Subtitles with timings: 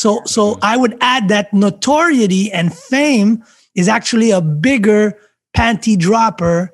[0.00, 5.12] So, so I would add that notoriety and fame is actually a bigger
[5.54, 6.72] panty dropper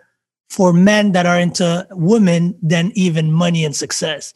[0.49, 4.33] for men that are into women than even money and success.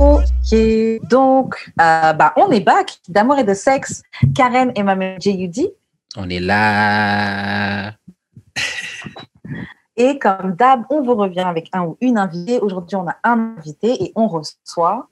[0.00, 4.02] Ok, donc euh, bah, on est back d'amour et de sexe.
[4.34, 5.74] Karen et ma J.U.D.
[6.16, 7.92] On est là.
[10.00, 12.60] Et comme d'hab, on vous revient avec un ou une invitée.
[12.60, 15.08] Aujourd'hui, on a un invité et on reçoit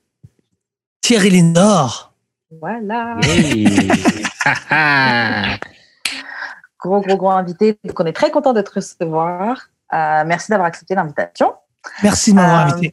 [1.01, 2.15] Thierry Lindor.
[2.61, 3.17] Voilà.
[6.79, 7.77] gros, gros, gros invité.
[7.85, 9.71] Donc, on est très content de te recevoir.
[9.93, 11.55] Euh, merci d'avoir accepté l'invitation.
[12.05, 12.93] Merci de m'avoir euh, invité.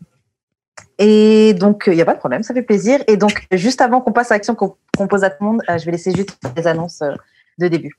[0.98, 3.04] Et donc, il n'y a pas de problème, ça fait plaisir.
[3.08, 5.78] Et donc, juste avant qu'on passe à l'action qu'on pose à tout le monde, euh,
[5.78, 7.04] je vais laisser juste les annonces
[7.60, 7.96] de début.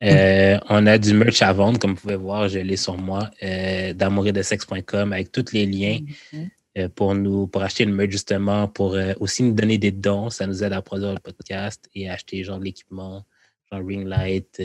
[0.00, 3.92] On a du merch à vendre, comme vous pouvez voir, je l'ai sur moi, euh,
[3.92, 5.98] avec tous les liens
[6.32, 6.88] mm-hmm.
[6.90, 10.30] pour nous, pour acheter le merch justement, pour aussi nous donner des dons.
[10.30, 13.24] Ça nous aide à produire le podcast et acheter genre l'équipement,
[13.70, 14.58] genre ring light,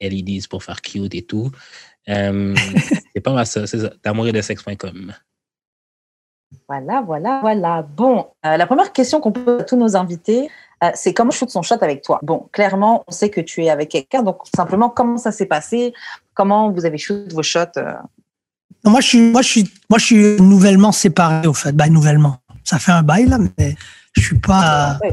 [0.00, 1.50] LEDs pour faire cute et tout.
[2.06, 3.92] c'est pas mal ça, c'est ça.
[6.68, 7.82] Voilà, voilà, voilà.
[7.82, 10.48] Bon, euh, la première question qu'on pose à tous nos invités,
[10.82, 13.70] euh, c'est comment shoot son shot avec toi Bon, clairement, on sait que tu es
[13.70, 15.92] avec quelqu'un, donc simplement, comment ça s'est passé?
[16.34, 17.94] Comment vous avez shoot vos shots euh?
[18.84, 21.72] Moi, je suis, moi, je suis, moi, je suis nouvellement séparé, au fait.
[21.72, 22.38] Ben, nouvellement.
[22.64, 23.76] Ça fait un bail, là, mais
[24.14, 24.98] je suis pas.
[25.04, 25.10] Oui,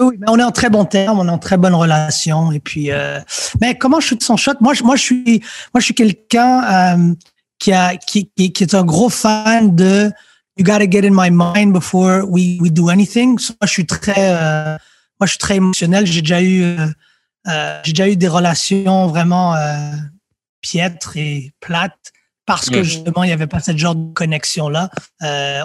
[0.00, 2.50] oui, mais on est en très bon terme, on est en très bonne relation.
[2.52, 2.90] Et puis,
[3.60, 4.54] mais comment shoot son shot?
[4.60, 5.42] Moi, je, moi, je suis,
[5.74, 7.14] moi, je suis quelqu'un
[7.58, 10.10] qui a, qui, qui, qui est un gros fan de
[10.56, 13.38] you got to get in my mind before we, we do anything.
[13.60, 14.76] moi, je suis très, euh,
[15.20, 16.06] moi, je suis très émotionnel.
[16.06, 16.86] J'ai déjà eu, euh,
[17.48, 19.54] euh, j'ai déjà eu des relations vraiment
[20.60, 22.12] piètres et plates
[22.46, 24.90] parce que justement, il n'y avait pas cette genre de connexion-là.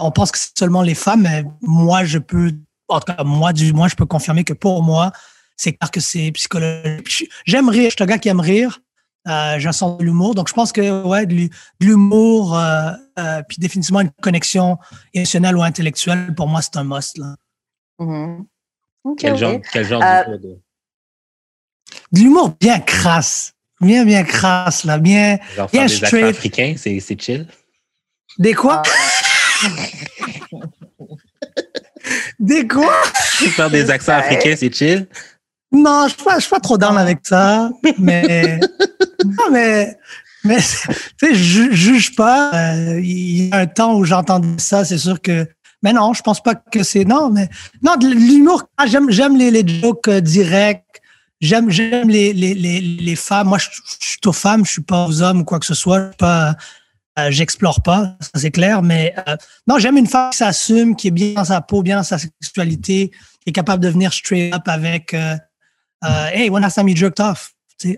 [0.01, 2.51] on pense que c'est seulement les femmes, mais moi, je peux,
[2.87, 5.11] en tout cas, moi, du moins, je peux confirmer que pour moi,
[5.57, 7.29] c'est clair que c'est psychologique.
[7.45, 8.79] J'aime rire, je suis un gars qui aime rire.
[9.27, 10.35] Euh, j'ai un sens de l'humour.
[10.35, 11.49] Donc, je pense que ouais, de
[11.79, 14.77] l'humour, euh, euh, puis définitivement une connexion
[15.13, 17.17] émotionnelle ou intellectuelle, pour moi, c'est un must.
[17.17, 17.35] Là.
[19.17, 20.59] Quel, Genre, quel genre d'humour de...
[22.11, 23.53] de l'humour bien crasse.
[23.81, 24.97] Bien, bien crasse, là.
[24.97, 27.47] Bien, Genre bien faire des accents africains, c'est chill.
[28.37, 28.81] Des quoi?
[28.85, 29.67] Ah.
[32.39, 32.93] des quoi?
[33.13, 35.07] faire des accents africains, c'est chill.
[35.71, 38.59] Non, je ne suis, pas trop down avec ça, mais
[39.25, 39.97] non, mais
[40.45, 42.51] mais tu sais, je juge pas.
[42.53, 45.47] Euh, il y a un temps où j'entendais ça, c'est sûr que.
[45.85, 47.47] Mais non, je pense pas que c'est non, mais
[47.83, 48.63] non, l'humour.
[48.75, 50.83] Ah, j'aime j'aime les, jokes euh, directs.
[51.41, 53.49] J'aime j'aime les, les, les, les femmes.
[53.49, 53.69] Moi, je,
[53.99, 56.09] suis aux femmes, je suis pas aux hommes ou quoi que ce soit.
[56.11, 56.55] Je pas
[57.19, 59.15] euh, j'explore pas, ça c'est clair, mais
[59.67, 62.17] non, j'aime une femme qui s'assume, qui est bien dans sa peau, bien dans sa
[62.17, 65.37] sexualité, qui est capable de venir straight up avec uh,
[66.33, 67.54] hey, when last time you jerked off?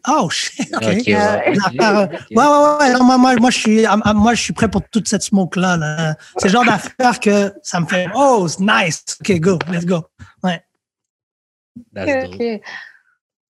[0.07, 0.83] Oh shit, ok.
[0.83, 1.53] okay, ouais.
[1.53, 1.85] ouais,
[2.31, 2.99] ouais, ouais.
[2.99, 5.77] moi, moi, moi, je suis, moi, je suis prêt pour toute cette smoke-là.
[5.77, 6.15] Là.
[6.37, 9.03] C'est le genre d'affaire que ça me fait, oh, nice.
[9.21, 10.05] OK, go, let's go.
[10.43, 10.61] Ouais.
[11.95, 12.61] Ok, ok.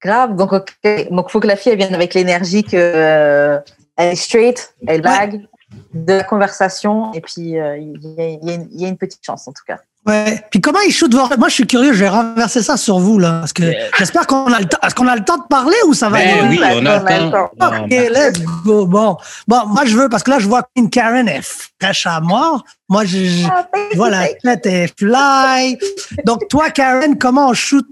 [0.01, 0.35] Grave.
[0.35, 0.73] Donc, ok.
[1.11, 3.59] Donc, il faut que la fille elle vienne avec l'énergie que euh,
[3.95, 5.47] elle est straight, elle vague,
[5.93, 9.53] de la conversation, et puis euh, il y, y, y, a une petite chance en
[9.53, 9.79] tout cas.
[10.07, 10.41] Ouais.
[10.49, 11.91] Puis comment il shoot voir Moi, je suis curieux.
[11.91, 13.63] Je vais renverser ça sur vous là, parce que
[13.97, 14.77] j'espère qu'on a le temps.
[14.81, 17.31] Est-ce qu'on a le temps de parler ou ça va ben, Oui, on a le
[17.31, 17.49] temps.
[17.59, 18.85] Ok, let's go.
[18.85, 19.17] Bon,
[19.47, 22.63] bon, moi je veux parce que là, je vois qu'une Karen est fraîche à mort.
[22.89, 25.77] Moi, je, ah, vois la tête est fly.
[26.25, 27.85] Donc toi, Karen, comment on shoot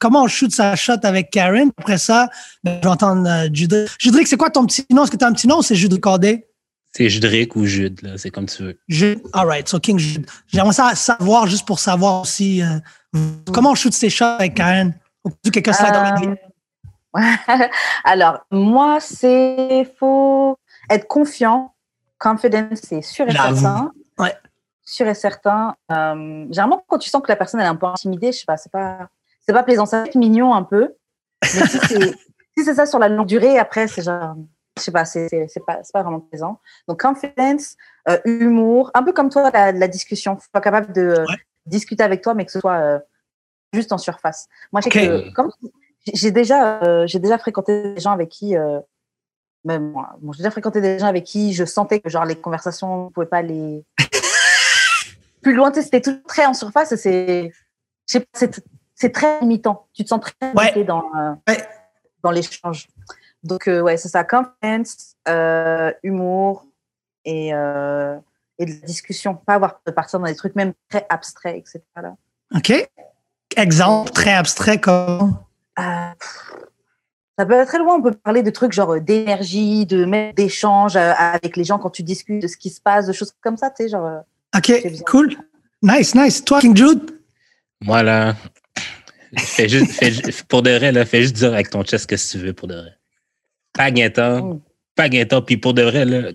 [0.00, 1.70] Comment on shoot sa shot avec Karen?
[1.76, 2.28] Après ça,
[2.62, 3.90] ben, je vais entendre euh, Judric.
[3.98, 5.02] Judric, c'est quoi ton petit nom?
[5.02, 6.45] Est-ce que tu as un petit nom ou c'est Judric Cordé
[6.96, 8.16] c'est Judric ou Jude, là.
[8.16, 8.78] C'est comme tu veux.
[8.88, 9.20] Jude.
[9.34, 9.68] All right.
[9.68, 10.26] So King Jude.
[10.46, 12.78] J'aimerais ça savoir juste pour savoir aussi euh,
[13.52, 14.94] comment on shoot ses shots avec Karen?
[15.24, 17.66] Ou quelqu'un slide dans euh,
[18.04, 20.56] Alors, moi, c'est faut
[20.88, 21.74] être confiant.
[22.18, 23.92] Confidence, c'est sûr et certain.
[24.18, 24.34] Ouais.
[24.82, 25.74] Sûr et certain.
[25.92, 28.56] Euh, généralement, quand tu sens que la personne est un peu intimidée, je sais pas,
[28.56, 29.10] c'est pas,
[29.44, 29.84] c'est pas plaisant.
[29.84, 30.94] Ça va être mignon un peu.
[31.42, 32.14] Mais si c'est,
[32.56, 34.34] si c'est ça sur la longue durée, après, c'est genre,
[34.76, 35.28] je sais pas, c'est
[35.66, 36.60] pas, pas vraiment présent.
[36.86, 37.76] Donc, confidence,
[38.08, 40.36] euh, humour, un peu comme toi, la, la discussion.
[40.36, 41.24] Faut pas capable de euh,
[41.64, 42.98] discuter avec toi, mais que ce soit euh,
[43.72, 44.48] juste en surface.
[44.72, 44.82] Moi,
[46.12, 48.54] j'ai déjà, j'ai déjà fréquenté des gens avec qui,
[49.64, 52.36] même moi, bon, j'ai déjà fréquenté des gens avec qui je sentais que genre les
[52.36, 53.84] conversations ne pouvaient pas aller
[55.42, 55.72] plus loin.
[55.72, 57.52] C'était tout très en surface c'est,
[58.06, 59.88] c'est très limitant.
[59.94, 61.10] Tu te sens très limité dans,
[62.22, 62.86] dans l'échange.
[63.46, 66.66] Donc, euh, ouais, c'est ça, confiance, euh, humour
[67.24, 68.16] et, euh,
[68.58, 71.80] et de la discussion, pas avoir de partir dans des trucs même très abstraits, etc.
[71.96, 72.16] Là.
[72.54, 72.72] OK.
[73.56, 75.38] Exemple très abstrait comme?
[75.78, 75.82] Euh,
[77.38, 77.96] ça peut être très loin.
[77.96, 82.02] On peut parler de trucs genre d'énergie, de même d'échange avec les gens quand tu
[82.02, 84.22] discutes de ce qui se passe, de choses comme ça, tu sais, genre.
[84.56, 84.72] OK,
[85.06, 85.36] cool.
[85.82, 86.44] Nice, nice.
[86.44, 87.18] Toi, King Jude?
[87.82, 88.34] Moi, là,
[89.38, 90.12] fais juste, fais
[90.48, 92.68] pour de vrai, là, fais juste dire avec ton chest ce que tu veux pour
[92.68, 92.96] de vrai.
[93.76, 94.60] Pas Mm.
[94.94, 95.42] pas temps.
[95.42, 96.30] Puis pour de vrai, là,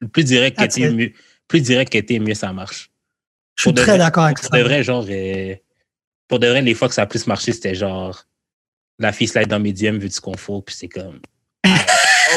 [0.00, 1.12] le plus direct que t'es, mieux,
[1.48, 2.90] plus direct que t'es, mieux ça marche.
[3.56, 4.58] Je suis Pour très d'accord avec Pour ça.
[4.58, 5.54] de vrai, genre, euh,
[6.28, 8.24] pour de vrai, les fois que ça a plus marché, c'était genre,
[8.98, 11.20] la fille slide dans mes DM, vu du confort, puis c'est comme,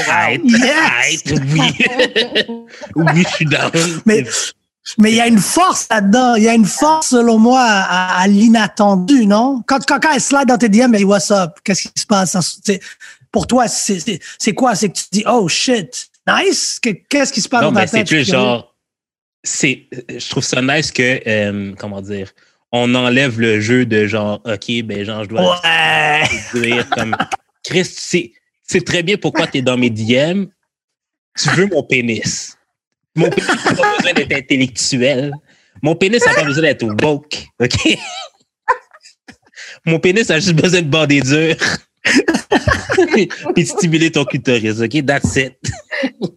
[0.09, 0.71] arrête, Yes!
[0.75, 2.55] arrête, oui,
[2.95, 3.71] oui, je suis down.
[4.05, 4.23] Mais
[4.99, 6.35] mais il y a une force là-dedans.
[6.35, 9.63] Il y a une force, selon moi, à, à l'inattendu, non?
[9.65, 11.53] Quand, quand, quand elle slide dans tes DM, elle dit What's up?
[11.63, 12.37] Qu'est-ce qui se passe?
[13.35, 14.75] C'est- Pour toi, c'est c'est- c'est quoi?
[14.75, 16.79] C'est que tu te dis Oh shit, nice?
[16.81, 18.07] Que- Qu'est-ce qui se passe Non, dans mais ta c'est tête?
[18.09, 18.75] Je plus genre.
[19.43, 22.31] C'est, je trouve ça nice que, euh, comment dire,
[22.71, 26.23] on enlève le jeu de genre, OK, ben, genre, je dois Ouais!
[26.53, 27.15] dire comme,
[27.63, 30.45] Chris, tu sais, tu sais très bien pourquoi tu es dans mes DM.
[31.37, 32.57] Tu veux mon pénis.
[33.15, 35.31] Mon pénis n'a pas besoin d'être intellectuel.
[35.83, 37.45] Mon pénis n'a pas besoin d'être woke.
[37.61, 37.97] OK?
[39.85, 41.55] Mon pénis a juste besoin de bander dur.
[43.55, 44.79] puis, stimuler ton clitoris.
[44.81, 45.05] OK?
[45.05, 45.55] That's it.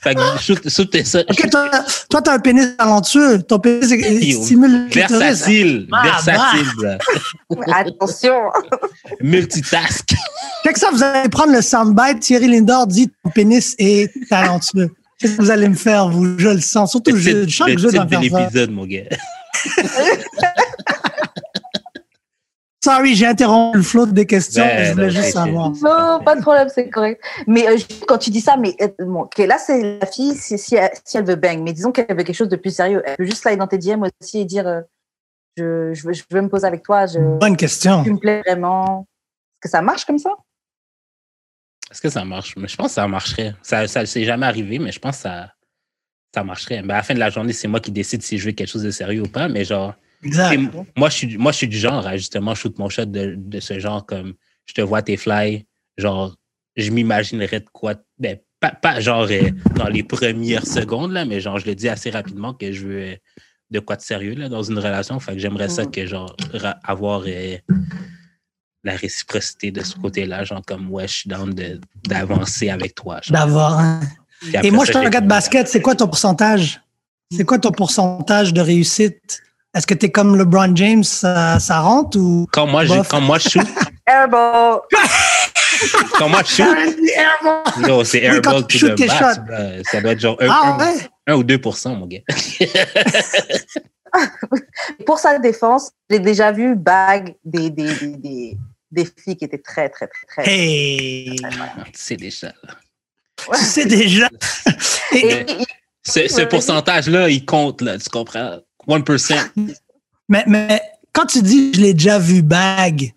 [0.00, 1.20] fait que shoot, shoot ça.
[1.20, 1.70] Ok, toi,
[2.10, 3.42] toi, t'as un pénis talentueux.
[3.42, 5.18] Ton pénis stimule le clitoris.
[5.18, 5.88] Versatile.
[5.92, 6.98] Ah, versatile.
[7.68, 8.34] Attention.
[9.20, 10.14] Multitask.
[10.62, 12.20] Fait que ça, vous allez prendre le soundbite.
[12.20, 14.90] Thierry Lindor dit ton pénis est talentueux.
[15.18, 16.36] Qu'est-ce que vous allez me faire, vous?
[16.36, 16.90] Je le sens.
[16.90, 18.40] Surtout, Le je, titre, chaque le jeu titre d'en de faire ça.
[18.40, 19.02] l'épisode, mon gars.
[22.84, 24.64] Sorry, j'ai interrompu le flot des questions.
[24.64, 25.70] Ben, je voulais non, juste c'est- savoir.
[25.70, 27.22] Non, pas de problème, c'est correct.
[27.46, 27.76] Mais euh,
[28.08, 30.90] quand tu dis ça, mais euh, bon, ok, là, c'est la fille, si, si, elle,
[31.04, 33.24] si elle veut bang, mais disons qu'elle veut quelque chose de plus sérieux, elle peut
[33.24, 34.80] juste slide dans tes DM aussi et dire euh,
[35.56, 38.02] je, je, veux, je veux me poser avec toi, je, Bonne question.
[38.02, 39.06] tu me plais vraiment.
[39.56, 40.30] Est-ce que ça marche comme ça?
[41.90, 42.56] Est-ce que ça marche?
[42.56, 43.54] Mais je pense que ça marcherait.
[43.62, 45.52] Ça ne s'est jamais arrivé, mais je pense que ça,
[46.34, 46.82] ça marcherait.
[46.82, 48.68] Mais à la fin de la journée, c'est moi qui décide si je veux quelque
[48.70, 49.46] chose de sérieux ou pas.
[49.48, 50.60] Mais genre, Exact.
[50.96, 53.60] moi, je suis, moi, je suis du genre à justement shoot mon shot de, de
[53.60, 54.34] ce genre comme
[54.66, 55.66] je te vois tes fly.
[55.98, 56.36] Genre,
[56.76, 57.94] je m'imaginerais de quoi.
[58.18, 61.88] Ben, pas, pas genre euh, dans les premières secondes, là, mais genre, je le dis
[61.88, 63.16] assez rapidement que je veux euh,
[63.70, 65.18] de quoi de sérieux là, dans une relation.
[65.18, 65.90] Fait que j'aimerais ça Mhm.
[65.90, 66.36] que genre
[66.84, 67.56] avoir euh,
[68.84, 73.20] la réciprocité de ce côté-là, genre comme ouais, je suis down de- d'avancer avec toi.
[73.28, 73.78] D'avoir.
[73.78, 74.00] un-
[74.62, 75.68] Et moi, ça, je te regarde comme- basket.
[75.68, 76.80] C'est quoi ton pourcentage?
[77.30, 79.40] C'est quoi ton pourcentage de réussite?
[79.74, 82.46] Est-ce que tu es comme LeBron James, ça, ça rentre ou.
[82.52, 83.66] Quand moi, je, quand moi je shoot,
[84.06, 84.80] Airball!
[86.18, 86.76] quand moi je shoot,
[87.88, 89.42] non, c'est airball tu to shootes the tes max, shots.
[89.48, 89.82] là.
[89.90, 90.76] Ça doit être genre 1, Ah
[91.28, 91.34] ouais?
[91.34, 92.18] ou 2 mon gars.
[95.06, 98.58] Pour sa défense, j'ai déjà vu bag des, des, des, des,
[98.90, 100.50] des filles qui étaient très, très, très, très.
[100.52, 101.34] Hey!
[101.94, 102.48] C'est déjà.
[102.48, 102.74] là.
[103.58, 104.28] Tu sais déjà.
[105.12, 105.66] Et- Et- et-
[106.04, 108.58] Ce, ce Ouais, pourcentage-là, il compte, là, tu comprends?
[108.88, 109.34] 1%.
[110.28, 110.80] mais, mais
[111.12, 113.14] quand tu dis je l'ai déjà vu bag,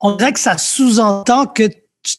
[0.00, 1.68] on dirait que ça sous-entend que
[2.02, 2.16] tu-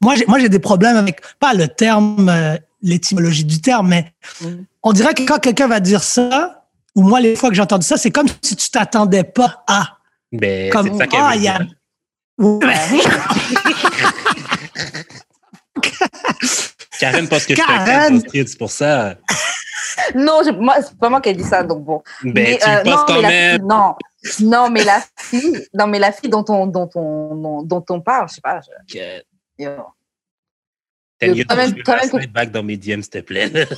[0.00, 4.12] moi j'ai moi j'ai des problèmes avec pas le terme euh, l'étymologie du terme mais
[4.40, 4.46] Mm.
[4.82, 6.64] on dirait que quand quelqu'un va dire ça
[6.94, 9.98] ou moi les fois que j'ai entendu ça c'est comme si tu t'attendais pas à
[10.32, 11.58] Ben, comme c'est ça ah y a
[16.98, 17.86] Karen pense que je suis un Karen!
[17.86, 19.16] Karen Street, c'est pour ça.
[20.14, 22.02] Non, je- moi, c'est pas moi qui ai dit ça, donc bon.
[22.22, 23.56] Ben, Mais, tu euh, non, quand mais la même.
[23.58, 23.94] fille- non,
[24.40, 28.28] non, mais la fille, non, mais la fille dont on, dont on, dont, on parle,
[28.28, 28.60] je sais pas.
[28.88, 28.98] je-
[29.58, 29.70] yo.
[31.18, 33.50] T'aimes Yo, mieux quand même- quand que- back dans mes DM, s'il te plaît.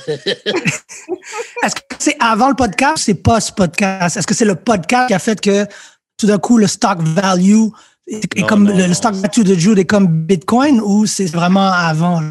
[1.63, 4.17] Est-ce que c'est avant le podcast ou c'est post-podcast?
[4.17, 5.65] Est-ce que c'est le podcast qui a fait que
[6.17, 7.67] tout d'un coup, le stock value
[8.37, 8.93] Non, comme non, le, non.
[8.93, 12.21] stock value de Jude est comme Bitcoin ou c'est vraiment avant?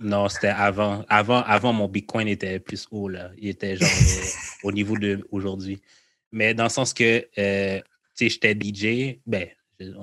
[0.00, 1.04] Non, c'était avant.
[1.08, 3.30] Avant, avant, mon Bitcoin était plus haut, là.
[3.38, 4.24] Il était genre euh,
[4.64, 5.80] au niveau de aujourd'hui.
[6.32, 7.78] Mais dans le sens que, euh,
[8.16, 9.18] tu sais, j'étais DJ.
[9.26, 9.46] Ben,
[9.80, 9.94] je- ouais,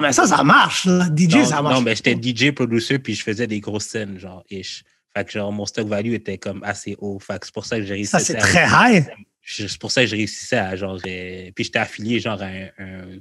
[0.00, 0.86] Mais ça, ça marche.
[0.86, 1.06] Là.
[1.14, 1.74] DJ, ça marche.
[1.74, 4.82] Non, mais j'étais DJ producer puis je faisais des grosses scènes, genre, ish.
[5.14, 7.18] Fait que, genre, mon stock value était comme assez haut.
[7.18, 9.04] Fait que c'est pour ça que j'ai réussi ça, c'est à- très high.
[9.42, 12.66] C'est pour ça que je réussissais à, genre, euh, puis j'étais affilié, genre, à un,
[12.78, 13.18] un-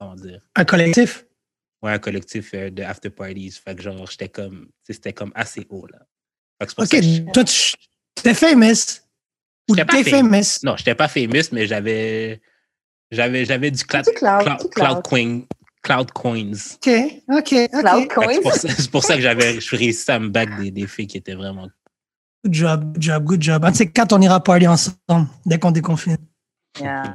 [0.00, 1.26] comment dire, Un collectif?
[1.82, 3.50] ouais, un collectif euh, de after parties.
[3.64, 5.98] Fait que, genre, j'étais comme, c'était comme assez haut, là.
[6.60, 6.90] Fait que c'est pour OK.
[6.90, 7.74] ça que je- Toi, tu
[8.22, 9.00] t'es famous?
[9.68, 10.28] Ou J'étais pas t'es famous.
[10.30, 10.58] famous?
[10.64, 12.40] non, j'étais pas famous, mais j'avais,
[13.10, 15.02] j'avais, j'avais du cloud, Petit cloud, cloud, petit cloud cloud.
[15.04, 15.46] coin-
[15.82, 16.52] cloud coins.
[16.74, 16.90] OK.
[17.28, 17.68] OK.
[17.70, 18.52] Cloud que C'est pour coins.
[18.52, 21.06] ça, c'est pour ça que j'avais, je suis réussi à me back des, des filles
[21.06, 21.68] qui étaient vraiment
[22.44, 23.64] Good job, good job, good job.
[23.66, 26.16] Un de ces quatre, on ira party ensemble dès qu'on déconfine.
[26.80, 27.14] Yeah.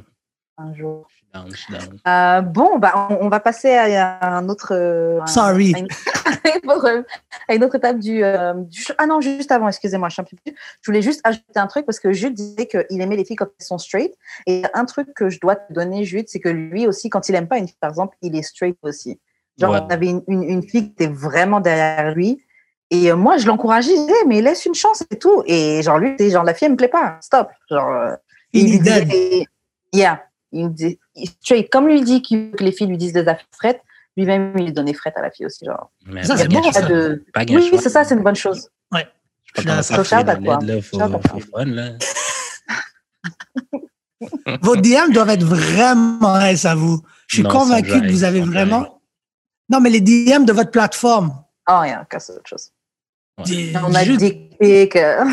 [0.56, 1.06] Un jour.
[1.44, 1.98] Je suis down, je suis down.
[2.06, 4.68] Euh, bon, bah, on, on va passer à, un autre.
[4.72, 5.74] euh, Sorry.
[5.74, 5.88] À une,
[7.48, 8.84] à une autre étape du, euh, du.
[8.98, 10.54] Ah non, juste avant, excusez-moi, je suis un peu plus.
[10.82, 13.48] Je voulais juste ajouter un truc parce que Jude disait qu'il aimait les filles quand
[13.58, 14.12] elles sont straight.
[14.46, 17.34] Et un truc que je dois te donner, Jude, c'est que lui aussi, quand il
[17.34, 19.18] aime pas une fille, par exemple, il est straight aussi.
[19.58, 19.80] Genre, Ouais.
[19.82, 22.42] on avait une, une, une fille qui était vraiment derrière lui.
[22.90, 23.90] Et euh, moi, je l'encourageais,
[24.26, 25.42] mais laisse une chance et tout.
[25.46, 27.18] Et genre, lui, c'est genre, la fille, elle me plaît pas.
[27.20, 27.48] Stop.
[27.70, 28.12] Genre,
[28.52, 29.46] Il il disait,
[29.92, 30.22] yeah.
[30.52, 33.20] Il me dit, straight, comme lui dit qu'il veut que les filles lui disent des
[33.28, 33.80] affaires frettes,
[34.16, 35.64] lui-même, il donnait frette à la fille aussi.
[35.64, 35.90] Genre.
[36.06, 38.68] Mais Ça, c'est bon, de- Pas Oui, c'est ça, c'est une bonne chose.
[39.56, 40.02] Je So
[40.62, 40.80] là.
[40.82, 41.92] Faut, faut fun, là.
[44.62, 47.02] Vos DM doivent être vraiment nice à vous.
[47.26, 49.00] Je suis Non, convaincu que vous avez vraiment.
[49.70, 51.42] Non, mais les DM de votre plateforme.
[51.68, 52.70] Oh, yeah, encore, c'est autre chose.
[53.44, 54.56] Des- On a pics.
[54.96, 55.24] euh,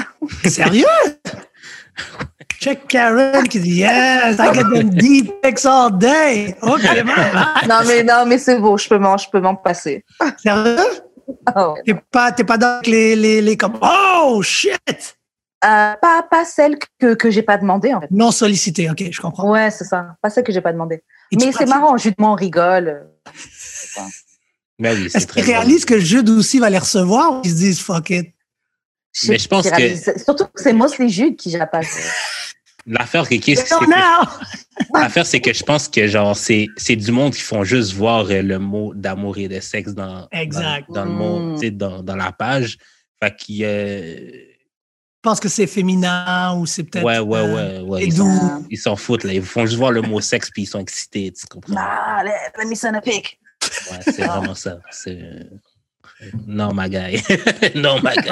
[0.45, 0.85] Sérieux?
[2.60, 6.55] Check Karen qui dit Yes, I get them deep pics all day.
[6.62, 6.81] OK.
[7.67, 10.03] Non, mais, non, mais c'est beau, je peux m'en, je peux m'en passer.
[10.38, 10.77] Sérieux?
[11.55, 11.81] Ouais.
[11.86, 15.17] T'es pas, t'es pas dans les, les, les comme Oh shit!
[15.63, 18.12] Euh, pas, pas celle que, que j'ai pas demandé, en fait.
[18.12, 19.50] Non sollicité, OK, je comprends.
[19.50, 20.07] Ouais, c'est ça.
[20.22, 21.01] Pas celle que j'ai pas demandé.
[21.31, 23.07] Et Mais c'est marrant, justement, on rigole.
[24.79, 27.79] Mais oui, Est-ce qu'ils réalisent que Jude aussi va les recevoir ou ils se disent
[27.79, 28.32] fuck it?
[29.27, 31.82] Mais je pense que- Surtout que c'est mostly Jude qui j'ai pas.
[32.86, 33.39] L'affaire, c'est
[34.93, 38.25] l'affaire, c'est que je pense que genre c'est c'est du monde qui font juste voir
[38.29, 40.88] euh, le mot d'amour et de sexe dans Exact.
[40.89, 41.70] dans, dans le monde, Mm.
[41.70, 42.77] dans, dans la page.
[43.22, 47.05] Fait qu'il euh, Je pense que c'est féminin ou c'est peut-être.
[47.05, 48.25] ouais ouais euh, ouais ouais et ils doux.
[48.38, 50.79] s'en- ils s'en foutent là, ils font juste voir le mot sexe puis ils sont
[50.79, 51.75] excités, tu comprends?
[51.77, 53.39] Ah, let, let me send a pic.
[53.91, 54.79] Ouais, c'est vraiment ça.
[54.91, 55.20] C'est
[56.48, 57.22] non ma guy,
[57.75, 58.29] non ma guy.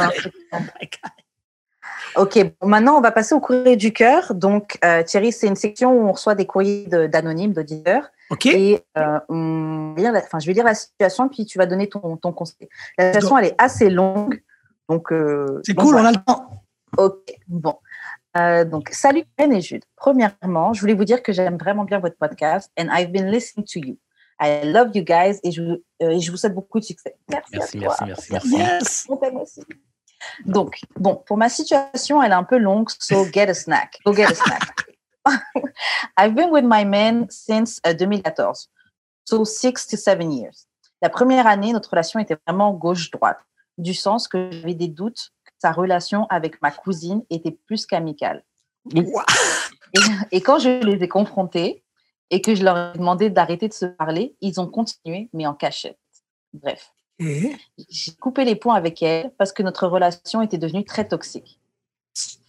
[2.18, 4.34] Ok, bon, maintenant on va passer au courrier du cœur.
[4.36, 8.10] Donc, euh, Thierry, c'est une section où on reçoit des courriers de- d'anonymes, d'auditeurs.
[8.32, 8.48] OK?
[8.48, 11.66] Et euh, on va lire la- enfin, je vais lire la situation, puis tu vas
[11.66, 12.68] donner ton, ton conseil.
[12.98, 14.42] La situation, elle est assez longue.
[14.90, 16.10] Donc, euh, C'est cool, on voilà.
[16.10, 16.64] a le temps.
[16.98, 17.76] Ok, bon.
[18.70, 19.84] Donc, salut Ken et Jude.
[19.96, 23.66] Premièrement, je voulais vous dire que j'aime vraiment bien votre podcast and I've been listening
[23.68, 23.98] to you.
[24.42, 27.16] I love you guys et je, vous- euh, et je vous souhaite beaucoup de succès.
[27.30, 27.96] Merci, Merci, à toi.
[28.08, 28.58] merci, merci, merci.
[28.58, 29.60] Yes!
[30.46, 33.98] Donc, bon, pour ma situation, elle est un peu longue, so get a snack.
[34.06, 34.62] Go get a snack.
[36.18, 38.68] I've been with my man since euh, 2014,
[39.26, 40.68] so six to seven years.
[41.02, 43.40] La première année, notre relation était vraiment gauche-droite,
[43.78, 48.44] du sens que j'avais des doutes que sa relation avec ma cousine était plus qu'amicale.
[48.94, 49.22] Wow.
[49.94, 51.84] Et, et quand je les ai confrontés
[52.32, 55.54] et que je leur ai demandé d'arrêter de se parler, ils ont continué, mais en
[55.54, 56.00] cachette.
[56.54, 56.92] Bref.
[57.20, 57.56] Et-
[57.90, 61.60] J'ai coupé les ponts avec elle parce que notre relation était devenue très toxique.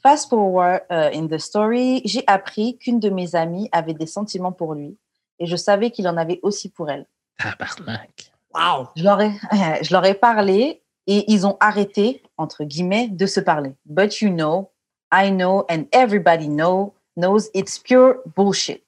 [0.03, 4.51] Fast forward euh, in the story, j'ai appris qu'une de mes amies avait des sentiments
[4.53, 4.97] pour lui
[5.39, 7.07] et je savais qu'il en avait aussi pour elle.
[7.39, 8.33] Tabarnak.
[8.55, 8.89] Wow!
[8.97, 9.33] Je leur ai,
[9.83, 13.73] je leur ai parlé et ils ont arrêté, entre guillemets, de se parler.
[13.87, 14.71] But you know,
[15.13, 18.83] I know, and everybody know, knows it's pure bullshit.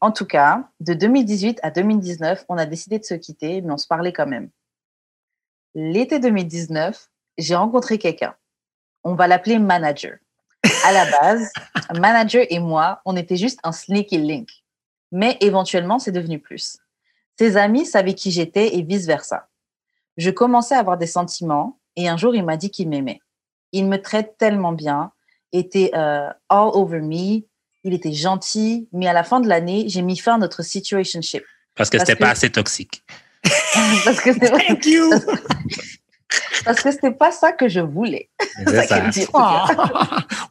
[0.00, 3.78] En tout cas, de 2018 à 2019, on a décidé de se quitter, mais on
[3.78, 4.50] se parlait quand même.
[5.74, 8.34] L'été 2019, j'ai rencontré quelqu'un.
[9.04, 10.18] On va l'appeler manager.
[10.84, 11.50] À la base,
[11.98, 14.48] manager et moi, on était juste un sneaky link.
[15.12, 16.78] Mais éventuellement, c'est devenu plus.
[17.38, 19.48] Ses amis savaient qui j'étais et vice-versa.
[20.16, 23.20] Je commençais à avoir des sentiments et un jour, il m'a dit qu'il m'aimait.
[23.72, 25.12] Il me traite tellement bien,
[25.52, 27.42] était euh, all over me,
[27.86, 31.44] il était gentil, mais à la fin de l'année, j'ai mis fin à notre situationship.
[31.76, 33.02] Parce que c'était que- pas assez toxique.
[34.04, 35.08] parce que c'est Thank you!
[36.64, 38.28] parce que c'était pas ça que je voulais.
[38.66, 39.00] C'est ça.
[39.00, 39.26] qu'elle dit.
[39.32, 39.40] Oh.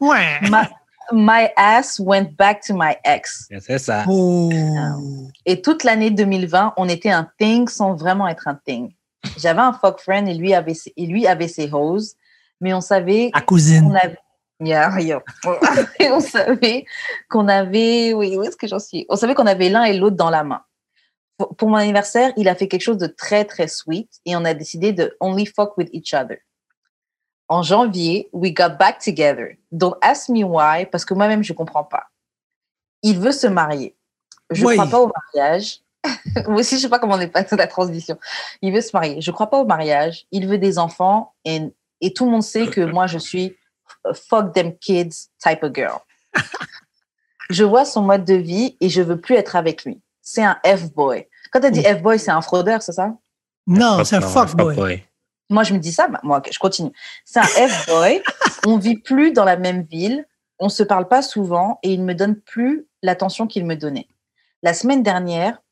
[0.00, 0.38] Ouais.
[0.42, 0.66] My,
[1.12, 3.48] my ass went back to my ex.
[3.60, 4.04] C'est ça.
[4.08, 4.50] Oh.
[5.44, 8.92] Et toute l'année 2020, on était un thing sans vraiment être un thing.
[9.38, 11.98] J'avais un fuck friend et lui avait ses, et lui avait ses hoes,
[12.60, 13.82] mais on savait La cousine.
[13.88, 14.18] qu'on avait.
[14.60, 15.22] Yeah, yeah.
[16.00, 16.86] Et on savait
[17.28, 18.14] qu'on avait.
[18.14, 19.06] Oui, où est-ce que j'en suis?
[19.08, 20.62] On savait qu'on avait l'un et l'autre dans la main.
[21.58, 24.54] Pour, mon anniversaire, il a fait quelque chose de très, très sweet et on a
[24.54, 26.38] décidé de only fuck with each other.
[27.48, 29.56] En janvier, we got back together.
[29.70, 32.04] Don't ask me why, parce que moi-même, je comprends pas.
[33.02, 33.94] Il veut se marier.
[34.50, 34.76] Je Oui.
[34.76, 35.80] crois pas au mariage.
[36.48, 38.18] Moi aussi, je sais pas comment on est passé la transition.
[38.62, 39.20] Il veut se marier.
[39.20, 40.26] Je crois pas au mariage.
[40.32, 41.60] Il veut des enfants et,
[42.00, 43.50] et tout le monde sait que moi, je suis a
[44.14, 46.00] fuck them kids type of girl.
[47.50, 50.00] je vois son mode de vie et je veux plus être avec lui.
[50.22, 51.28] C'est un F-boy.
[51.52, 53.14] Quand tu dit F-boy, c'est un fraudeur, c'est ça?
[53.66, 55.04] Non, c'est un fuckboy.
[55.48, 56.90] Moi, je me dis ça, bah, moi, je continue.
[57.24, 58.22] C'est un F-boy.
[58.66, 60.26] on vit plus dans la même ville.
[60.58, 64.08] On se parle pas souvent et il me donne plus l'attention qu'il me donnait.
[64.62, 65.62] La semaine dernière,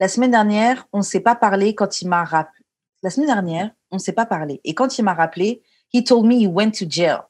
[0.00, 2.64] la semaine dernière, on ne s'est pas parlé quand il m'a rappelé.
[3.02, 4.60] La semaine dernière, on ne s'est pas parlé.
[4.64, 5.62] Et quand il m'a rappelé,
[5.94, 7.20] he told me he went to jail.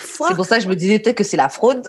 [0.00, 1.88] C'est pour ça que je me disais peut-être que c'est la fraude.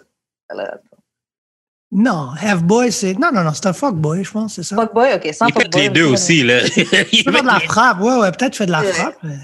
[1.94, 3.14] Non, F-boy, c'est.
[3.16, 4.76] Non, non, non, c'est un fuckboy, je pense, c'est ça.
[4.78, 5.82] Fuckboy, ok, c'est un Il fait fuckboy.
[5.82, 6.62] les deux aussi, là.
[6.70, 7.04] Tu fais
[7.42, 9.18] de la frappe, ouais, ouais, peut-être tu fais de la frappe.
[9.24, 9.36] mais-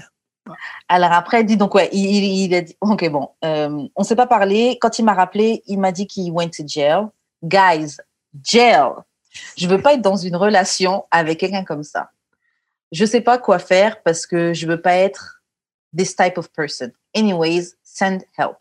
[0.88, 4.02] Alors après, il dit donc, ouais, il, il- il a dit, ok, bon, euh, on
[4.02, 4.78] s'est pas parlé.
[4.80, 7.04] Quand il m'a rappelé, il m'a dit qu'il went to jail.
[7.44, 7.96] Guys,
[8.42, 8.92] jail.
[9.58, 12.10] Je veux pas être dans une relation avec quelqu'un comme ça.
[12.92, 15.42] Je sais pas quoi faire parce que je veux pas être
[15.94, 16.90] this type of person.
[17.14, 18.58] Anyways, send help.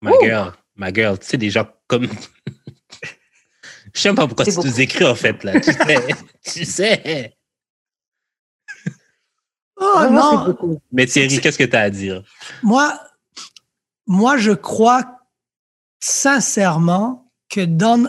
[0.00, 0.22] Ma Ouh.
[0.22, 2.06] girl, ma girl, tu sais, des gens comme.
[3.94, 5.58] Je sais même pas pourquoi tu nous écris, en fait, là.
[5.60, 6.06] Tu sais.
[6.44, 7.34] tu sais.
[9.80, 10.80] Oh Vraiment, non.
[10.92, 12.22] Mais Thierry, qu'est-ce que tu as à dire?
[12.62, 13.00] moi,
[14.06, 15.04] moi, je crois
[16.00, 18.08] sincèrement que dans.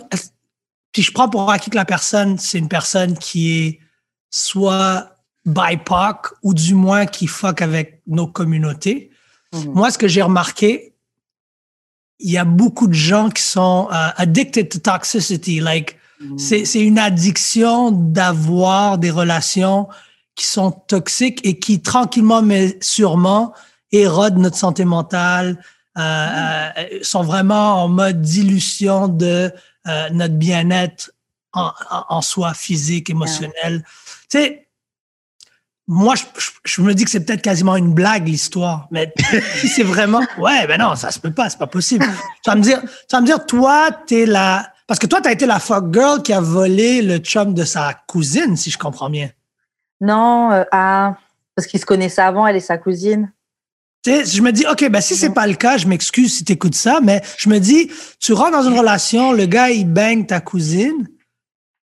[0.92, 3.80] Puis je prends pour acquis que la personne, c'est une personne qui est
[4.32, 9.09] soit BIPOC ou du moins qui fuck avec nos communautés.
[9.54, 9.74] Mhm.
[9.74, 10.94] Moi, ce que j'ai remarqué,
[12.20, 15.60] il y a beaucoup de gens qui sont euh, addicted to toxicity.
[15.60, 15.98] Like,
[16.38, 19.88] c'est c'est une addiction d'avoir des relations
[20.36, 23.54] qui sont toxiques et qui, tranquillement mais sûrement,
[23.92, 25.64] érodent notre santé mentale,
[25.98, 26.02] euh,
[26.78, 29.52] euh, sont vraiment en mode dilution de
[29.88, 31.12] euh, notre bien-être
[31.54, 33.84] en, en, en soi, physique, émotionnel.
[34.30, 34.69] Tu sais,
[35.92, 38.88] moi, je, je, je me dis que c'est peut-être quasiment une blague, l'histoire.
[38.92, 39.12] Mais
[39.56, 42.06] si c'est vraiment, ouais, ben non, ça se peut pas, c'est pas possible.
[42.44, 45.32] Tu vas me dire, tu vas me dire, toi, t'es la, parce que toi, t'as
[45.32, 49.10] été la fuck girl qui a volé le chum de sa cousine, si je comprends
[49.10, 49.32] bien.
[50.00, 51.18] Non, euh, ah,
[51.56, 53.34] parce qu'ils se connaissaient avant, elle et sa cousine.
[54.04, 56.46] Tu sais, je me dis, OK, ben si c'est pas le cas, je m'excuse si
[56.46, 60.26] t'écoutes ça, mais je me dis, tu rentres dans une relation, le gars, il bang
[60.28, 61.08] ta cousine,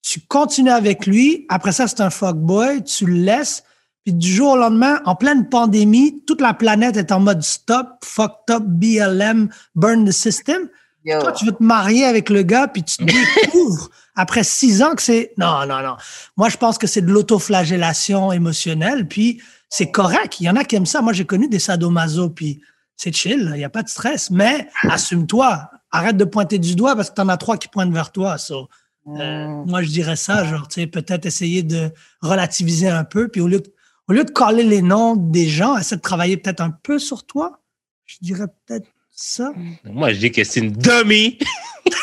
[0.02, 3.64] tu continues avec lui, après ça, c'est un fuckboy, tu le laisses,
[4.06, 7.88] puis du jour au lendemain, en pleine pandémie, toute la planète est en mode stop,
[8.04, 10.70] fucked up, BLM, burn the system.
[11.06, 11.22] Yo.
[11.22, 14.96] Toi, tu veux te marier avec le gars, puis tu te découvres après six ans
[14.96, 15.34] que c'est.
[15.38, 15.96] Non, non, non.
[16.38, 20.40] Moi, je pense que c'est de l'autoflagellation émotionnelle, puis c'est correct.
[20.40, 21.02] Il y en a qui aiment ça.
[21.02, 22.62] Moi, j'ai connu des sadomaso, puis
[22.98, 24.30] c'est chill, il n'y a pas de stress.
[24.30, 25.70] Mais assume-toi.
[25.92, 28.38] Arrête de pointer du doigt parce que tu en as trois qui pointent vers toi.
[28.38, 28.68] So,
[29.08, 29.70] euh, Mm.
[29.70, 33.48] moi, je dirais ça, genre, tu sais, peut-être essayer de relativiser un peu, puis au
[33.48, 33.74] lieu de,
[34.10, 37.26] au lieu de coller les noms des gens, essaie de travailler peut-être un peu sur
[37.26, 37.62] toi.
[38.06, 39.54] Je dirais peut-être ça.
[39.84, 41.38] Moi, je dis que c'est une dummy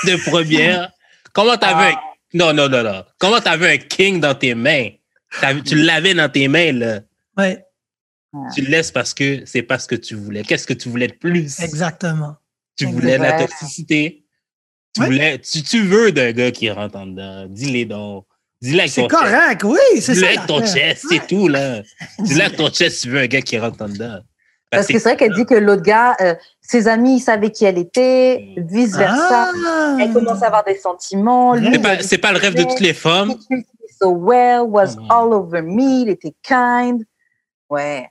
[0.05, 0.92] de première.
[1.33, 1.99] Comment t'avais un...
[2.35, 3.05] Non, non, non, non.
[3.19, 4.90] Comment t'avais un king dans tes mains?
[5.64, 7.01] Tu l'avais dans tes mains, là.
[7.37, 7.64] Ouais,
[8.55, 10.42] Tu le laisses parce que c'est pas ce que tu voulais.
[10.42, 11.59] Qu'est-ce que tu voulais de plus?
[11.61, 12.37] exactement.
[12.77, 14.25] Tu voulais la toxicité?
[14.95, 15.07] Tu, Ouais.
[15.09, 17.47] voulais, tu, tu veux d'un gars qui rentre en dedans?
[17.49, 18.27] Dis-les donc.
[18.62, 19.23] Dis-le avec C'est ton chest.
[19.23, 20.33] correct, oui, c'est Dis-le ça.
[20.33, 20.75] avec ton l'affaire.
[20.75, 21.83] chest, c'est tout, là.
[22.19, 24.21] Dis-le avec ton chest, tu veux un gars qui rentre en dedans.
[24.71, 27.64] Parce que c'est vrai qu'elle dit que l'autre gars, euh, ses amis, ils savaient qui
[27.64, 29.53] elle était, vice-versa.
[29.66, 29.97] Ah.
[30.01, 31.55] Elle commence à avoir des sentiments.
[31.55, 33.31] Lui, C'est il a pas, dit c'est pas le rêve de toutes les femmes.
[33.31, 35.11] He treated me so well, was Mm.
[35.11, 37.05] all over me, il était kind.
[37.71, 38.09] Ouais.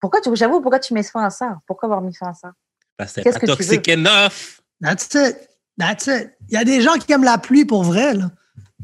[0.00, 1.58] Pourquoi tu, j'avoue, pourquoi tu mets fin à ça?
[1.66, 2.52] Pourquoi avoir mis fin à ça?
[2.96, 4.60] Parce que Qu'est-ce c'est pas que tu toxic enough.
[4.80, 5.36] That's it.
[5.76, 6.30] That's it.
[6.48, 8.30] Il y a des gens qui aiment la pluie pour vrai, là.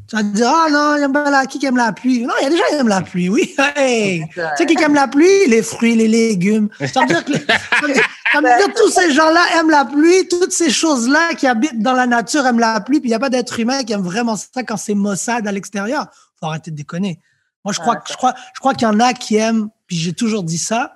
[0.09, 2.25] Tu vas te dire, ah non, il aime pas la, qui qui aime la pluie?
[2.25, 3.55] Non, il y a des gens qui aiment la pluie, oui.
[3.77, 4.25] Hey!
[4.35, 5.47] Tu sais qui aime la pluie?
[5.49, 6.69] Les fruits, les légumes.
[6.93, 9.71] Ça veut dire que, ça veut dire- ça veut dire que tous ces gens-là aiment
[9.71, 13.11] la pluie, toutes ces choses-là qui habitent dans la nature aiment la pluie, puis il
[13.13, 16.07] n'y a pas d'être humain qui aime vraiment ça quand c'est maussade à l'extérieur.
[16.39, 17.19] Faut arrêter de déconner.
[17.65, 19.97] Moi, je crois, que- je crois, je crois qu'il y en a qui aiment, puis
[19.97, 20.93] j'ai toujours dit ça,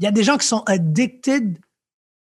[0.00, 1.58] il y a des gens qui sont addicted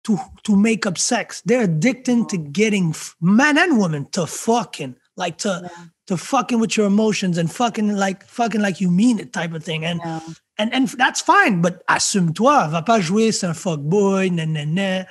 [0.02, 1.42] to, to make up sex.
[1.46, 5.62] They're addicted to getting man and woman to fucking, like to,
[6.06, 9.62] to fucking with your emotions and fucking like, fucking like you mean it type of
[9.64, 9.84] thing.
[9.84, 10.20] And, Yeah.
[10.58, 15.06] and, and that's fine, but assume-toi, va pas jouer, c'est un fuckboy, nanana.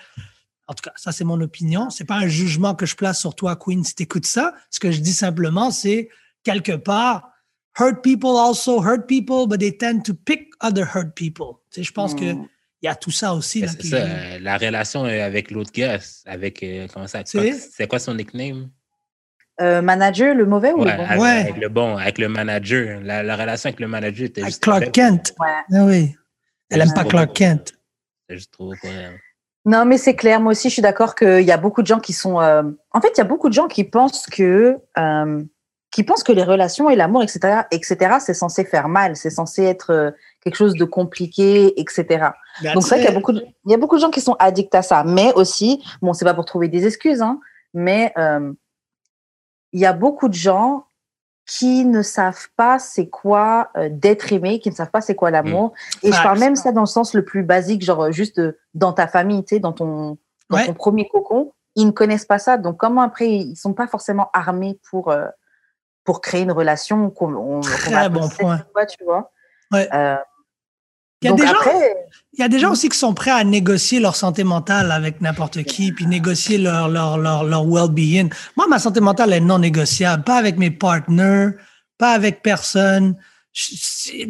[0.68, 1.90] En tout cas, ça, c'est mon opinion.
[1.92, 4.54] C'est pas un jugement que je place sur toi, Queen, si t'écoutes ça.
[4.72, 6.10] Ce que je dis simplement, c'est
[6.44, 7.30] quelque part,
[7.80, 11.58] hurt people also hurt people, but they tend to pick other hurt people.
[11.72, 12.48] Tu sais, je pense que Mm.
[12.82, 13.62] il y a tout ça aussi.
[13.62, 18.00] Là, ça, la relation euh, avec l'autre gars, avec, euh, comment ça, C'est- c'est quoi
[18.00, 18.70] son nickname?
[19.62, 21.04] Euh, manager, le mauvais ou Ouais, le bon?
[21.06, 21.30] avec, Ouais.
[21.30, 23.00] avec le bon, avec le manager.
[23.02, 24.64] La, la relation avec le manager était Avec juste.
[24.64, 25.34] Clark Kent.
[25.40, 25.48] Ouais.
[25.74, 26.16] Ah oui.
[26.70, 27.34] Elle aime juste pas Clark.
[27.34, 27.74] Kent.
[28.28, 29.20] C'était juste trop elle.
[29.66, 30.40] Non, mais c'est clair.
[30.42, 32.40] Moi aussi, je suis d'accord qu'il y a beaucoup de gens qui sont.
[32.42, 35.44] euh, En fait, il y a beaucoup de gens qui pensent que euh,
[35.92, 39.64] qui pensent que les relations et l'amour, etc., etc., c'est censé faire mal, c'est censé
[39.64, 40.14] être
[40.44, 42.32] quelque chose de compliqué, etc.
[42.74, 44.20] Donc c'est vrai qu'il y a beaucoup, de, il y a beaucoup de gens qui
[44.20, 47.40] sont addicts à ça, mais aussi, bon, c'est pas pour trouver des excuses, hein,
[47.74, 48.52] mais euh,
[49.76, 50.88] il y a beaucoup de gens
[51.46, 55.32] qui ne savent pas c'est quoi euh, d'être aimé, qui ne savent pas c'est quoi
[55.32, 55.74] l'amour.
[56.02, 58.42] Et je parle même ça dans le sens le plus basique, genre juste
[58.74, 60.18] dans ta famille, tu sais, dans ton,
[60.50, 62.58] dans ton premier cocon, ils ne connaissent pas ça.
[62.58, 65.14] Donc comment après ils sont pas forcément armés pour
[66.06, 68.62] pour créer une relation qu'on Très bon point.
[68.88, 69.32] tu vois.
[69.74, 69.90] Ouais.
[69.94, 70.16] Euh,
[71.26, 71.54] il y, a des gens,
[72.34, 75.22] il y a des gens aussi qui sont prêts à négocier leur santé mentale avec
[75.22, 78.32] n'importe qui, puis négocier leur, leur, leur, leur well-being.
[78.56, 80.24] Moi, ma santé mentale est non négociable.
[80.24, 81.54] Pas avec mes partenaires,
[81.98, 83.16] pas avec personne.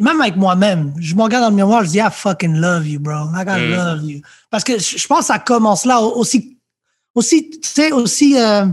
[0.00, 0.94] même avec moi-même.
[0.98, 3.28] Je me regarde dans le miroir, je dis, I fucking love you, bro.
[3.34, 3.70] I gotta mm.
[3.70, 4.20] love you.
[4.50, 6.58] Parce que je pense que ça commence là aussi,
[7.14, 8.66] aussi, tu sais, aussi, euh,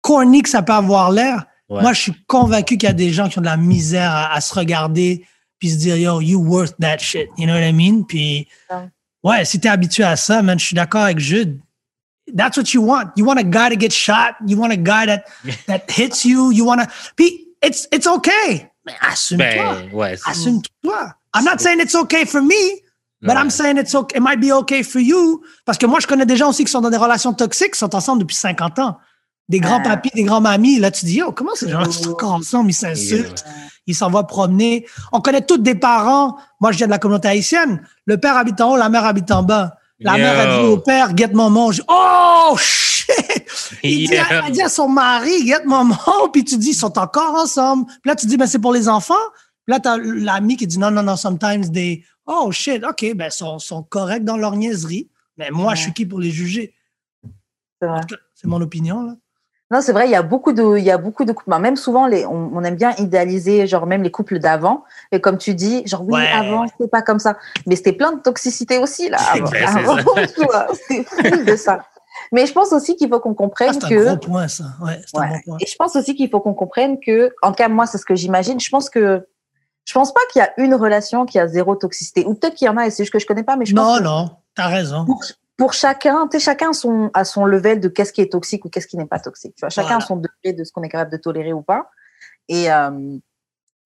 [0.00, 3.28] corny que ça peut avoir l'air, moi, je suis convaincu qu'il y a des gens
[3.28, 5.26] qui ont de la misère à, se regarder
[5.58, 7.28] puis se dire, yo, you worth that shit.
[7.36, 8.04] You know what I mean?
[8.04, 8.48] Puis,
[9.22, 11.60] ouais, si t'es habitué à ça, man, je suis d'accord avec Jude.
[12.36, 13.12] That's what you want.
[13.16, 14.36] You want a guy to get shot.
[14.46, 15.24] You want a guy that,
[15.66, 16.52] that hits you.
[16.52, 16.88] You want to.
[17.16, 18.70] Puis, it's, it's okay.
[18.84, 19.74] Mais assume-toi.
[19.82, 21.14] Ben, ouais, assume-toi.
[21.34, 22.82] I'm not saying it's okay for me.
[23.20, 25.42] But I'm saying it's okay, it might be okay for you.
[25.64, 27.78] Parce que moi, je connais des gens aussi qui sont dans des relations toxiques, qui
[27.78, 28.96] sont ensemble depuis 50 ans
[29.48, 29.88] des grands ah.
[29.88, 30.78] papis, des grands mamies.
[30.78, 32.70] Là, tu dis, oh, comment ces gens sont encore ensemble?
[32.70, 33.44] Ils s'insultent,
[33.88, 34.86] ils s'en vont promener.
[35.12, 36.36] On connaît tous des parents.
[36.60, 37.82] Moi, je viens de la communauté haïtienne.
[38.04, 39.76] Le père habite en haut, la mère habite en bas.
[39.98, 41.70] La mère a dit au père, get maman.
[41.88, 43.08] oh, shit!
[43.82, 45.96] Il dit, elle dit à son mari, get maman.
[46.32, 47.86] Puis tu dis, ils sont encore ensemble.
[47.86, 49.14] Puis là, tu dis, ben, c'est pour les enfants.
[49.66, 53.30] Puis là, t'as l'ami qui dit, non, non, non, sometimes des, oh, shit, OK, ben,
[53.30, 55.10] sont, sont corrects dans leur niaiserie.
[55.36, 56.74] Mais moi, je suis qui pour les juger?
[57.80, 59.14] C'est mon opinion, là.
[59.70, 61.54] Non, c'est vrai, il y a beaucoup de, il y a beaucoup de couples.
[61.58, 64.84] Même souvent, les, on, aime bien idéaliser, genre même les couples d'avant.
[65.12, 67.36] Et comme tu dis, genre oui, avant, c'était pas comme ça.
[67.66, 69.18] Mais c'était plein de toxicité aussi, là.
[69.66, 69.96] Avant,
[70.88, 71.80] c'est fou de ça.
[72.32, 74.04] Mais je pense aussi qu'il faut qu'on comprenne ah, que.
[74.04, 74.64] C'est un gros point, ça.
[74.82, 75.56] Ouais, c'est un bon point.
[75.60, 78.06] Et je pense aussi qu'il faut qu'on comprenne que, en tout cas, moi, c'est ce
[78.06, 78.58] que j'imagine.
[78.58, 79.28] Je pense que,
[79.84, 82.24] je pense pas qu'il y a une relation qui a zéro toxicité.
[82.26, 83.74] Ou peut-être qu'il y en a, et c'est juste que je connais pas, mais je
[83.74, 84.00] pense.
[84.00, 85.22] Non, non, t'as raison pour
[85.72, 88.86] chacun, tu sais, chacun son, a son level de qu'est-ce qui est toxique ou qu'est-ce
[88.86, 89.54] qui n'est pas toxique.
[89.56, 91.90] Tu vois, chacun a son degré de ce qu'on est capable de tolérer ou pas.
[92.48, 93.18] Et, euh,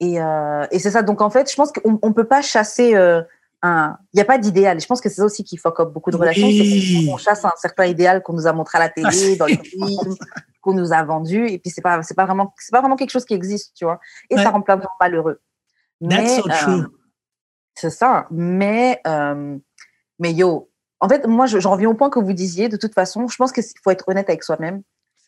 [0.00, 1.02] et, euh, et c'est ça.
[1.02, 3.22] Donc, en fait, je pense qu'on ne peut pas chasser euh,
[3.62, 3.96] un.
[4.12, 4.80] Il n'y a pas d'idéal.
[4.80, 6.46] Je pense que c'est ça aussi qui fuck up beaucoup de relations.
[6.46, 7.08] Oui.
[7.10, 9.56] On chasse un certain idéal qu'on nous a montré à la télé, ah, dans les
[9.56, 10.14] films,
[10.60, 11.46] qu'on nous a vendu.
[11.48, 13.86] Et puis, c'est pas, c'est pas vraiment, c'est pas vraiment quelque chose qui existe, tu
[13.86, 13.98] vois.
[14.28, 15.40] Et ça rend plein de gens malheureux.
[16.06, 16.86] That's so true.
[17.74, 18.26] C'est ça.
[18.30, 19.00] Mais,
[20.18, 20.68] mais yo,
[21.02, 22.68] en fait, moi, j'en reviens au point que vous disiez.
[22.68, 24.82] De toute façon, je pense qu'il faut être honnête avec soi-même.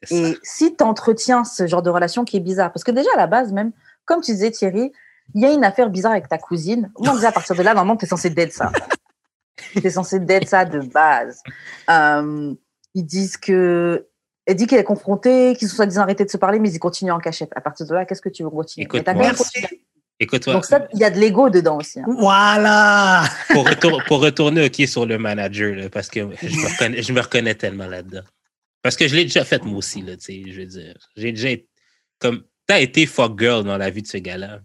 [0.09, 3.17] Et si tu entretiens ce genre de relation qui est bizarre, parce que déjà à
[3.17, 3.73] la base, même,
[4.05, 4.93] comme tu disais, Thierry,
[5.35, 6.93] il y a une affaire bizarre avec ta cousine.
[6.99, 8.71] Moi, déjà, à partir de là, normalement, tu es censé d'être ça.
[9.73, 11.43] tu es censé d'être ça de base.
[11.91, 12.55] Euh,
[12.95, 14.07] ils disent que.
[14.47, 17.13] Elle dit qu'elle est confrontée, qu'ils sont soi-disant arrêtés de se parler, mais ils continuent
[17.13, 17.51] en cachette.
[17.57, 18.85] À partir de là, qu'est-ce que tu veux continuer?
[18.85, 19.09] Écoute,
[20.21, 21.99] Écoute, Donc ça, il y a de l'ego dedans aussi.
[21.99, 22.05] Hein.
[22.19, 23.25] Voilà.
[23.51, 23.69] pour,
[24.07, 27.87] pour, retourner ok sur le manager, parce que je me, reconnais, je me reconnais tellement
[27.87, 28.23] là-dedans.
[28.81, 30.95] Parce que je l'ai déjà fait moi aussi, là, je veux dire.
[31.17, 31.69] J'ai déjà été
[32.19, 32.45] comme.
[32.67, 34.61] T'as été fuck girl dans la vie de ce gars-là.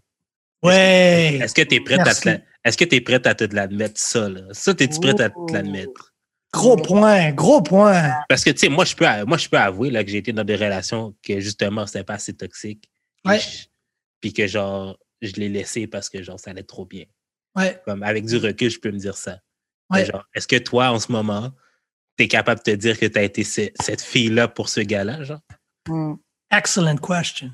[0.63, 1.39] Ouais.
[1.41, 3.99] Est-ce que tu es prête à te est-ce que tu es prête à te l'admettre,
[3.99, 4.41] ça, là?
[4.51, 6.13] Ça, es-tu prête à te l'admettre?
[6.51, 8.11] Gros point, gros point.
[8.27, 10.33] Parce que, tu sais, moi, je peux, moi, je peux avouer là, que j'ai été
[10.33, 12.89] dans des relations que, justement, c'était pas assez toxique.
[13.23, 13.39] Ouais.
[14.19, 17.05] Puis que, genre, je l'ai laissé parce que genre ça allait trop bien.
[17.55, 17.81] Ouais.
[17.85, 19.39] Comme avec du recul, je peux me dire ça.
[19.89, 20.05] Ouais.
[20.05, 21.51] Genre, est-ce que toi, en ce moment,
[22.17, 25.23] tu es capable de te dire que tu as été cette fille-là pour ce gars-là,
[25.23, 25.41] genre?
[25.87, 26.15] Hmm.
[26.51, 27.51] Excellent question.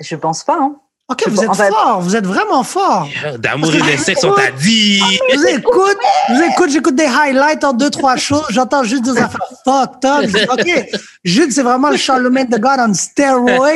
[0.00, 0.80] Je pense pas, hein.
[1.10, 3.08] OK, vous êtes fort, vous êtes vraiment fort.
[3.38, 4.98] D'amour et de sexe, on t'a dit.
[4.98, 5.96] Je vous écoute,
[6.28, 10.04] je vous écoute, j'écoute des highlights en deux, trois choses, j'entends juste des affaires fucked
[10.04, 10.50] up.
[10.52, 13.74] OK, Jude, c'est vraiment le Charlemagne de God on steroids.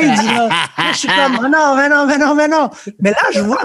[0.91, 2.69] je suis comme, oh non, mais non, mais non, mais non.
[2.99, 3.63] Mais là, je vois,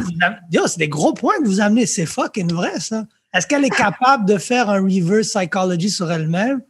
[0.66, 3.04] c'est des gros points que vous amenez, c'est fucking vrai, ça.
[3.34, 6.62] Est-ce qu'elle est capable de faire un reverse psychology sur elle-même?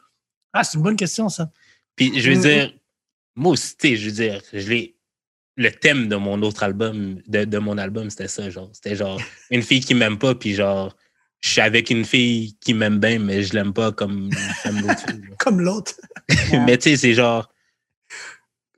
[0.53, 1.49] Ah, c'est une bonne question, ça.
[1.95, 2.41] Puis, je veux mm-hmm.
[2.41, 2.73] dire,
[3.37, 4.98] moi aussi, je veux dire, je l'ai
[5.59, 8.71] le thème de mon autre album, de, de mon album, c'était ça, genre.
[8.73, 10.97] C'était genre une fille qui m'aime pas, puis genre,
[11.40, 14.31] je suis avec une fille qui m'aime bien, mais je l'aime pas comme,
[14.62, 15.21] comme l'autre fille.
[15.38, 15.94] comme l'autre.
[16.64, 17.53] mais tu sais, c'est genre.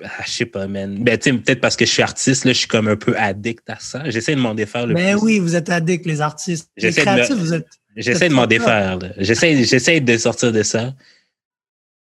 [0.02, 1.04] Ah, je sais pas, man.
[1.04, 3.14] Ben, tu sais, peut-être parce que je suis artiste, là, je suis comme un peu
[3.18, 4.08] addict à ça.
[4.08, 6.70] J'essaie de m'en défaire le Mais oui, vous êtes addict, les artistes.
[6.78, 7.68] Les créatifs, vous êtes.
[7.94, 10.94] J'essaie de m'en défaire, j'essaie de sortir de ça.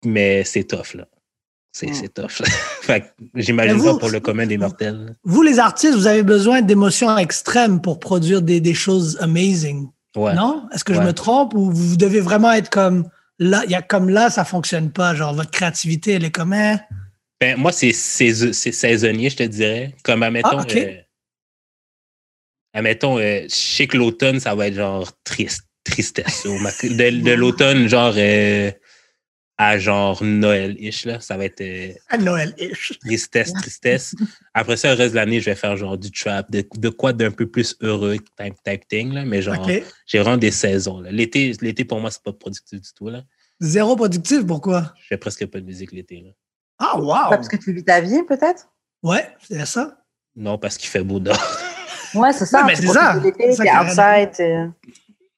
[0.05, 1.07] Mais c'est tough, là.
[1.77, 1.93] C'est Mm.
[1.93, 2.41] c'est tough.
[3.35, 5.15] j'imagine pas pour le commun des mortels.
[5.23, 9.87] Vous, les artistes, vous avez besoin d'émotions extrêmes pour produire des, des choses amazing.
[10.15, 10.33] Ouais.
[10.33, 10.67] Non?
[10.73, 13.07] Est-ce que je me trompe ou vous devez vraiment être comme
[13.39, 15.13] là, y a comme là, ça fonctionne pas.
[15.13, 16.79] Genre, votre créativité, elle est comme, hein?
[17.39, 19.93] Ben, moi, c'est sais- c'est saisonnier, je te dirais.
[20.03, 20.75] Comme, admettons, Ah, ok.
[20.75, 20.93] euh,
[22.73, 26.43] admettons euh, je sais que l'automne, ça va être genre triste, tristesse.
[26.45, 28.71] De de l'automne, genre euh,
[29.59, 32.99] à genre Noël-ish, là, ça va être euh, À Noël-ish.
[32.99, 34.15] tristesse, tristesse.
[34.53, 37.11] Après ça, le reste de l'année, je vais faire genre du trap, de, de quoi
[37.13, 39.25] d'un peu plus heureux type, type thing, là.
[39.25, 39.55] Mais genre,
[40.05, 40.99] j'ai vraiment des saisons.
[41.01, 41.11] là.
[41.11, 43.23] L'été, l'été, pour moi, c'est pas productif du tout, là.
[43.59, 44.93] Zéro productif, pourquoi?
[45.01, 46.29] Je fais presque pas de musique l'été, là.
[46.77, 47.29] Ah, wow!
[47.31, 48.69] Parce que tu vis ta vie, peut-être?
[49.01, 49.97] Ouais, c'est ça.
[50.35, 51.37] Non, parce qu'il fait beau dehors.
[52.13, 52.63] Ouais, c'est ça.
[52.63, 53.19] Mais c'est ça.
[53.21, 54.31] l'été, C'est ça T'es qui a outside.
[54.37, 54.93] t'es-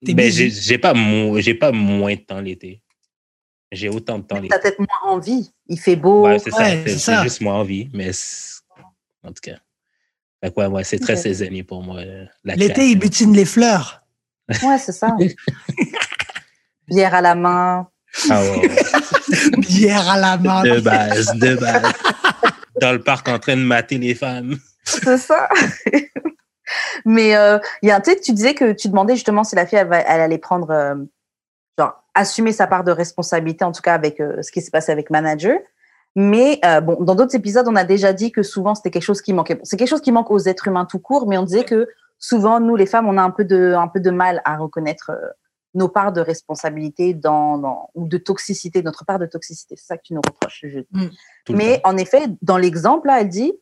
[0.05, 2.79] T'es Ben, j'ai j'ai pas, mo- j'ai pas moins de temps l'été.
[3.71, 4.41] J'ai autant de temps.
[4.49, 5.51] T'as peut-être moins envie.
[5.67, 6.25] Il fait beau.
[6.25, 6.63] Ouais, c'est ça.
[6.63, 8.11] Ouais, c'est juste moins envie, mais
[9.23, 9.57] en tout cas.
[10.43, 11.97] Fait que ouais, ouais, c'est très saisonnier pour moi.
[11.97, 14.01] euh, L'été, il butine les fleurs.
[14.63, 15.15] Ouais, c'est ça.
[16.87, 17.87] Bière à la main.
[18.29, 18.69] Ah ouais.
[19.57, 20.63] Bière à la main.
[20.63, 21.93] de base, de base.
[22.81, 24.57] Dans le parc en train de mater les femmes.
[24.83, 25.47] C'est ça.
[27.05, 29.55] Mais euh, il y a un tu sais, tu disais que tu demandais justement si
[29.55, 30.95] la fille elle, allait prendre euh,
[32.19, 35.09] assumer sa part de responsabilité en tout cas avec euh, ce qui s'est passé avec
[35.09, 35.57] manager.
[36.15, 39.21] Mais euh, bon, dans d'autres épisodes, on a déjà dit que souvent c'était quelque chose
[39.21, 39.55] qui manquait.
[39.55, 41.87] Bon, c'est quelque chose qui manque aux êtres humains tout court, mais on disait que
[42.17, 45.11] souvent nous les femmes, on a un peu de un peu de mal à reconnaître
[45.11, 45.27] euh,
[45.75, 49.75] nos parts de responsabilité dans, dans ou de toxicité, notre part de toxicité.
[49.77, 50.65] C'est ça que tu nous reproches.
[50.67, 50.79] je-
[51.45, 53.53] Tout le mais en effet, dans l'exemple, là, elle dit,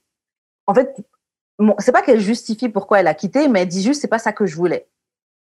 [0.67, 0.95] en fait,
[1.59, 4.19] bon, c'est pas qu'elle justifie pourquoi elle a quitté, mais elle dit juste, c'est pas
[4.19, 4.87] ça que je voulais.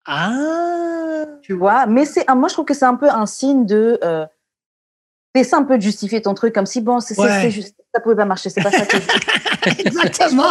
[0.05, 0.98] Ah!
[1.49, 3.99] Tu vois Mais c'est, moi, je trouve que c'est un peu un signe de.
[4.03, 4.25] Euh,
[5.33, 7.51] T'essaies un peu de justifier ton truc comme si, bon, c'est, Ouais.
[7.51, 8.97] juste, ça pouvait pas marcher, c'est pas ça que
[9.79, 10.49] Exactement.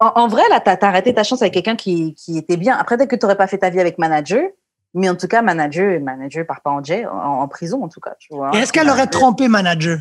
[0.00, 2.76] en, en vrai, là, t'as, arrêté ta chance avec quelqu'un qui, qui était bien.
[2.76, 4.48] Après, peut-être que t'aurais pas fait ta vie avec manager,
[4.94, 7.12] mais en tout cas, manager, manager part pas en, jail, en,
[7.42, 8.50] en prison, en tout cas, tu vois.
[8.52, 9.98] Est-ce qu'elle aurait trompé manager?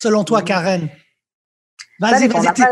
[0.00, 0.88] Selon toi, Karen?
[2.00, 2.64] Ça Vas-y, vas-y.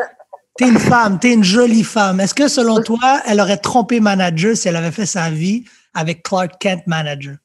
[0.59, 2.19] T'es, une femme, t'es une jolie femme.
[2.21, 5.65] Est-ce que selon toi, elle aurait trompé manager si elle avait fait sa vie
[5.95, 7.37] avec Clark Kent manager?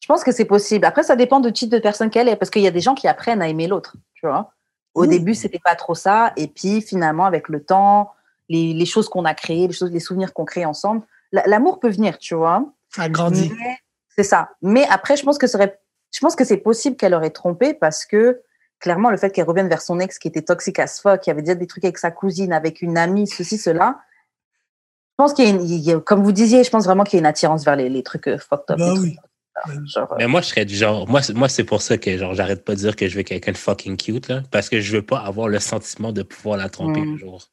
[0.00, 0.84] Je pense que c'est possible.
[0.84, 2.94] Après, ça dépend du type de personne qu'elle est, parce qu'il y a des gens
[2.94, 3.96] qui apprennent à aimer l'autre.
[4.14, 4.52] Tu vois.
[4.94, 5.08] Au Mmh.
[5.08, 8.12] début, c'était pas trop ça, et puis finalement, avec le temps,
[8.48, 11.80] les, les choses qu'on a créées, les choses, les souvenirs qu'on crée ensemble, la- l'amour
[11.80, 12.64] peut venir, tu vois.
[12.94, 13.52] Ça a grandi.
[13.58, 13.76] Mais-
[14.16, 14.50] C'est ça.
[14.62, 15.78] Mais après, je pense que ce serait,
[16.12, 18.40] je pense que c'est possible qu'elle aurait trompé parce que
[18.86, 21.42] clairement, le fait qu'elle revienne vers son ex qui était toxique as fuck, qui avait
[21.42, 23.98] déjà des trucs avec sa cousine, avec une amie, ceci, cela.
[25.18, 27.02] Je pense qu'il y a, une- il y a- comme vous disiez, je pense vraiment
[27.02, 28.78] qu'il y a une attirance vers les, les trucs euh, fucked up.
[28.78, 29.16] Bah les oui.
[29.64, 31.08] trucs, genre, euh, Mais moi, je serais du genre.
[31.08, 33.24] Moi, c'est- moi c'est pour ça que genre j'arrête pas de dire que je veux
[33.24, 34.42] quelqu'un de fucking cute, là.
[34.52, 37.14] Parce que je veux pas avoir le sentiment de pouvoir la tromper Mm.
[37.14, 37.48] un jour.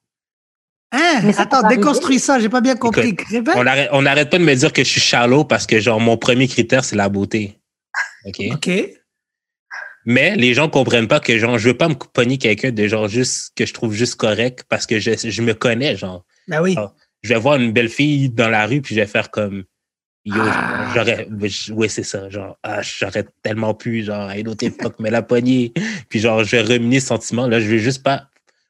[0.92, 1.22] Hein?
[1.24, 3.16] Mais Attends, déconstruis ça, j'ai pas bien compris.
[3.28, 3.56] Répète.
[3.58, 6.00] On arrête, on arrête pas de me dire que je suis shallow parce que genre
[6.00, 7.60] mon premier critère, c'est la beauté.
[8.28, 8.42] OK?
[8.54, 8.70] OK.
[10.06, 13.08] Mais les gens comprennent pas que genre je veux pas me pogner quelqu'un de genre
[13.08, 16.26] juste que je trouve juste correct parce que je, je me connais, genre.
[16.48, 16.76] Ben oui.
[16.78, 16.94] Ah.
[17.22, 19.64] Je vais voir une belle fille dans la rue puis je vais faire comme
[20.26, 20.90] Yo, Ah.
[20.96, 21.28] j'aurais.
[21.72, 22.30] Oui, c'est ça.
[22.30, 25.74] Genre, ah, j'aurais tellement pu, genre, à une autre époque, me la pogner.
[26.08, 27.46] Puis, genre, je vais ruminer ce sentiment.
[27.46, 28.30] Là, je veux juste pas.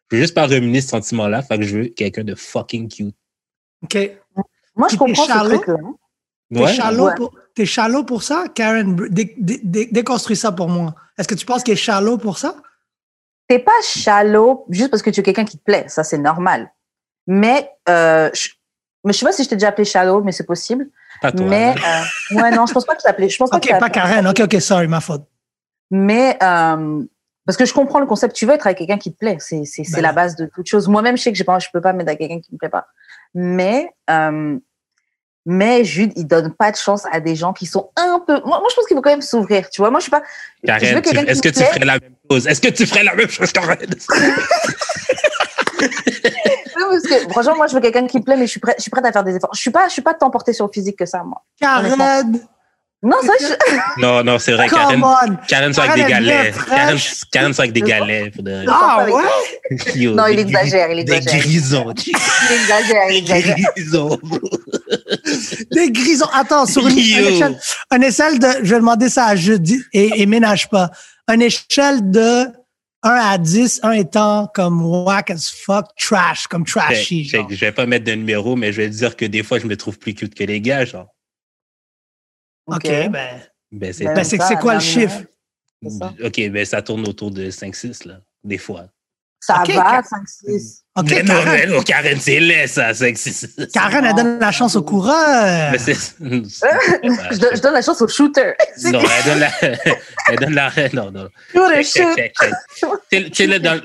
[0.10, 1.44] Je veux juste pas ruminer ce sentiment-là.
[1.44, 3.16] Fait que je veux quelqu'un de fucking cute.
[3.84, 3.98] OK.
[4.76, 5.76] Moi, je comprends ce truc-là.
[6.52, 6.74] T'es Ouais.
[6.74, 7.16] shallow, Ouais.
[7.18, 8.46] pour, t'es shallow pour ça?
[8.54, 10.96] Karen, dé- dé- dé- déconstruis ça pour moi.
[11.18, 12.56] Est-ce que tu penses qu'il est shallow pour ça?
[13.48, 15.86] T'es pas shallow juste parce que tu es quelqu'un qui te plaît.
[15.88, 16.72] Ça, c'est normal.
[17.28, 18.50] Mais, euh, je,
[19.04, 20.88] mais je sais pas si je t'ai déjà appelé shallow, mais c'est possible.
[21.22, 21.46] Pas toi.
[21.46, 23.30] mais, euh, ouais, non, je pense pas que je appelé.
[23.30, 23.90] Je pense pas OK, que pas.
[23.90, 24.28] Karen.
[24.28, 25.24] OK, OK, sorry, ma faute.
[25.92, 27.04] Mais, euh,
[27.46, 28.36] parce que je comprends le concept.
[28.36, 29.38] Tu veux être avec quelqu'un qui te plaît.
[29.40, 29.64] C'est,
[29.94, 30.88] Ben la base de toute chose.
[30.88, 32.88] Moi-même, je sais que pas, je peux pas mettre avec quelqu'un qui me plaît pas.
[33.34, 34.58] Mais, euh,
[35.46, 38.34] mais Jude, il donne pas de chance à des gens qui sont un peu.
[38.46, 39.70] Moi, moi je pense qu'il faut quand même s'ouvrir.
[39.70, 40.24] Tu vois, moi, je suis pas.
[40.66, 42.48] Karen, tu- est-ce que tu ferais la même chose?
[42.48, 43.78] Est-ce que tu ferais la même chose, Karen?
[46.80, 48.76] Non, parce que, franchement, moi, je veux quelqu'un qui me plaît, mais je suis prête,
[48.78, 49.54] je suis prête à faire des efforts.
[49.54, 51.44] Je suis pas, je suis pas tant portée sur le physique que ça, moi.
[51.60, 52.40] Karen,
[53.06, 54.02] Non, ça, je...
[54.02, 54.68] Non, non, c'est vrai.
[54.70, 55.02] Karen.
[55.48, 56.56] Karen, soit avec des galets.
[56.70, 56.98] Karen.
[57.32, 58.32] Karen, soit avec des galets.
[58.34, 59.22] pour de- Ah avec- ouais?
[59.96, 61.42] Yo, Non, il des exagère, il Des exagère.
[61.42, 61.94] grisons.
[62.08, 63.56] il exagère, il Des exagère.
[63.76, 64.40] grisons, bro.
[65.72, 66.30] Des grisons.
[66.34, 67.60] Attends, sur une, échelle,
[67.92, 70.90] une échelle de, je vais demander ça à jeudi et, et ménage pas.
[71.32, 72.46] Une échelle de
[73.06, 77.26] 1 à 10, 1 étant comme whack as fuck, trash, comme trashy.
[77.26, 77.48] Genre.
[77.48, 79.68] que Je vais pas mettre de numéro, mais je vais dire que des fois, je
[79.68, 81.08] me trouve plus cute que les gars, genre.
[82.68, 83.10] OK, ben,
[83.72, 85.22] Ben, c'est Ben, ben c'est ça, c'est quoi le chiffre?
[86.00, 86.14] ça?
[86.24, 88.86] OK, mais ça tourne autour de 5-6, là, des fois.
[89.42, 90.02] Ça Ok, va, Ka-
[90.48, 90.84] 5-6.
[90.96, 93.68] OK, mais non, mais Karen, non, Karen, c'est laid, ça, 5-6.
[93.74, 95.72] Karen, elle donne la chance au coureur.
[95.74, 98.54] Mais c'est- Je, donne- je donne la chance au shooter.
[98.86, 99.52] Non, elle donne la.
[100.30, 100.72] Elle donne la.
[100.94, 101.28] Non, non.
[101.54, 102.32] Shooter,
[102.80, 102.90] shoot.
[103.12, 103.82] Tu sais- dans.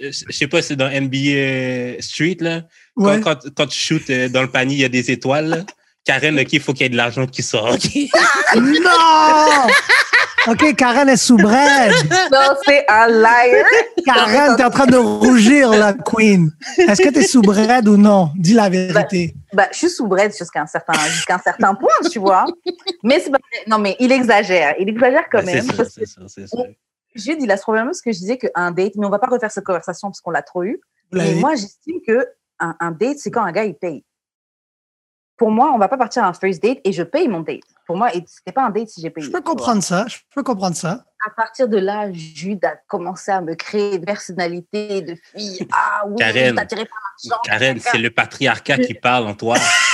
[0.00, 2.62] Je sais pas, c'est dans NBA Street, là.
[2.96, 3.20] Quand, Ouais.
[3.20, 5.56] quand, quand tu shootes euh, dans le panier, il y a des étoiles, là.
[6.04, 7.76] Karen, OK, il faut qu'il y ait de l'argent qui sort.
[8.56, 9.66] Non!
[10.46, 11.36] OK, Karen est sous.
[11.36, 13.64] Non, c'est un liar.
[14.04, 16.50] Karen, t'es en train de rougir, la queen.
[16.78, 18.30] Est-ce que t'es sous ou non?
[18.36, 19.34] Dis la vérité.
[19.52, 20.08] Bah, je suis sous
[20.38, 22.46] jusqu'à un certain, jusqu'à un certain point, tu vois.
[23.02, 23.64] Mais c'est pas vrai.
[23.66, 24.74] Non, mais il exagère.
[24.78, 25.66] Il exagère quand C'est même.
[25.66, 26.56] parce c'est ça, c'est ça.
[27.14, 29.50] J'ai dit, la probablement ce que je disais qu'un date, mais on va pas refaire
[29.50, 30.80] cette conversation parce qu'on l'a trop eu.
[31.12, 32.26] Mais moi, j'estime que
[32.60, 34.04] un, un date, c'est quand un gars, il paye.
[35.38, 37.60] Pour moi, on va pas partir à un first date et je paye mon date.
[37.86, 39.26] Pour moi, et c'était pas un date si j'ai payé.
[39.26, 40.04] Je peux comprendre ça.
[40.08, 41.04] Je peux comprendre ça.
[41.24, 45.66] À partir de là, Jude a commencé à me créer une personnalité de fille.
[45.72, 46.60] Ah oui, Karen.
[47.44, 49.56] Karen, c'est le patriarcat qui parle en toi.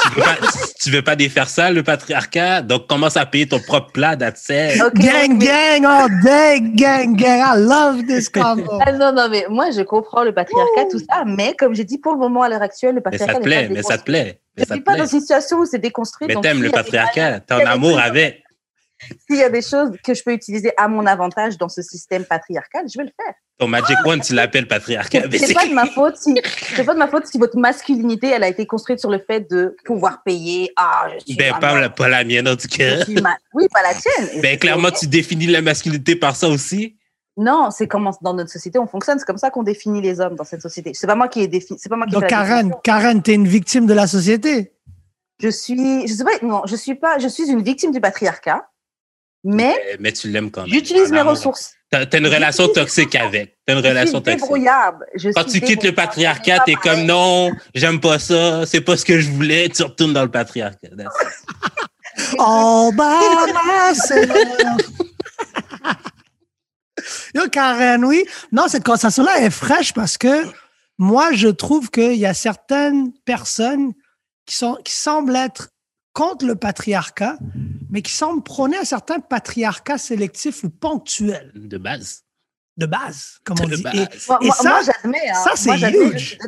[0.00, 0.36] tu, veux pas,
[0.80, 2.62] tu veux pas défaire ça, le patriarcat?
[2.62, 4.80] Donc, commence à payer ton propre plat, that's it.
[4.82, 7.40] Ok, gang, mais- gang, all day, gang, gang.
[7.40, 8.78] I love this combo.
[8.84, 11.98] Ah, non, non, mais moi, je comprends le patriarcat, tout ça, mais comme j'ai dit,
[11.98, 14.04] pour le moment, à l'heure actuelle, le Mais ça patriarcat te plaît, mais ça te
[14.04, 14.40] plaît.
[14.56, 16.28] Mais Je ça suis pas dans une situation où c'est déconstruit.
[16.28, 18.42] Mais t'aimes le patriarcat, t'es en amour avec.
[19.28, 22.24] S'il y a des choses que je peux utiliser à mon avantage dans ce système
[22.24, 23.34] patriarcal, je vais le faire.
[23.58, 25.28] Ton Magic One, tu l'appelles patriarcat.
[25.30, 26.34] mais C'est c'est- pas de ma faute si
[26.76, 29.48] c'est pas de ma faute si votre masculinité elle a été construite sur le fait
[29.50, 30.72] de pouvoir payer.
[30.76, 33.04] Ah, je suis Ben, pas la, pas la mienne, en tout cas.
[33.20, 34.40] ma- Oui, pas la tienne.
[34.42, 36.96] Ben, c'est clairement, tu définis la masculinité par ça aussi.
[37.36, 39.18] Non, c'est comment dans notre société on fonctionne.
[39.18, 40.90] C'est comme ça qu'on définit les hommes dans cette société.
[40.94, 41.78] C'est pas moi qui ai défini.
[41.82, 42.72] C'est pas moi qui Donc, la Karen.
[42.84, 44.72] Karen, t'es une victime de la société.
[45.40, 48.68] Je suis, je sais pas, non, je suis pas, je suis une victime du patriarcat,
[49.44, 50.70] mais Mais tu l'aimes quand même.
[50.70, 51.74] j'utilise En mes ressources.
[51.90, 53.58] T'as t'as une relation toxique avec.
[53.66, 54.40] T'as une Je suis relation toxique.
[54.40, 54.96] débrouillarde.
[55.14, 58.80] Je Quand suis tu quittes le patriarcat, C'est t'es comme non, j'aime pas ça, c'est
[58.80, 60.88] pas ce que je voulais, tu retournes dans le patriarcat.
[62.38, 64.30] All by myself.
[67.34, 68.24] Yo, Karen, oui.
[68.52, 70.46] Non, cette conversation-là est fraîche parce que
[70.98, 73.92] moi, je trouve qu'il y a certaines personnes
[74.46, 75.68] qui, sont, qui semblent être
[76.12, 77.36] contre le patriarcat,
[77.90, 82.22] mais qui semblent prôner un certain patriarcat sélectif ou ponctuel, De base.
[82.76, 83.82] de base, comme on De dit.
[83.82, 83.94] base.
[83.94, 85.28] Et Moi, Et moi- ça- j'admets.
[85.30, 85.34] hein.
[85.44, 86.38] ça, c'est huge.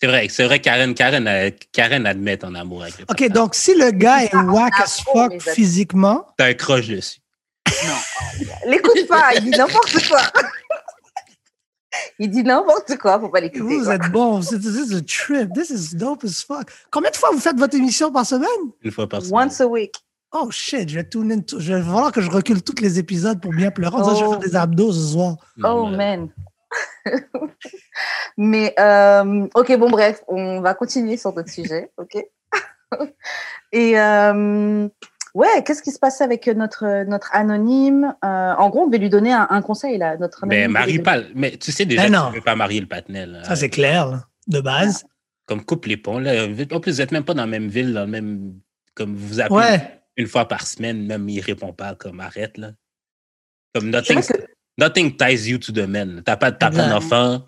[0.00, 3.34] C'est vrai, c'est vrai, Karen, Karen, euh, Karen admet ton amour avec le OK, patriarcat.
[3.34, 7.18] donc si le gars est whack as fuck physiquement, T'as un croche dessus.
[8.66, 10.20] L'écoute pas, il dit n'importe quoi.
[12.18, 13.62] il dit n'importe quoi, faut pas l'écouter.
[13.78, 14.42] vous êtes bon.
[14.42, 15.52] C'est- This is a trip.
[15.54, 16.70] This is dope as fuck.
[16.90, 18.48] Combien de fois vous faites votre émission par semaine?
[18.82, 19.46] Une fois par semaine.
[19.46, 19.94] Once a week.
[20.32, 21.40] Oh shit, je vais tune in.
[21.58, 23.96] Je vais falloir que je recule tous les épisodes pour bien pleurer.
[23.96, 24.30] Disant, Je vais Oh.
[24.32, 25.36] faire des abdos ce soir.
[25.64, 26.28] Oh man.
[28.36, 32.24] Mais euh, ok, bon bref, on va continuer sur d'autres sujets, ok?
[33.72, 34.88] Et euh,
[35.34, 38.14] ouais, qu'est-ce qui se passe avec notre notre anonyme?
[38.24, 40.72] Euh, En gros, on veut lui donner un, un conseil là, notre Mais anonyme.
[40.72, 41.18] marie pas.
[41.34, 43.40] Mais tu sais déjà Ben que tu veux pas marier le patinel.
[43.44, 45.04] Ça, c'est clair, là, de base.
[45.46, 46.18] Comme coupe les ponts.
[46.18, 46.46] Là.
[46.72, 48.54] En plus, vous êtes même pas dans la même ville, dans le même.
[48.94, 50.00] Comme vous vous appelez Ouais.
[50.16, 52.72] une fois par semaine, même il répond pas comme arrête là.
[53.74, 54.46] Comme nothing, que-
[54.78, 56.22] nothing ties you to the man.
[56.24, 57.46] T'as pas, t'as pas d'enfant.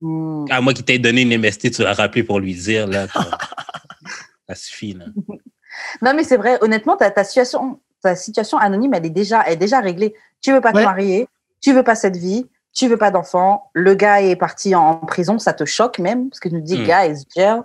[0.00, 0.44] Hmm.
[0.50, 3.06] À moi qui t'ai donné une MST, tu l'as rappelé pour lui dire là.
[4.48, 5.06] ça suffit là.
[6.04, 9.54] Non, mais c'est vrai, honnêtement, ta, ta situation, ta situation anonyme, elle est déjà, elle
[9.54, 10.14] est déjà réglée.
[10.40, 11.28] Tu veux pas te marier,
[11.60, 15.38] tu veux pas cette vie, tu veux pas d'enfant, le gars est parti en prison,
[15.38, 16.84] ça te choque même, parce que tu nous dis, Hmm.
[16.84, 17.60] guys, jail.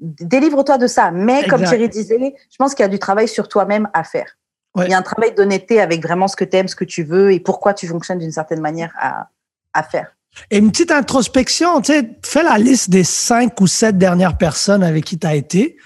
[0.00, 1.10] Délivre-toi de ça.
[1.10, 1.76] Mais comme Exact.
[1.76, 4.36] Thierry disait, je pense qu'il y a du travail sur toi-même à faire.
[4.74, 4.86] Ouais.
[4.86, 7.04] Il y a un travail d'honnêteté avec vraiment ce que tu aimes, ce que tu
[7.04, 9.28] veux et pourquoi tu fonctionnes d'une certaine manière à,
[9.72, 10.14] à faire.
[10.50, 14.82] Et une petite introspection, tu sais, fais la liste des cinq ou sept dernières personnes
[14.82, 15.76] avec qui tu as été,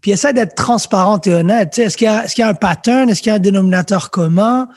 [0.00, 1.70] puis essaie d'être transparente et honnête.
[1.72, 3.08] Tu sais, Est-ce qu'il y, a- est-ce qu'il y a un pattern?
[3.10, 4.68] Est-ce qu'il y a un dénominateur commun?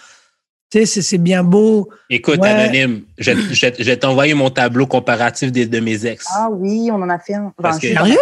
[0.70, 1.90] Tu sais, c'est- c'est bien beau.
[2.10, 2.50] Écoute, Ouais.
[2.50, 6.26] Anonyme, je, je, je vais t'envoyer mon tableau comparatif des, de mes ex.
[6.32, 7.54] Ah oui, on en a fait un.
[7.62, 8.18] Parce que- Sérieux?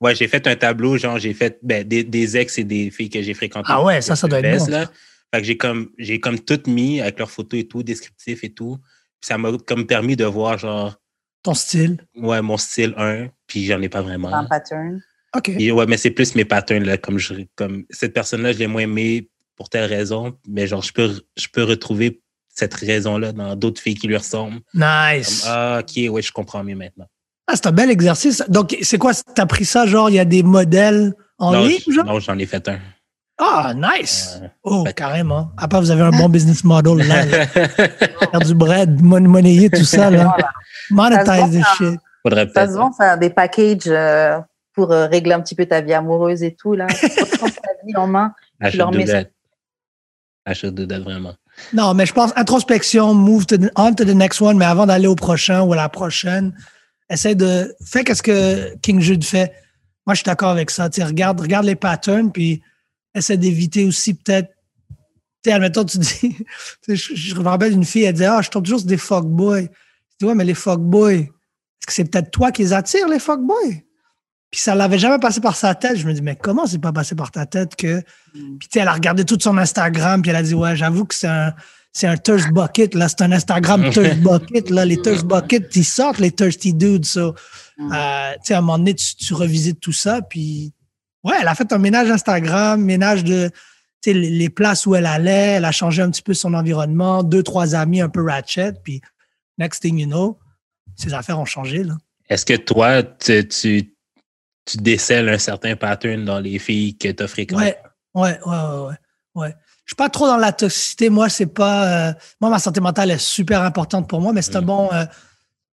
[0.00, 3.08] Ouais, j'ai fait un tableau, genre, j'ai fait ben, des, des ex et des filles
[3.08, 3.68] que j'ai fréquentées.
[3.70, 4.66] Ah ouais, ça, ça doit être bon.
[4.70, 4.86] là.
[5.32, 8.50] Fait que j'ai comme, j'ai comme tout mis avec leurs photos et tout, descriptif et
[8.50, 8.78] tout.
[9.20, 10.96] Puis ça m'a comme permis de voir, genre,
[11.44, 11.98] Ton style.
[12.16, 14.34] ouais, mon style 1, puis j'en ai pas vraiment.
[14.34, 15.00] Un pattern.
[15.36, 15.44] OK.
[15.56, 18.66] Puis ouais, mais c'est plus mes patterns, là, comme, je, comme cette personne-là, je l'ai
[18.66, 22.20] moins aimée pour telle raison, mais genre, je peux, je peux retrouver
[22.54, 24.60] cette raison-là dans d'autres filles qui lui ressemblent.
[24.72, 24.82] Comme,
[25.16, 25.44] Nice.
[25.46, 27.06] ah, ok, ouais, je comprends mieux maintenant.
[27.46, 28.42] Ah, c'est un bel exercice.
[28.48, 29.12] Donc, c'est quoi?
[29.34, 32.04] T'as pris ça, genre, il y a des modèles en non, ligne, genre?
[32.04, 32.78] non, j'en ai fait un.
[33.38, 34.38] Ah, nice!
[34.62, 35.50] Oh, carrément.
[35.56, 37.24] Après, vous avez un bon business model là.
[37.24, 37.46] là.
[37.46, 40.10] Faire du bread, mon monnayer, tout ça.
[40.10, 40.36] Là.
[40.90, 41.98] Monetize this shit.
[42.22, 42.72] Faudrait Ça peut-être.
[42.72, 44.38] se vend, ça, des packages euh,
[44.72, 46.74] pour euh, régler un petit peu ta vie amoureuse et tout.
[46.74, 46.86] Là.
[47.38, 48.34] Prends ta vie en main.
[48.70, 49.22] tu leur mets ça.
[50.46, 51.34] H2 H2 vraiment.
[51.72, 54.86] Non, mais je pense introspection, move to the, on to the next one, mais avant
[54.86, 56.54] d'aller au prochain ou à la prochaine,
[57.10, 57.74] essaie de.
[57.84, 59.52] Fais qu'est-ce que King Jude fait.
[60.06, 60.90] Moi, je suis d'accord avec ça.
[60.90, 62.62] Tu regarde, regarde les patterns, puis
[63.14, 64.48] essaie d'éviter aussi peut-être.
[65.42, 66.36] Tu sais, admettons, tu dis.
[66.82, 68.96] tu je, je me rappelle d'une fille, elle disait Ah, je tombe toujours sur des
[68.96, 69.68] fuckboys.
[70.10, 73.18] Je dis Ouais, mais les fuckboys, est-ce que c'est peut-être toi qui les attires, les
[73.18, 73.82] fuckboys?
[74.52, 75.96] Puis ça l'avait jamais passé par sa tête.
[75.96, 78.02] Je me dis, mais comment c'est pas passé par ta tête que.
[78.32, 81.06] Puis tu sais, elle a regardé tout son Instagram, puis elle a dit, ouais, j'avoue
[81.06, 81.54] que c'est un,
[81.90, 83.08] c'est un thirst bucket, là.
[83.08, 84.84] C'est un Instagram thirst bucket, là.
[84.84, 87.20] Les thirst buckets, ils sortent, les thirsty dudes, ça.
[87.20, 87.32] Euh,
[87.80, 90.74] tu sais, à un moment donné, tu, tu revisites tout ça, puis.
[91.24, 93.48] Ouais, elle a fait un ménage Instagram, ménage de.
[94.02, 96.52] Tu sais, les, les places où elle allait, elle a changé un petit peu son
[96.52, 99.00] environnement, deux, trois amis un peu ratchet, puis
[99.56, 100.38] next thing you know,
[100.94, 101.94] ses affaires ont changé, là.
[102.28, 103.94] Est-ce que toi, tu, tu,
[104.64, 107.62] tu décèles un certain pattern dans les filles que tu as fréquentées?
[107.64, 107.78] Ouais,
[108.14, 108.94] ouais, ouais, ouais, ouais,
[109.34, 109.56] ouais.
[109.84, 111.10] Je suis pas trop dans la toxicité.
[111.10, 112.08] Moi, c'est pas.
[112.10, 114.66] euh, moi, ma santé mentale est super importante pour moi, mais c'est un Mm.
[114.66, 114.92] bon.
[114.92, 115.04] euh,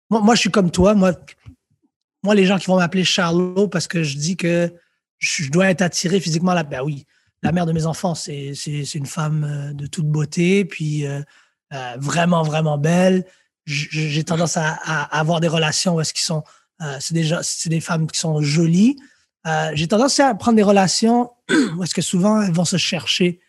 [0.09, 0.95] moi, moi, je suis comme toi.
[0.95, 1.13] Moi,
[2.23, 4.73] moi, les gens qui vont m'appeler Charlot parce que je dis que
[5.19, 6.63] je dois être attiré physiquement là.
[6.63, 7.05] Ben oui,
[7.43, 11.05] la mère de mes enfants, c'est c'est- c'est une femme euh, de toute beauté, puis
[11.05, 11.21] euh,
[11.97, 13.25] vraiment, vraiment belle.
[13.65, 16.43] J'ai tendance à, à avoir des relations où est-ce qu'ils sont.
[16.81, 18.95] Euh, c'est des, c'est des femmes qui sont jolies.
[19.47, 21.31] Euh, J'ai tendance à prendre des relations
[21.77, 23.39] où est-ce que souvent elles vont se chercher.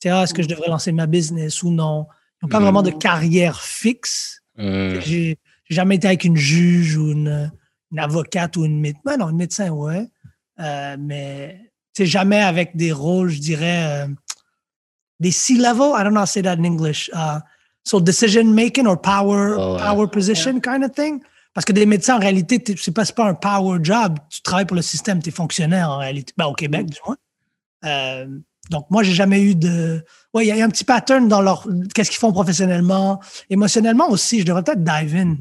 [0.00, 2.06] Tu sais, ah, est-ce que je devrais lancer ma business ou non?
[2.40, 2.64] Ils n'ont pas Mhm.
[2.64, 4.42] vraiment de carrière fixe.
[4.58, 7.52] Hum, J'ai j'ai jamais été avec une juge ou une,
[7.92, 9.16] une avocate ou une médecin.
[9.18, 10.06] non, une médecin, ouais.
[10.60, 11.60] Euh, mais
[11.94, 14.08] tu sais, jamais avec des rôles, je dirais, euh,
[15.20, 15.92] des C-level.
[15.98, 17.10] I don't know how to say that in English.
[17.12, 17.40] Uh,
[17.84, 19.78] so decision making or power, Oh, ouais.
[19.80, 21.20] power position kind of thing.
[21.54, 24.18] Parce que des médecins, en réalité, c'est pas, un power job.
[24.30, 26.32] Tu travailles pour le système, tu es fonctionnaire en réalité.
[26.36, 27.16] Ben, au Québec, du moins.
[27.84, 28.26] Euh,
[28.70, 30.04] donc, moi, j'ai jamais eu de.
[30.34, 31.66] Oui, il y a un petit pattern dans leur.
[31.94, 33.20] Qu'est-ce qu'ils font professionnellement.
[33.50, 35.36] Émotionnellement aussi, je devrais peut-être dive in.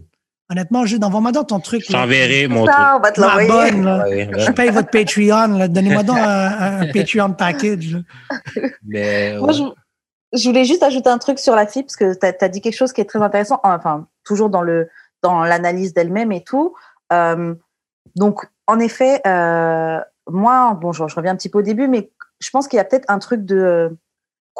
[0.49, 1.83] Honnêtement, je envoie-moi dans ton truc.
[1.85, 2.73] Je t'enverrai mon truc.
[2.73, 4.29] Ça, on va te Ma l'envoyer.
[4.37, 5.67] Je paye votre Patreon.
[5.67, 7.97] Donnez-moi donc un, un Patreon package.
[8.85, 9.63] Mais, Moi, je,
[10.33, 12.75] je voulais juste ajouter un truc sur la fille, parce que tu as, dit quelque
[12.75, 14.89] chose qui est très intéressant, enfin, toujours dans le
[15.21, 16.75] dans l'analyse d'elle-même et tout.
[17.13, 17.55] Euh,
[18.15, 19.99] donc, en effet, euh,
[20.29, 22.79] moi, bon, je, je reviens un petit peu au début, mais je pense qu'il y
[22.79, 23.95] a peut-être un truc de,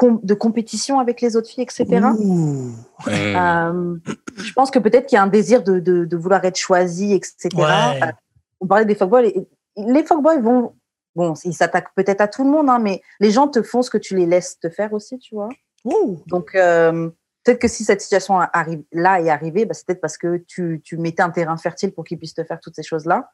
[0.01, 2.08] de compétition avec les autres filles, etc.
[2.20, 2.72] Ouh.
[3.08, 3.95] Euh,
[4.38, 7.14] je pense que peut-être qu'il y a un désir de, de, de vouloir être choisi,
[7.14, 7.49] etc.
[7.55, 8.12] Ouais.
[8.60, 9.24] On parlait des fuckboys.
[9.24, 10.74] Les, les fuckboys vont.
[11.16, 13.89] Bon, ils s'attaquent peut-être à tout le monde, hein, mais les gens te font ce
[13.89, 15.49] que tu les laisses te faire aussi, tu vois.
[15.84, 16.22] Ouh.
[16.28, 17.10] Donc, euh,
[17.48, 20.82] peut-être que si cette situation arrive, là est arrivée, bah, c'est peut-être parce que tu,
[20.84, 23.32] tu mettais un terrain fertile pour qu'ils puissent te faire toutes ces choses-là.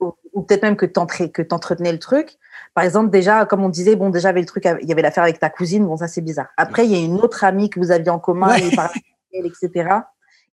[0.00, 2.34] Ou, ou peut-être même que tu que t'entretenais le truc.
[2.74, 4.92] Par exemple, déjà, comme on disait, bon, déjà, il y avait le truc, il y
[4.92, 6.48] avait l'affaire avec ta cousine, bon, ça c'est bizarre.
[6.56, 8.66] Après, il y a une autre amie que vous aviez en commun, Ouais.
[8.66, 8.90] et par
[9.32, 9.90] elle, etc.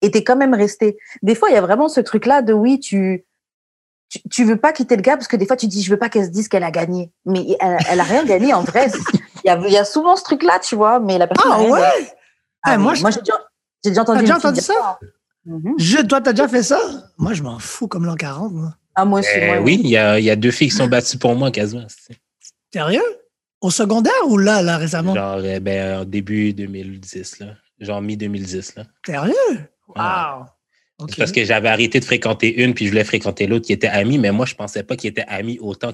[0.02, 0.98] Et t'es quand même resté.
[1.24, 3.26] Des fois, il y a vraiment ce truc-là de oui, tu,
[4.10, 5.98] tu, tu veux pas quitter le gars parce que des fois, tu dis, je veux
[5.98, 7.12] pas qu'elle se dise qu'elle a gagné.
[7.26, 8.88] Mais elle, elle a rien gagné en vrai.
[9.46, 11.52] Il y a, il y a souvent ce truc-là, tu vois, mais la personne.
[11.52, 11.82] a Ah rien ouais?
[11.82, 12.08] gagné.
[12.64, 13.34] Ah, Eh, moi, mais je- moi, j'ai déjà,
[13.84, 14.20] j'ai déjà entendu.
[14.22, 15.00] Déjà ça?
[15.46, 15.74] Mhm.
[15.78, 16.80] Je, toi, t'as déjà fait ça?
[17.18, 18.74] Moi, je m'en fous comme l'an 40, moi.
[18.96, 19.30] Ah, moi aussi.
[19.38, 21.36] euh, moi, oui, il y a, il y a deux filles qui sont battues pour
[21.36, 21.86] moi quasiment.
[21.90, 22.18] c'est-
[22.72, 23.02] Sérieux?
[23.62, 25.14] Au secondaire ou là, là, récemment?
[25.16, 27.56] Genre, euh, ben, en début 2010, là.
[27.80, 28.84] Genre mi-2010, là.
[29.06, 29.34] Sérieux?
[29.50, 29.96] Ouais.
[29.96, 30.46] Wow.
[31.00, 31.10] OK.
[31.12, 33.88] C'est parce que j'avais arrêté de fréquenter une, puis je voulais fréquenter l'autre qui était
[33.88, 35.92] amie, mais moi, je pensais pas qu'ils étaient amis autant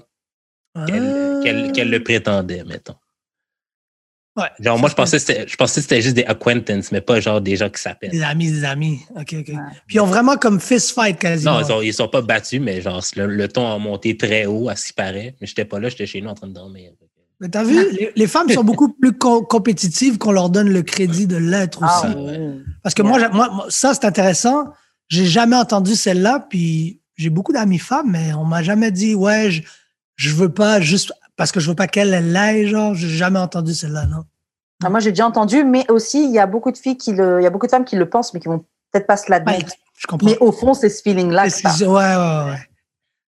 [0.85, 1.39] qu'elle Ah.
[1.43, 2.95] qu'elle- qu'elle le prétendait, mettons.
[4.39, 4.47] Ouais.
[4.59, 7.19] Genre, moi, je pensais, que c'était- je pensais que c'était juste des acquaintances, mais pas
[7.19, 8.11] genre des gens qui s'appellent.
[8.11, 8.99] Des amis, des amis.
[9.15, 9.45] OK, OK.
[9.87, 11.53] Puis ils ont vraiment comme fist fight quasiment.
[11.53, 14.45] Non, ils sont, ils sont pas battus, mais genre, le, le ton a monté très
[14.45, 15.35] haut, à ce qui paraît.
[15.41, 16.91] Mais j'étais pas là, j'étais chez nous en train de dormir.
[17.41, 20.81] Mais t'as vu, les, les femmes sont beaucoup plus co- compétitives qu'on leur donne le
[20.81, 22.15] crédit de l'être Ah, aussi.
[22.83, 24.65] Parce que moi, moi, ça, c'est intéressant.
[25.07, 29.51] J'ai jamais entendu celle-là, puis j'ai beaucoup d'amis femmes, mais on m'a jamais dit, ouais,
[29.51, 29.61] je,
[30.17, 33.39] je veux pas juste parce que je veux pas qu'elle elle l'aille, genre, j'ai jamais
[33.39, 34.23] entendu celle-là, non.
[34.83, 37.39] Ah, moi, j'ai déjà entendu, mais aussi, il y a beaucoup de filles qui le,
[37.39, 38.59] il y a beaucoup de femmes qui le pensent, mais qui vont
[38.91, 39.73] peut-être pas se Ouais, l'admettre.
[39.97, 40.27] je comprends.
[40.29, 42.59] mais au fond, c'est ce feeling-là ouais, ouais, ouais.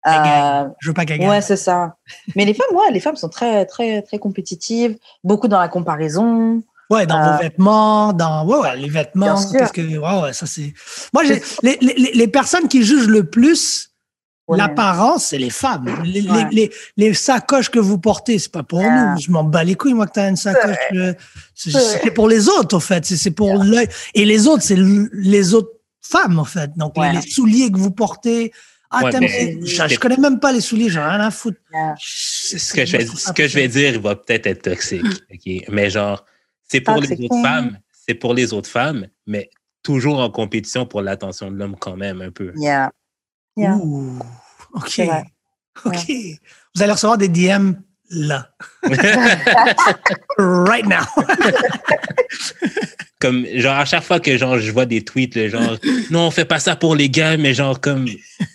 [0.07, 1.30] Euh, Je veux pas qu'elle gagne.
[1.30, 1.95] ouais, c'est ça.
[2.36, 6.62] Mais les femmes, ouais, les femmes sont très, très, très compétitives, beaucoup dans la comparaison.
[6.89, 9.36] Ouais, dans Euh, vos vêtements, dans ouais, ouais, les vêtements.
[9.51, 10.74] Qu'est-ce que ouais, ouais, ça c'est.
[11.14, 13.88] Moi, les, les, les personnes qui jugent le plus,
[14.58, 16.02] L'apparence, c'est les femmes.
[16.04, 19.14] Les, les, les, les, sacoches que vous portez, c'est pas pour Yeah.
[19.16, 19.22] nous.
[19.22, 20.76] Je m'en bats les couilles, moi, que t'as une sacoche.
[20.93, 21.14] euh,
[21.56, 23.06] C'est pour les autres, en fait.
[23.06, 23.88] C'est- C'est pour l'œil.
[24.14, 25.72] Et les autres, c'est les autres
[26.02, 26.72] femmes, en fait.
[26.78, 27.14] Donc, les- Ouais.
[27.14, 28.52] les, souliers que vous portez.
[28.91, 31.60] Ah, mais- je, je connais même pas les souliers, j'ai rien à foutre.
[31.72, 31.93] Yeah.
[32.00, 35.04] Ce que je vais, ce que je vais dire, il va peut-être être toxique.
[35.34, 35.66] ok?
[35.70, 36.26] Mais genre,
[36.68, 37.32] c'est pour les Toxic.
[37.32, 37.78] autres femmes,
[38.08, 39.50] c'est pour les autres femmes, mais
[39.84, 42.52] toujours en compétition pour l'attention de l'homme quand même un peu.
[42.56, 42.91] Yeah.
[43.56, 43.76] Yeah.
[43.76, 44.18] Ouh,
[44.74, 45.01] OK.
[45.86, 46.11] OK.
[46.76, 47.74] Vous allez recevoir des DM
[48.11, 48.49] là.
[50.38, 51.05] right now.
[53.20, 55.78] comme genre à chaque fois que genre je vois des tweets le genre
[56.09, 58.07] non on fait pas ça pour les gars mais genre comme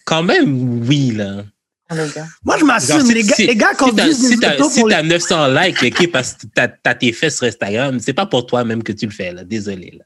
[0.06, 1.44] quand même oui là
[1.90, 2.26] les gars.
[2.42, 3.02] Moi, je m'assume.
[3.02, 5.82] si- les, gars, si- les gars si conduisent t'as- si des si t'as 900 likes
[5.82, 8.92] ok parce que t'as as tes fesses sur Instagram c'est pas pour toi même que
[8.92, 10.04] tu le fais là désolé là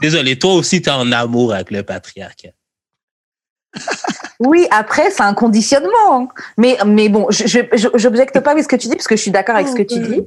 [0.00, 2.48] désolé toi aussi t'es en amour avec le patriarcat
[4.40, 6.28] Oui, après, c'est un conditionnement.
[6.56, 9.22] Mais, mais bon, je je- j'objecte pas avec ce que tu dis, parce que je
[9.22, 10.22] suis d'accord avec ce que tu dis.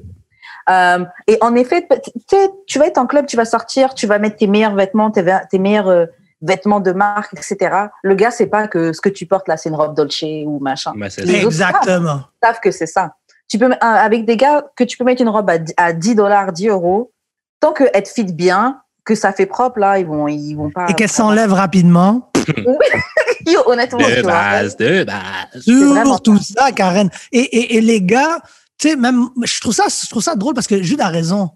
[0.70, 4.06] Euh, et en effet, tu sais, tu vas être en club, tu vas sortir, tu
[4.08, 5.24] vas mettre tes meilleurs vêtements, tes,
[5.58, 6.06] meilleurs euh,
[6.42, 7.86] vêtements de marque, etc.
[8.04, 10.60] Le gars, c'est pas que ce que tu portes là, c'est une robe Dolce ou
[10.60, 10.92] machin.
[11.24, 12.22] Les autres Exactement.
[12.44, 13.16] Ils savent que c'est ça.
[13.50, 16.16] Tu peux, avec des gars, que tu peux mettre une robe à, 10 à 10
[16.16, 17.12] dollars, 10 euros,
[17.60, 20.86] tant que être fit bien, que ça fait propre, là, ils vont, ils vont pas.
[20.90, 22.31] Et qu'elle s'enlève rapidement.
[23.46, 24.32] Yo, honnêtement, de tu vois.
[24.32, 27.10] base de base Sur tout ça, Karen.
[27.32, 28.42] Et, et, et les gars,
[28.78, 31.50] tu sais, même, je trouve ça, je trouve ça drôle parce que Jude a raison.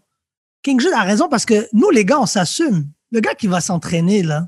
[0.64, 2.88] King Jude a raison parce que nous, les gars, on s'assume.
[3.12, 4.48] Le gars qui va s'entraîner, là,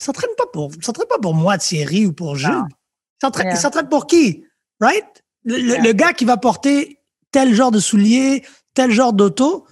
[0.00, 2.50] il s'entraîne pas pour, s'entraîne pas pour moi, Thierry, ou pour Jude.
[2.50, 3.56] Il s'entraîne, Yeah.
[3.56, 4.44] il s'entraîne pour qui?
[4.80, 5.04] Right?
[5.44, 5.82] Le, le- Yeah.
[5.82, 7.00] le gars qui va porter
[7.32, 8.44] tel genre de souliers,
[8.74, 9.66] tel genre d'auto,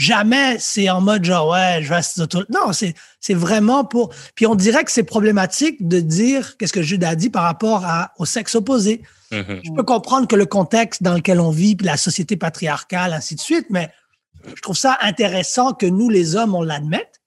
[0.00, 2.42] jamais c'est en mode genre, ouais, je vais à cette auto.
[2.50, 4.12] Non, c'est, c'est vraiment pour.
[4.34, 7.84] Puis on dirait que c'est problématique de dire qu'est-ce que Jude a dit par rapport
[7.84, 9.02] à, au sexe opposé.
[9.30, 9.60] Mhm.
[9.64, 13.34] Je peux comprendre que le contexte dans lequel on vit, puis la société patriarcale, ainsi
[13.36, 13.90] de suite, mais
[14.56, 17.20] je trouve ça intéressant que nous, les hommes, on l'admette.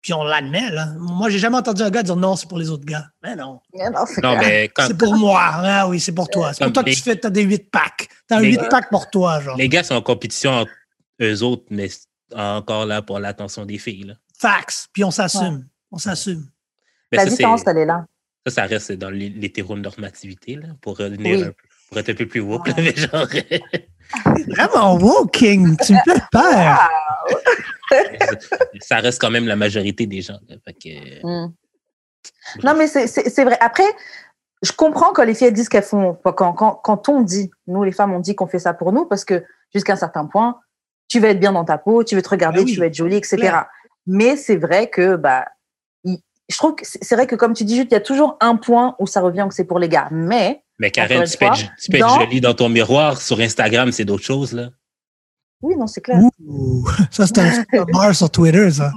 [0.00, 0.88] Puis on l'admet, là.
[0.98, 3.04] Moi, j'ai jamais entendu un gars dire non, c'est pour les autres gars.
[3.22, 3.60] Mais non.
[3.72, 4.38] Non, c'est non clair.
[4.40, 5.40] mais quand C'est pour moi.
[5.44, 6.52] Ah oui, c'est pour toi.
[6.52, 8.08] C'est pour toi que les- tu fais, t'as des 8 packs.
[8.26, 9.56] T'as un Les 8 gars- packs pour toi, genre.
[9.56, 10.72] les gars sont en compétition entre
[11.20, 11.88] eux autres mais
[12.34, 14.14] encore là pour l'attention des filles là.
[14.38, 14.88] Fax.
[14.92, 15.68] Puis on s'assume.
[15.90, 16.46] On s'assume.
[17.12, 18.06] La ça, différence, elle est là.
[18.46, 21.42] Ça, ça reste dans l'hé- l'hétéronormativité, là, pour revenir Oui.
[21.44, 21.54] un peu,
[21.90, 23.26] pour être un peu plus woke, là, mais genre,
[24.48, 25.76] Vraiment walking.
[25.84, 26.88] Tu me fais peur.
[28.80, 30.38] ça reste quand même la majorité des gens.
[30.48, 30.56] là.
[30.64, 31.52] Fait que, Mm.
[32.64, 33.58] Non, mais c'est- vrai.
[33.60, 33.84] Après,
[34.62, 36.14] je comprends quand les filles elles disent qu'elles font.
[36.24, 39.06] Quand, quand, quand on dit, nous les femmes, on dit qu'on fait ça pour nous
[39.06, 39.44] parce que
[39.74, 40.58] jusqu'à un certain point,
[41.12, 42.72] tu vas être bien dans ta peau, tu veux te regarder, Ah oui.
[42.72, 43.36] tu vas être jolie, etc.
[44.06, 45.44] Mais c'est vrai que, bah,
[46.04, 48.56] je trouve que c'est vrai que comme tu dis, Jude, il y a toujours un
[48.56, 50.08] point où ça revient que c'est pour les gars.
[50.10, 53.20] Mais, mais Karen, tu peux, être, tu peux être dans- jolie dans ton miroir.
[53.20, 54.70] Sur Instagram, c'est d'autres choses, là.
[55.62, 56.18] oui, non, c'est clair.
[56.46, 56.86] Ouh.
[57.10, 58.90] Ça, c'est un super bar sur Twitter, ça.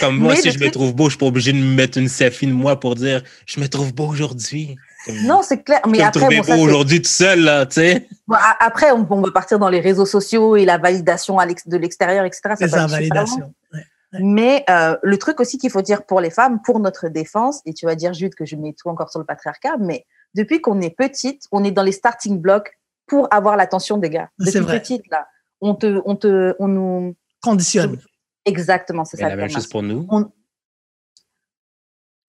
[0.00, 1.98] Comme moi, Mais si je me trouve beau, je suis pas obligé de me mettre
[1.98, 4.76] une selfie de moi pour dire je me trouve beau aujourd'hui.
[5.24, 5.80] Non, c'est clair.
[5.88, 8.08] Mais après, bon, c'est- aujourd'hui tout seul, là, tu sais.
[8.26, 11.66] bon, après, on, on va partir dans les réseaux sociaux et la validation à l'ex-
[11.66, 12.54] de l'extérieur, etc.
[12.60, 12.86] Loin.
[12.86, 13.54] validation.
[13.72, 13.80] Ouais.
[14.20, 17.74] Mais euh, le truc aussi qu'il faut dire pour les femmes, pour notre défense, et
[17.74, 20.80] tu vas dire Jude que je mets tout encore sur le patriarcat, mais depuis qu'on
[20.80, 22.70] est petite, on est dans les starting blocks
[23.06, 24.28] pour avoir l'attention des gars.
[24.38, 24.80] C'est Depuis vrai.
[24.80, 25.26] petite là,
[25.60, 27.98] on te, on te, on nous Conditionne.
[28.46, 29.28] exactement, c'est ça.
[29.28, 30.06] la même chose pour nous.
[30.10, 30.30] On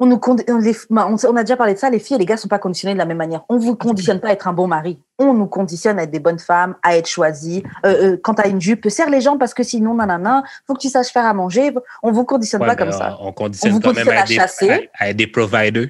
[0.06, 1.90] nous condi- on, les- bah, on, on a déjà parlé de ça.
[1.90, 3.44] Les filles et les gars sont pas conditionnés de la même manière.
[3.50, 4.98] On vous conditionne pas à être un bon mari.
[5.18, 7.64] On nous conditionne à être des bonnes femmes, à être choisies.
[7.86, 10.80] Euh, euh, quand t'as une jupe, serre les jambes parce que sinon, nanana, faut que
[10.80, 11.74] tu saches faire à manger.
[12.02, 13.18] On vous conditionne Ouais, pas comme ça.
[13.20, 14.90] On, on conditionne On quand même conditionne à, à être des, chasser.
[15.00, 15.90] à- à être des providers.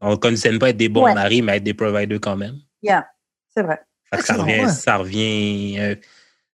[0.00, 1.14] On conditionne pas à être des bons Ouais.
[1.14, 2.54] maris, mais à être des providers quand même.
[2.82, 3.06] Yeah,
[3.54, 3.80] c'est vrai.
[4.24, 5.94] Ça revient, ça revient, euh,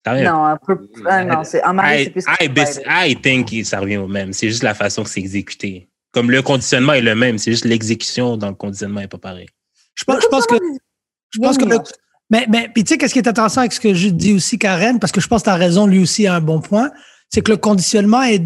[0.05, 2.23] ça revient Non, un peu, ah, un mari, c'est I, plus.
[2.39, 4.31] I, que bis- I think que ça revient au même.
[4.33, 5.89] C'est juste la façon que c'est exécuté.
[6.11, 9.47] Comme le conditionnement est le même, c'est juste l'exécution dans le conditionnement n'est pas pareil.
[9.95, 10.55] Je pense, je pense que
[11.29, 11.79] Je pense que le-
[12.29, 14.57] mais, mais puis tu sais, qu'est-ce qui est intéressant avec ce que je dis aussi,
[14.59, 16.91] Karen, parce que je pense que tu as raison, lui aussi a un bon point,
[17.29, 18.39] c'est que le conditionnement est.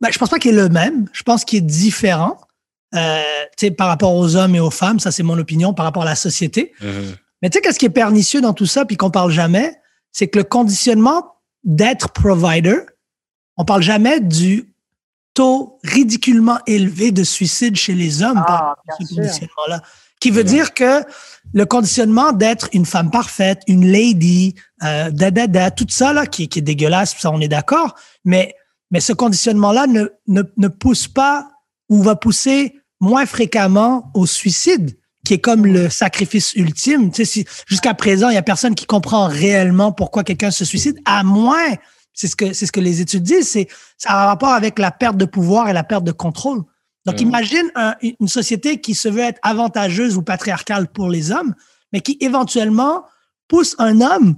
[0.00, 1.06] Ben, je pense pas qu'il est le même.
[1.12, 2.38] Je pense qu'il est différent.
[2.94, 3.22] Euh,
[3.56, 6.02] tu sais, par rapport aux hommes et aux femmes, ça c'est mon opinion, par rapport
[6.02, 6.72] à la société.
[6.80, 7.16] Mhm.
[7.42, 9.72] Mais tu sais, qu'est-ce qui est pernicieux dans tout ça, puis qu'on parle jamais,
[10.12, 11.34] c'est que le conditionnement
[11.64, 12.78] d'être provider,
[13.56, 14.73] on parle jamais du
[15.34, 19.82] taux ridiculement élevé de suicide chez les hommes par Ah, bien ce conditionnement-là.
[20.20, 21.02] Qui veut dire que
[21.52, 26.24] le conditionnement d'être une femme parfaite, une lady, euh, da, da, da, tout ça, là,
[26.26, 28.54] qui, qui est dégueulasse, ça, on est d'accord, mais,
[28.90, 31.48] mais ce conditionnement-là ne, ne, ne pousse pas
[31.90, 37.10] ou va pousser moins fréquemment au suicide, qui est comme le sacrifice ultime.
[37.10, 40.64] Tu sais, si, jusqu'à présent, il y a personne qui comprend réellement pourquoi quelqu'un se
[40.64, 41.74] suicide, à moins,
[42.14, 44.90] c'est ce que, c'est ce que les études disent, c'est, ça a rapport avec la
[44.90, 46.62] perte de pouvoir et la perte de contrôle.
[47.04, 47.70] Donc, imagine
[48.20, 51.54] une société qui se veut être avantageuse ou patriarcale pour les hommes,
[51.92, 53.04] mais qui éventuellement
[53.46, 54.36] pousse un homme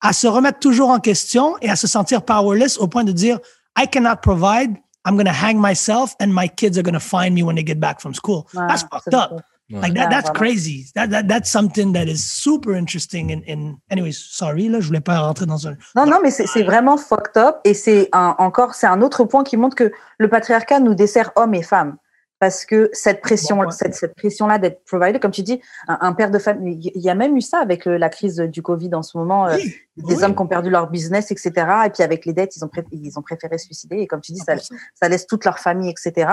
[0.00, 3.38] à se remettre toujours en question et à se sentir powerless au point de dire
[3.78, 4.76] I cannot provide,
[5.06, 7.64] I'm going to hang myself and my kids are going to find me when they
[7.64, 8.46] get back from school.
[8.52, 9.40] that's fucked up.
[9.70, 10.86] Like that, that's crazy.
[10.94, 13.30] That, that, that's something that is super interesting.
[13.30, 15.76] In, in anyways, sorry, là, je voulais pas rentrer dans un.
[15.94, 17.56] Non, non, mais c'est vraiment fucked up.
[17.64, 21.54] Et c'est encore, c'est un autre point qui montre que le patriarcat nous dessert hommes
[21.54, 21.96] et femmes
[22.38, 26.38] parce que cette pression, cette, cette pression-là d'être provider, comme tu dis, un, père de
[26.38, 29.48] famille, il y a même eu ça avec la crise du Covid en ce moment,
[29.48, 29.56] euh,
[29.96, 31.50] des hommes qui ont perdu leur business, etc.
[31.86, 33.96] Et puis avec les dettes, ils ont, ils ont préféré se suicider.
[33.98, 34.54] Et comme tu dis, ça,
[34.94, 36.30] ça laisse toute leur famille, etc.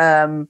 [0.00, 0.44] Euh, euh,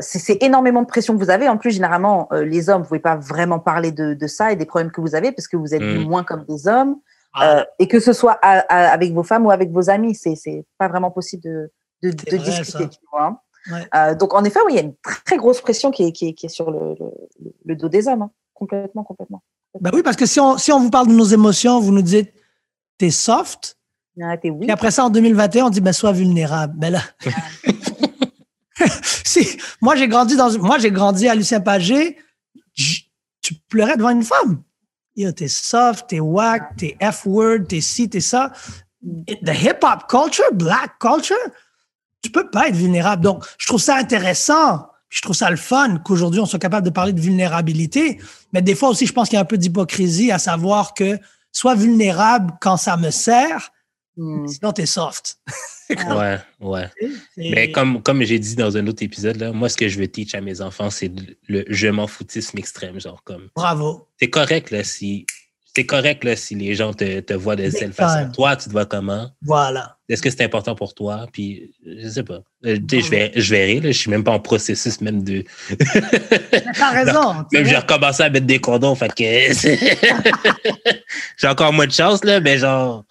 [0.00, 1.48] c'est énormément de pression que vous avez.
[1.48, 4.66] En plus, généralement, les hommes, vous pouvez pas vraiment parler de, de, ça et des
[4.66, 6.04] problèmes que vous avez parce que vous êtes mmh.
[6.04, 6.96] moins comme des hommes.
[7.36, 7.66] Ah.
[7.80, 11.42] et que ce soit avec vos femmes ou avec vos amis, c'est pas vraiment possible
[11.42, 11.70] de,
[12.04, 13.42] de, de discuter, tu vois.
[13.94, 16.28] Euh, donc, en effet, oui, il y a une très grosse pression qui est, qui
[16.28, 16.94] est, qui est sur le,
[17.64, 18.22] le, dos des hommes.
[18.22, 18.30] Hein.
[18.52, 19.42] Complètement, complètement.
[19.80, 22.02] Ben oui, parce que si on, si on vous parle de nos émotions, vous nous
[22.02, 22.32] dites,
[22.98, 23.76] t'es soft.
[24.22, 24.66] Ah, es oui.
[24.68, 26.74] Et après ça, en 2021, on dit, ben, sois vulnérable.
[26.76, 27.00] Ben là.
[29.80, 32.18] moi, j'ai grandi dans, moi, j'ai grandi à Lucien Pagé.
[32.74, 34.62] Tu pleurais devant une femme.
[35.16, 38.52] Yo, t'es soft, t'es whack, t'es F-word, t'es ci, t'es ça.
[39.02, 41.36] The hip-hop culture, black culture,
[42.22, 43.22] tu peux pas être vulnérable.
[43.22, 44.86] Donc, je trouve ça intéressant.
[45.10, 48.20] Je trouve ça le fun qu'aujourd'hui, on soit capable de parler de vulnérabilité.
[48.52, 51.18] Mais des fois aussi, je pense qu'il y a un peu d'hypocrisie à savoir que
[51.52, 53.70] sois vulnérable quand ça me sert,
[54.16, 54.46] hmm.
[54.46, 55.38] sinon t'es soft.
[55.90, 56.90] ouais, ouais.
[57.36, 60.08] Mais comme, comme j'ai dit dans un autre épisode, là, moi, ce que je veux
[60.08, 61.12] teach à mes enfants, c'est
[61.48, 63.00] le je m'en foutisme extrême.
[63.00, 63.48] Genre, comme.
[63.54, 64.08] Bravo.
[64.18, 65.26] C'est correct, là, si
[65.76, 68.30] c'est correct là, si les gens te, te voient de cette façon.
[68.32, 69.30] Toi, tu te vois comment?
[69.42, 69.96] Voilà.
[70.08, 71.26] Est-ce que c'est important pour toi?
[71.32, 72.42] Puis, je sais pas.
[72.64, 73.80] Euh, je, vais, je verrai.
[73.80, 75.42] Là, je suis même pas en processus même de.
[76.78, 77.44] T'as raison.
[77.52, 78.94] même j'ai recommencé à mettre des condoms.
[78.94, 79.52] Fait que.
[81.36, 83.04] j'ai encore moins de chance, là, mais genre.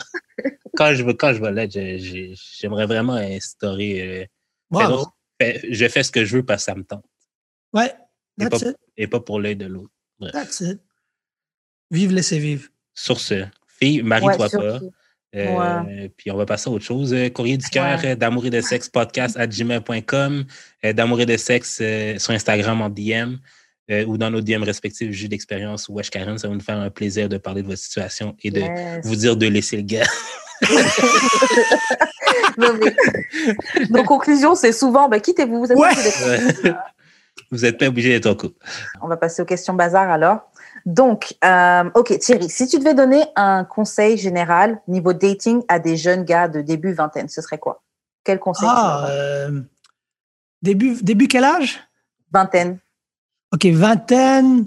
[0.76, 4.30] Quand je, quand je vais là, j'aimerais vraiment instaurer.
[4.71, 5.03] Euh,
[5.69, 7.05] je fais ce que je veux parce que ça me tente.
[7.74, 7.93] Ouais.
[8.41, 8.57] Et pas,
[8.97, 9.91] et pas, pour l'œil de l'autre.
[10.32, 10.82] That's it.
[11.91, 12.69] Vive, laissez vivre.
[12.95, 14.80] Sur ce, fille, marie-toi pas.
[15.36, 17.13] Euh, puis on va passer à autre chose.
[17.13, 20.45] Euh, courrier du cœur euh, d'amour et de sexe podcast à gmail.com,
[20.84, 21.78] d'amour et de sexe
[22.17, 23.36] sur Instagram en DM
[24.07, 26.38] ou dans nos DM respectifs, jus d'expérience ou Wesh Karen.
[26.38, 28.61] Ça va nous faire un plaisir de parler de votre situation et de
[29.03, 30.05] vous dire de laisser le gars.
[33.89, 35.66] Nos conclusions, c'est souvent bah, quittez-vous.
[37.51, 38.55] Vous êtes pas obligé d'être en couple.
[39.01, 40.51] On va passer aux questions bazar alors.
[40.86, 45.95] Donc, euh, ok, Thierry, si tu devais donner un conseil général niveau dating à des
[45.97, 47.84] jeunes gars de début vingtaine, ce serait quoi?
[48.24, 49.61] Quel conseil Ah, euh,
[50.61, 51.80] début, début quel âge?
[52.32, 52.80] Vingtaine.
[53.53, 54.66] Ok, vingtaine.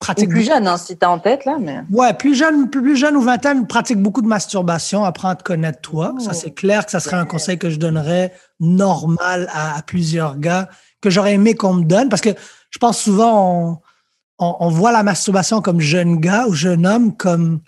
[0.00, 1.58] Pratique plus jeune, hein, si tu as en tête, là.
[1.60, 1.82] Mais...
[1.90, 5.82] Ouais, plus jeune, plus, jeune ou vingtaine, pratique beaucoup de masturbation, apprends à te connaître
[5.82, 6.14] toi.
[6.20, 10.70] ça, c'est clair que ça serait un conseil que je donnerais normal à plusieurs gars,
[11.02, 12.08] que j'aurais aimé qu'on me donne.
[12.08, 12.30] Parce que
[12.70, 13.82] je pense souvent,
[14.38, 17.60] on, on, voit la masturbation comme jeune gars ou jeune homme comme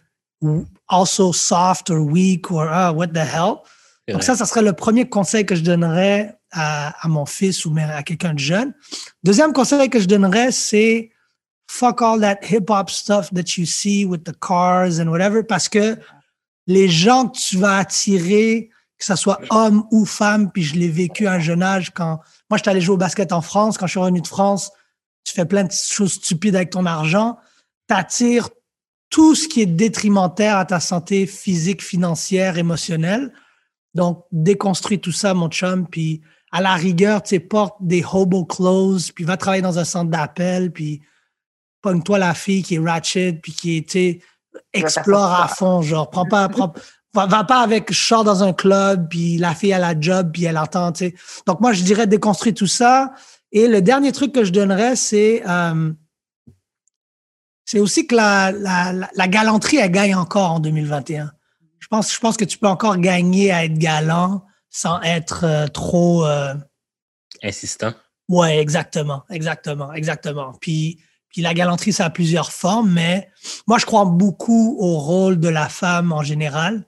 [0.88, 3.56] also soft or weak or ah, what the hell.
[4.08, 7.74] Donc ça, ça serait le premier conseil que je donnerais à, à mon fils ou
[7.78, 8.72] à quelqu'un de jeune.
[9.22, 11.11] Deuxième conseil que je donnerais, c'est
[11.72, 15.98] fuck all that hip-hop stuff that you see with the cars and whatever, parce que
[16.66, 18.68] les gens que tu vas attirer,
[18.98, 22.20] que ce soit homme ou femme, puis je l'ai vécu à un jeune âge quand
[22.50, 23.78] moi, je suis allé jouer au basket en France.
[23.78, 24.70] Quand je suis revenu de France,
[25.24, 27.38] tu fais plein de choses stupides avec ton argent,
[27.88, 28.50] tu attires
[29.08, 33.32] tout ce qui est détrimentaire à ta santé physique, financière, émotionnelle.
[33.94, 36.20] Donc, déconstruis tout ça, mon chum, puis
[36.50, 40.10] à la rigueur, tu sais, porte des hobo clothes, puis va travailler dans un centre
[40.10, 41.00] d'appel, puis
[41.82, 44.20] pogne-toi la fille qui est ratchet, puis qui est,
[44.72, 46.72] explore à fond, genre, prends pas, prends,
[47.14, 50.44] va, va, pas avec je dans un club, puis la fille a la job, puis
[50.44, 51.14] elle entend, tu sais.
[51.46, 53.12] Donc, moi, je dirais déconstruire tout ça,
[53.50, 55.92] et le dernier truc que je donnerais, c'est euh,
[57.64, 61.32] c'est aussi que la, la, la, galanterie, elle gagne encore en 2021.
[61.78, 65.66] Je pense, je pense que tu peux encore gagner à être galant sans être euh,
[65.68, 66.26] trop...
[66.26, 66.54] Euh,
[67.42, 67.92] Insistant.
[68.28, 70.52] Ouais, exactement, exactement, exactement.
[70.60, 70.98] Puis,
[71.32, 73.28] puis la galanterie, ça a plusieurs formes, mais
[73.66, 76.84] moi, je crois beaucoup au rôle de la femme en général.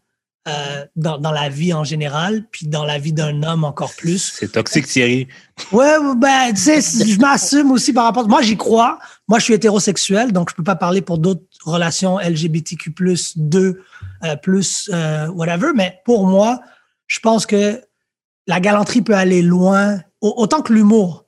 [0.47, 4.35] euh, dans, dans, la vie en général, puis dans la vie d'un homme encore plus.
[4.39, 5.27] C'est toxique, Thierry.
[5.73, 8.29] Ouais, ben, tu sais, je m'assume aussi par rapport.
[8.29, 8.99] Moi, j'y crois.
[9.27, 12.93] Moi, je suis hétérosexuel, donc je peux pas parler pour d'autres relations LGBTQ+,
[13.37, 13.81] 2,
[14.25, 15.69] euh, plus, euh, whatever.
[15.75, 16.61] Mais pour moi,
[17.07, 17.81] je pense que
[18.47, 21.24] la galanterie peut aller loin, autant que l'humour.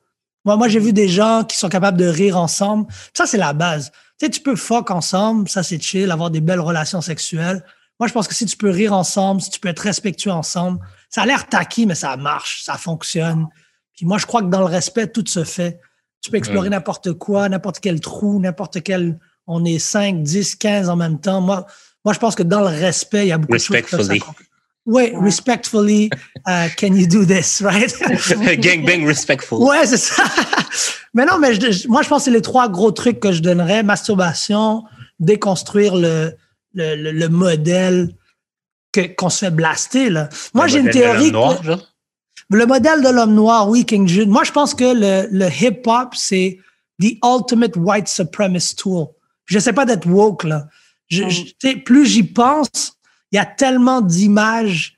[0.47, 2.86] Moi, moi j'ai vu des gens qui sont capables de rire ensemble.
[3.12, 3.90] Ça, c'est la base.
[4.18, 7.62] Tu sais, tu peux fuck ensemble, ça, c'est chill, avoir des belles relations sexuelles.
[8.01, 10.78] Moi, je pense que si tu peux rire ensemble, si tu peux être respectueux ensemble,
[11.11, 13.47] ça a l'air taquis, mais ça marche, ça fonctionne.
[13.94, 15.80] Puis moi, je crois que dans le respect, tout se fait.
[16.22, 19.18] Tu peux explorer n'importe quoi, n'importe quel trou, n'importe quel.
[19.47, 21.40] On est 5, 10, 15 en même temps.
[21.40, 21.66] Moi,
[22.05, 24.11] moi, je pense que dans le respect, il y a beaucoup de choses.
[24.87, 26.11] Oui, respectfully,
[26.47, 27.93] uh, can you do this, right?
[28.61, 29.59] Gang bang respectful.
[29.59, 30.22] Ouais, c'est ça.
[31.14, 33.43] mais non, mais je, moi, je pense que c'est les trois gros trucs que je
[33.43, 33.82] donnerais.
[33.82, 34.84] Masturbation,
[35.18, 36.37] déconstruire le,
[36.74, 38.14] le, le, modèle
[39.18, 40.09] qu'on se fait blaster.
[40.09, 40.28] Là.
[40.55, 41.32] Moi, j'ai une théorie.
[41.32, 41.70] Noir, que,
[42.51, 44.28] le modèle de l'homme noir, oui, King Jude.
[44.28, 46.59] Moi, je pense que le, le hip-hop, c'est
[47.01, 49.09] the ultimate white supremacist tool.
[49.47, 50.68] Je sais pas d'être woke, là.
[51.09, 51.82] Je, mm.
[51.84, 52.95] plus j'y pense,
[53.37, 54.97] il y a tellement d'images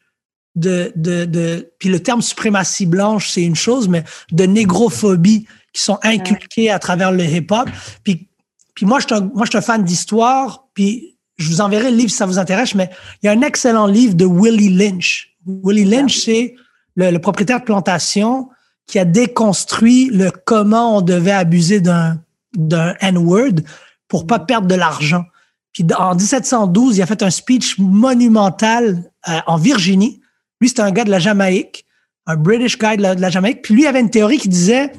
[0.54, 5.82] de, de, de, puis le terme suprématie blanche, c'est une chose, mais de négrophobie qui
[5.82, 7.68] sont inculquées à travers le hip-hop.
[8.04, 8.28] Puis,
[8.76, 11.90] puis moi, je suis un, moi, je suis un fan d'histoire, puis je vous enverrai
[11.90, 12.90] le livre si ça vous intéresse, mais
[13.22, 15.36] il y a un excellent livre de Willie Lynch.
[15.44, 16.54] Willie Lynch, c'est
[16.94, 18.50] le, propriétaire de plantation
[18.86, 22.20] qui a déconstruit le comment on devait abuser d'un
[22.56, 23.62] d'un N-word
[24.06, 25.24] pour pas perdre de l'argent.
[25.72, 30.20] Puis en 1712, il a fait un speech monumental euh, en Virginie.
[30.60, 31.86] Lui, c'était un gars de la Jamaïque,
[32.26, 33.62] un British guy de la, de la Jamaïque.
[33.62, 34.92] Puis lui avait une théorie qui disait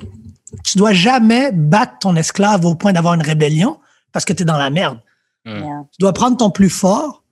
[0.64, 3.80] tu dois jamais battre ton esclave au point d'avoir une rébellion
[4.12, 5.00] parce que tu es dans la merde.
[5.46, 7.24] Tu dois prendre ton plus fort,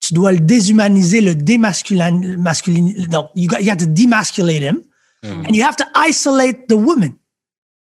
[0.00, 3.06] tu dois le déshumaniser, le démasculiniser.
[3.08, 4.82] Non, you, got, you have to demasculate him,
[5.24, 5.46] mm.
[5.46, 7.16] and you have to isolate the woman.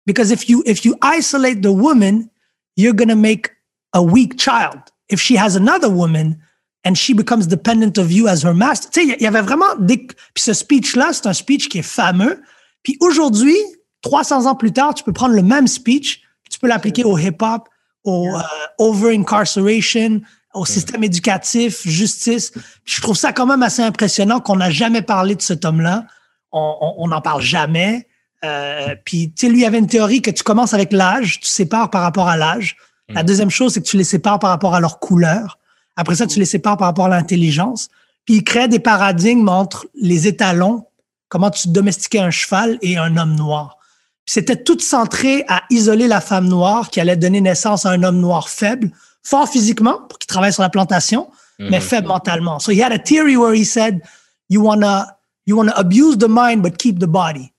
[0.05, 2.29] Because if you if you isolate the woman,
[2.75, 3.51] you're gonna make
[3.93, 4.79] a weak child.
[5.09, 6.37] If she has another woman
[6.85, 8.89] and she becomes dependent of you as her master.
[8.91, 9.97] Tu sais, il y avait vraiment des.
[9.97, 12.41] Puis ce speech-là, c'est un speech qui est fameux.
[12.83, 13.57] Puis aujourd'hui,
[14.01, 17.67] 300 ans plus tard, tu peux prendre le même speech, tu peux l'appliquer au hip-hop,
[18.03, 18.41] au euh,
[18.77, 20.21] over-incarceration,
[20.53, 22.53] au système éducatif, justice.
[22.85, 26.05] Je trouve ça quand même assez impressionnant qu'on n'a jamais parlé de cet homme-là.
[26.51, 28.07] On n'en parle jamais.
[28.43, 31.47] Euh, puis, tu sais, lui, il avait une théorie que tu commences avec l'âge, tu
[31.47, 32.77] sépares par rapport à l'âge.
[33.09, 33.25] La mm.
[33.25, 35.57] deuxième chose, c'est que tu les sépares par rapport à leur couleur.
[35.95, 37.89] Après ça, tu les sépares par rapport à l'intelligence.
[38.25, 40.85] Puis, il crée des paradigmes entre les étalons,
[41.27, 43.77] comment tu domestiquais un cheval et un homme noir.
[44.25, 48.19] C'était tout centré à isoler la femme noire qui allait donner naissance à un homme
[48.19, 48.91] noir faible,
[49.23, 51.81] fort physiquement, pour qu'il travaille sur la plantation, mais mhm.
[51.81, 52.59] faible mentalement.
[52.59, 54.01] So he had a theory where he said,
[54.49, 57.51] you wanna, you wanna abuse the mind, but keep the body.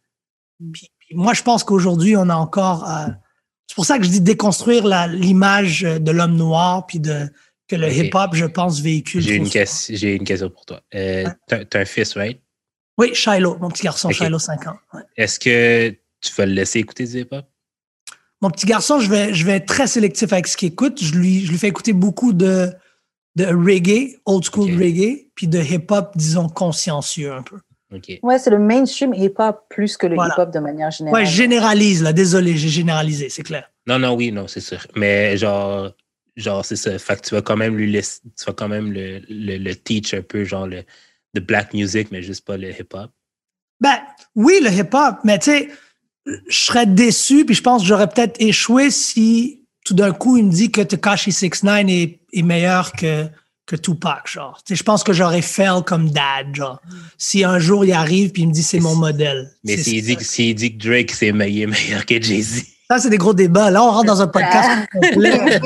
[1.14, 3.08] moi, je pense qu'aujourd'hui, on a encore, euh,
[3.70, 7.28] c'est pour ça que je dis déconstruire l'image de l'homme noir, puis de,
[7.68, 9.20] que le hip-hop, je pense, véhicule.
[9.20, 10.80] J'ai une, j'ai une, question pour toi.
[10.92, 12.40] Euh, T'as un fils, right?
[12.98, 14.76] Oui, Shiloh, mon petit garçon, Shiloh, 5 ans.
[15.16, 17.46] Est-ce que tu vas le laisser écouter du hip-hop?
[18.40, 21.00] Mon petit garçon, je vais, je vais être très sélectif avec ce qu'il écoute.
[21.00, 22.72] Je lui, je lui fais écouter beaucoup de,
[23.36, 27.60] de reggae, old school reggae, puis de hip-hop, disons, consciencieux un peu.
[27.92, 28.20] Okay.
[28.22, 31.22] Ouais, c'est le mainstream hip-hop plus que le hip-hop de manière générale.
[31.22, 32.12] Ouais, généralise, là.
[32.12, 33.70] Désolé, j'ai généralisé, c'est clair.
[33.86, 34.86] Non, non, oui, non, c'est sûr.
[34.94, 35.90] Mais genre,
[36.36, 36.96] genre c'est ça.
[36.98, 39.74] Fait que tu vas quand même lui laisser, tu vas quand même le, le, le
[39.74, 40.84] teach un peu, genre, le,
[41.34, 43.10] de black music, mais juste pas le hip-hop.
[43.80, 43.98] Ben,
[44.36, 45.68] oui, le hip-hop, mais tu sais,
[46.26, 50.44] je serais déçu, puis je pense que j'aurais peut-être échoué si tout d'un coup il
[50.44, 53.26] me dit que Takashi 69 est, est meilleur que,
[53.70, 54.60] que Tupac, genre.
[54.68, 56.80] je pense que j'aurais fail comme dad, genre.
[57.16, 59.52] Si un jour il arrive puis il me dit c'est mon modèle.
[59.62, 62.64] Mais s'il dit, si dit, que Drake c'est meilleur, meilleur que Jay-Z.
[62.90, 63.70] Ça, c'est des gros débats.
[63.70, 65.60] Là, on rentre dans un podcast complet.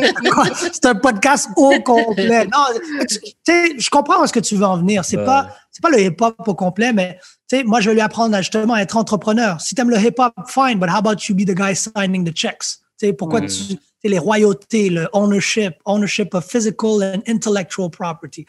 [0.73, 2.45] c'est un podcast au complet.
[2.45, 2.67] Non,
[3.09, 5.07] tu sais, je comprends ce que tu veux en venir.
[5.07, 8.03] C'est pas, c'est pas le hip-hop au complet, mais tu sais, moi, je vais lui
[8.03, 9.59] apprendre à justement être entrepreneur.
[9.63, 12.35] Si tu aimes le hip-hop, fine, but how about you be the guy signing the
[12.35, 12.81] checks?
[12.99, 13.47] Tu sais, pourquoi mm.
[13.47, 13.79] tu,
[14.09, 18.47] les royautés, le ownership, ownership of physical and intellectual property.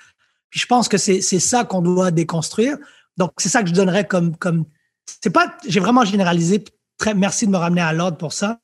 [0.49, 2.77] Puis je pense que c'est, ça qu'on doit déconstruire.
[3.17, 4.65] Donc, c'est ça que je donnerais comme, comme,
[5.21, 6.63] c'est pas, j'ai vraiment généralisé
[6.97, 8.59] très, merci de me ramener à l'ordre pour ça.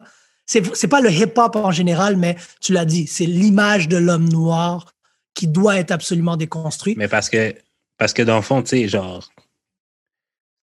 [0.45, 4.93] C'est pas le hip-hop en général, mais tu l'as dit, c'est l'image de l'homme noir
[5.33, 6.97] qui doit être absolument déconstruite.
[6.97, 7.55] Mais parce que,
[7.97, 9.29] parce que dans le fond, tu sais, genre,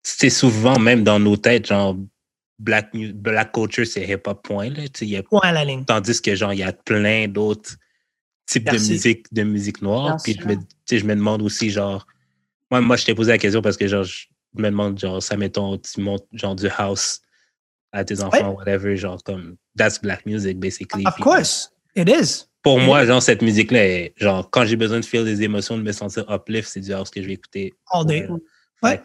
[0.05, 1.97] c'est souvent même dans nos têtes, genre,
[2.63, 4.83] black, black culture, c'est hip-hop point, là.
[5.01, 5.85] Y a, point à la ligne.
[5.85, 7.77] Tandis que, genre, il y a plein d'autres
[8.47, 10.17] types de musique, de musique noire.
[10.23, 10.57] Puis je me,
[10.91, 12.07] je me demande aussi, genre,
[12.71, 15.37] Moi, moi je t'ai posé la question parce que genre, je me demande, genre, ça
[15.37, 17.21] mettons, tu montes genre du house
[17.93, 21.05] à tes enfants, whatever, genre comme that's black music, basically.
[21.07, 22.47] Of course, it is.
[22.63, 25.93] Pour moi, genre, cette musique-là, genre, quand j'ai besoin de faire des émotions, de me
[25.93, 27.75] sentir uplift, c'est du house que je vais écouter.
[27.91, 28.27] All day.
[28.83, 29.03] ouais.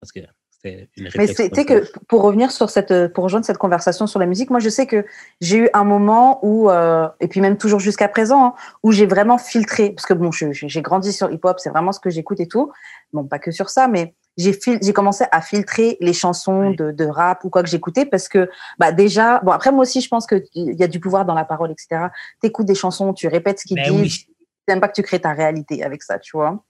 [0.00, 0.20] Parce que
[0.64, 4.26] c'était une Mais c'était que, pour revenir sur cette, pour rejoindre cette conversation sur la
[4.26, 5.04] musique, moi, je sais que
[5.40, 9.06] j'ai eu un moment où, euh, et puis même toujours jusqu'à présent, hein, où j'ai
[9.06, 12.48] vraiment filtré, parce que bon, j'ai grandi sur hip-hop, c'est vraiment ce que j'écoute et
[12.48, 12.72] tout.
[13.12, 17.44] Bon, pas que sur ça, mais j'ai commencé à filtrer les chansons de, de, rap
[17.44, 18.50] ou quoi que j'écoutais parce que
[18.80, 21.34] bah déjà bon après moi aussi je pense que il y a du pouvoir dans
[21.34, 22.08] la parole etc
[22.40, 24.26] t'écoutes des chansons tu répètes ce qu'ils ben disent
[24.66, 24.80] oui.
[24.80, 26.64] pas que tu crées ta réalité avec ça tu vois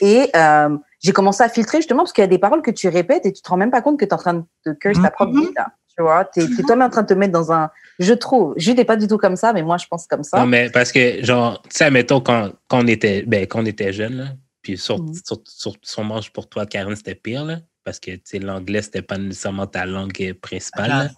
[0.00, 2.88] et euh, j'ai commencé à filtrer justement parce qu'il y a des paroles que tu
[2.88, 5.00] répètes et tu te rends même pas compte que tu es en train de curse
[5.00, 7.52] ta propre vie là tu vois t'es es, toi-même en train de te mettre dans
[7.52, 10.24] un je trouve je n'étais pas du tout comme ça mais moi je pense comme
[10.24, 13.60] ça non mais parce que genre tu sais mettons quand, quand on était ben quand
[13.62, 14.24] on était jeune là
[14.62, 15.14] puis sur, mm.
[15.24, 19.66] sur, sur, sûrement pour toi, Karen, c'était pire, là, parce que l'anglais, c'était pas nécessairement
[19.66, 21.12] ta langue principale.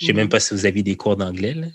[0.00, 0.30] Je sais même mm.
[0.30, 1.54] pas si vous aviez des cours d'anglais.
[1.54, 1.66] Là.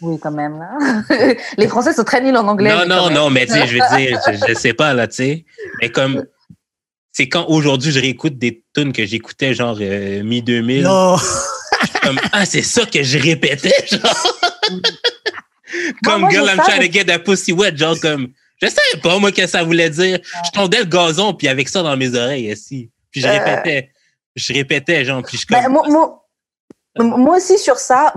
[0.00, 0.58] Oui, quand même.
[0.58, 1.34] Là.
[1.58, 2.70] Les Français sont très nuls en anglais.
[2.70, 4.18] Non, non, non, mais tu sais, je veux dire,
[4.48, 5.44] je, sais pas, là, tu sais.
[5.80, 6.24] Mais comme,
[7.12, 10.82] c'est quand aujourd'hui je réécoute des tunes que j'écoutais genre euh, mi-2000.
[10.82, 11.16] Non!
[12.02, 14.38] comme, ah, c'est ça que je répétais, genre.
[16.04, 18.28] comme Girl, I'm trying to get that pussy wet, genre comme.
[18.62, 20.18] Je savais pas, moi, que ça voulait dire.
[20.46, 22.90] Je tondais le gazon, puis avec ça dans mes oreilles, ici.
[23.10, 23.32] Puis je euh.
[23.32, 23.90] répétais.
[24.34, 26.25] Je répétais, genre, puis je ben, moi,
[26.98, 28.12] aussi, sur ça,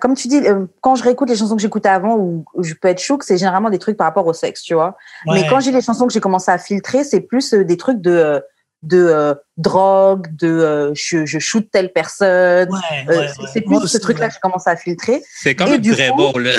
[0.00, 2.88] comme tu dis, euh, quand je réécoute les chansons que j'écoutais avant ou je peux
[2.88, 4.96] être chouk, c'est généralement des trucs par rapport au sexe, tu vois.
[5.26, 8.00] Mais quand j'ai les chansons que j'ai commencé à filtrer, c'est plus euh, des trucs
[8.00, 8.42] de
[8.84, 12.68] de drogue, de je, je shoot telle personne.
[13.52, 15.20] c'est plus ce truc-là que j'ai commencé à filtrer.
[15.34, 16.52] C'est quand même très beau, là.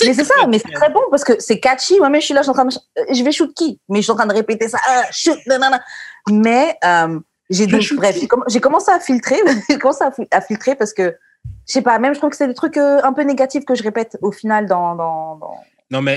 [0.00, 1.98] Mais c'est ça, mais c'est très bon parce que c'est catchy.
[1.98, 3.80] Moi, même je suis là, je suis en train de, euh, je vais shoot qui?
[3.88, 4.78] Mais je suis en train de répéter ça.
[4.86, 5.82] Ah, shoot, nanana.
[6.30, 7.18] Mais euh,
[7.52, 8.16] j'ai donc, bref,
[8.48, 9.36] j'ai commencé à filtrer,
[9.68, 11.16] j'ai commencé à, filtrer parce que
[11.66, 13.74] je sais pas, même je trouve que c'est des trucs euh, un peu négatifs que
[13.74, 14.94] je répète au final dans.
[14.94, 15.54] dans, dans
[15.90, 16.16] non, mais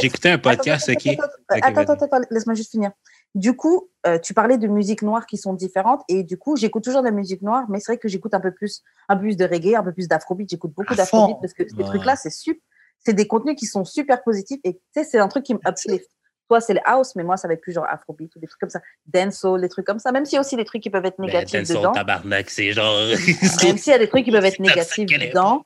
[0.00, 1.16] j'écoutais un podcast qui.
[1.48, 2.90] Attends, attends, attends, laisse-moi juste finir.
[3.36, 6.82] Du coup, euh, tu parlais de musique noire qui sont différentes et du coup, j'écoute
[6.82, 9.22] toujours de la musique noire, mais c'est vrai que j'écoute un peu plus, un peu
[9.22, 10.50] plus de reggae, un peu plus d'afrobeat.
[10.50, 12.62] J'écoute beaucoup d'afrobeat parce que ces trucs-là, c'est super
[13.06, 15.60] c'est des contenus qui sont super positifs et tu sais, c'est un truc qui me
[15.64, 16.10] uplift.
[16.48, 18.60] Toi, c'est le house, mais moi, ça va être plus genre afrobeat ou des trucs
[18.60, 18.80] comme ça.
[19.06, 20.12] Dancehall, des trucs comme ça.
[20.12, 21.92] Même s'il y a aussi des trucs qui peuvent être ben, négatifs dedans.
[21.92, 22.94] tabarnak, c'est genre.
[23.64, 25.64] Même s'il y a des trucs qui peuvent être négatifs dedans.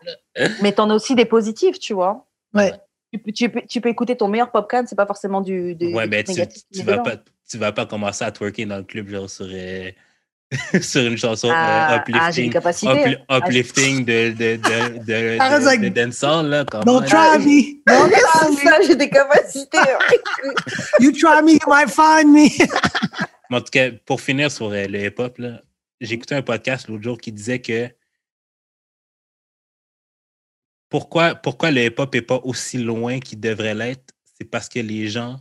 [0.62, 2.26] mais t'en as aussi des positifs, tu vois.
[2.54, 2.72] Ouais.
[3.12, 5.74] Tu peux, tu, peux, tu peux écouter ton meilleur popcorn, c'est pas forcément du.
[5.74, 6.34] du ouais, mais tu,
[6.72, 7.16] tu vas pas,
[7.48, 9.46] tu vas pas commencer à twerker dans le club, genre sur.
[9.50, 9.90] Euh,
[10.80, 12.52] sur une chanson euh, ah, uplifting,
[13.28, 15.38] ah, uplifting de, de, de, de,
[15.78, 16.64] de, de dancehall, là.
[16.84, 17.80] Don't try me.
[17.86, 18.56] Don't try me.
[18.56, 19.78] Ça, j'ai des capacités.
[20.98, 22.48] you try me, you might find me.
[23.50, 25.40] en tout cas, pour finir sur euh, le hip-hop,
[26.00, 27.88] j'ai écouté un podcast l'autre jour qui disait que
[30.88, 35.06] pourquoi, pourquoi le hip-hop n'est pas aussi loin qu'il devrait l'être, c'est parce que les
[35.06, 35.38] gens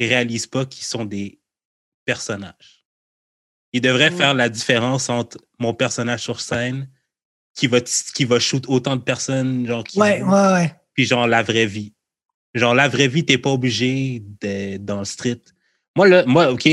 [0.00, 1.40] ne réalisent pas qu'ils sont des
[2.04, 2.77] personnages.
[3.72, 6.88] Il devrait faire la différence entre mon personnage sur scène
[7.54, 10.74] qui va, qui va shoot autant de personnes, genre, qui ouais, ouais, ouais.
[10.94, 11.92] puis genre la vraie vie.
[12.54, 15.42] Genre, la vraie vie, t'es pas obligé d'être dans le street.
[15.96, 16.68] Moi, là, moi, OK,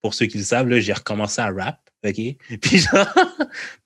[0.00, 2.14] pour ceux qui le savent, j'ai recommencé à rap, OK?
[2.60, 3.06] Puis genre,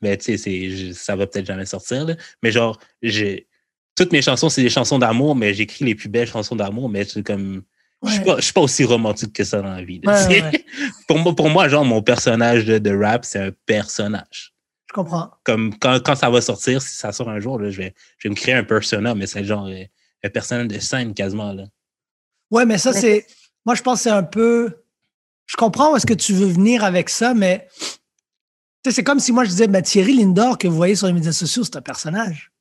[0.00, 3.48] mais tu sais, ça va peut-être jamais sortir, là, mais genre, j'ai
[3.96, 7.04] toutes mes chansons, c'est des chansons d'amour, mais j'écris les plus belles chansons d'amour, mais
[7.04, 7.62] c'est comme
[8.04, 10.00] je suis, pas, suis pas aussi romantique que ça dans la vie.
[11.08, 14.54] pour, moi, pour moi, genre, mon personnage de, rap, c'est un personnage.
[14.88, 15.30] Je comprends.
[15.44, 18.28] Comme quand, quand, ça va sortir, si ça sort un jour, là, je, vais, je
[18.28, 19.82] vais me créer un persona, mais c'est genre euh,
[20.22, 21.52] un personnage de scène quasiment.
[21.52, 21.64] Là.
[22.50, 23.26] Ouais, mais ça, c'est.
[23.64, 24.82] Moi, je pense que c'est un peu.
[25.46, 27.68] Je comprends où est-ce que tu veux venir avec ça, mais
[28.90, 31.32] c'est comme si moi je disais ben, Thierry Lindor que vous voyez sur les médias
[31.32, 32.52] sociaux, c'est un personnage.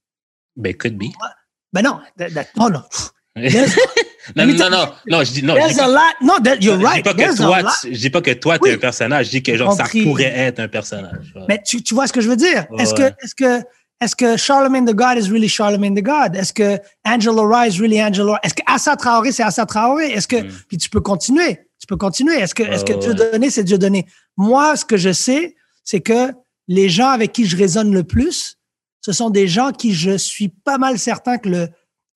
[0.55, 1.05] Ben, could be.
[1.73, 1.99] Ben non,
[2.57, 2.83] non, non.
[4.35, 5.55] Non, non, non, non, je dis non.
[5.55, 6.15] There's a lot.
[6.21, 7.05] No, that, you're right.
[7.05, 9.25] Je dis pas que toi, je dis pas que toi, tu es un personnage.
[9.27, 11.33] Je dis que genre, ça pourrait être un personnage.
[11.47, 12.65] Mais tu, tu vois ce que je veux dire?
[12.79, 13.61] Est-ce que, est-ce que,
[14.01, 16.35] est-ce que Charlemagne the God is really Charlemagne the God?
[16.35, 18.39] Est-ce que Angela Rye is really Angela?
[18.43, 20.11] Est-ce que Assa Traoré, c'est Assa Traoré?
[20.11, 20.51] Est-ce que, mm.
[20.67, 21.59] puis tu peux continuer.
[21.79, 22.35] Tu peux continuer.
[22.35, 24.05] Est-ce que, est-ce que Dieu donné, c'est Dieu donné?
[24.37, 26.31] Moi, ce que je sais, c'est que
[26.67, 28.57] les gens avec qui je résonne le plus,
[29.01, 31.69] ce sont des gens qui je suis pas mal certain que le,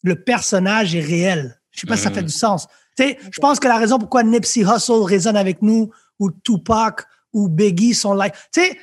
[0.04, 1.59] le personnage est réel.
[1.80, 2.26] Je sais pas si ça fait mm.
[2.26, 2.68] du sens.
[2.98, 7.48] Tu je pense que la raison pourquoi Nipsey Hussle résonne avec nous, ou Tupac, ou
[7.48, 8.34] Biggie sont like.
[8.52, 8.78] Tu sais,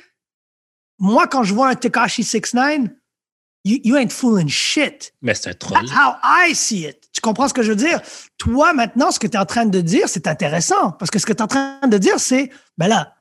[0.97, 2.89] moi, quand je vois un Tekashi 69,
[3.63, 5.13] you, you ain't fooling shit.
[5.21, 5.79] Mais c'est un troll.
[5.79, 7.07] That's how I see it.
[7.13, 8.01] Tu comprends ce que je veux dire?
[8.39, 10.91] Toi, maintenant, ce que tu es en train de dire, c'est intéressant.
[10.93, 13.15] Parce que ce que tu es en train de dire, c'est, ben là,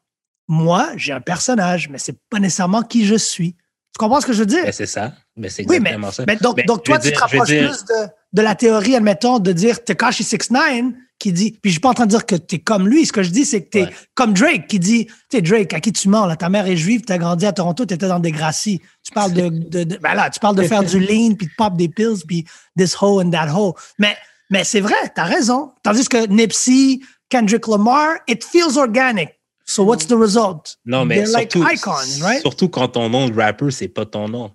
[0.48, 3.56] moi, j'ai un personnage, mais c'est pas nécessairement qui je suis.
[3.96, 4.62] Tu comprends ce que je veux dire?
[4.64, 5.14] Ben, c'est ça.
[5.36, 6.24] Mais c'est Oui, mais, exactement ça.
[6.26, 8.94] mais donc, Mais donc toi, tu dire- te rapproches dire- plus de, de la théorie,
[8.94, 12.26] admettons, de dire Tekashi 69 qui dit, puis je suis pas en train de dire
[12.26, 13.94] que tu es comme lui, ce que je dis, c'est que tu es Ouais.
[14.14, 16.76] comme Drake qui dit, tu sais, Drake, à qui tu mens, là, ta mère est
[16.76, 18.82] juive, tu as grandi à Toronto, tu étais dans des gracies.
[19.02, 21.52] Tu parles de, de, de- ben là, tu parles de faire du lean, puis de
[21.56, 22.44] pop des pills, puis
[22.76, 23.72] this hoe and that hoe.
[23.98, 24.14] Mais,
[24.50, 25.72] mais c'est vrai, tu as raison.
[25.82, 29.30] Tandis que Nipsey, Kendrick Lamar, it feels organic.
[29.68, 30.78] So what's the result?
[30.86, 32.40] Non, mais They're like surtout, icons, right?
[32.40, 34.52] surtout quand ton nom de rapper, c'est pas ton nom.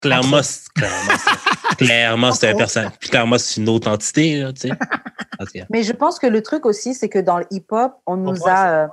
[0.00, 2.98] Clairement, c'est- clairement, c'est- clairement, c'est un personnage.
[3.00, 4.70] Clairement, c'est une autre entité, là, tu sais.
[5.70, 8.68] Mais je pense que le truc aussi, c'est que dans le hip-hop, on nous a.
[8.84, 8.86] euh,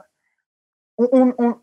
[0.97, 1.55] on, on- on-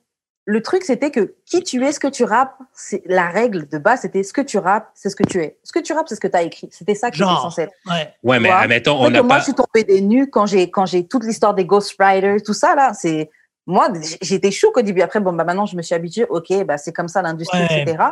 [0.44, 3.78] le truc, c'était que qui tu es, ce que tu rappes, c'est la règle de
[3.78, 5.58] base, c'était ce que tu rappes, c'est ce que tu es.
[5.62, 6.68] Ce que tu rappes, c'est ce que tu as écrit.
[6.72, 7.42] C'était ça qui était Genre.
[7.42, 7.72] censé être.
[7.86, 8.12] Ouais.
[8.24, 9.38] Ouais, mais admettons, on que n'a moi, pas.
[9.40, 12.74] je suis tombée des nues quand j'ai quand j'ai toute l'histoire des ghostwriters, tout ça
[12.76, 12.92] là.
[12.92, 13.30] C'est
[13.66, 13.88] moi,
[14.20, 15.02] j'étais choquée au début.
[15.02, 16.26] Après, bon, bah maintenant, je me suis habituée.
[16.28, 17.82] Ok, bah c'est comme ça l'industrie, Ouais.
[17.82, 18.04] etc.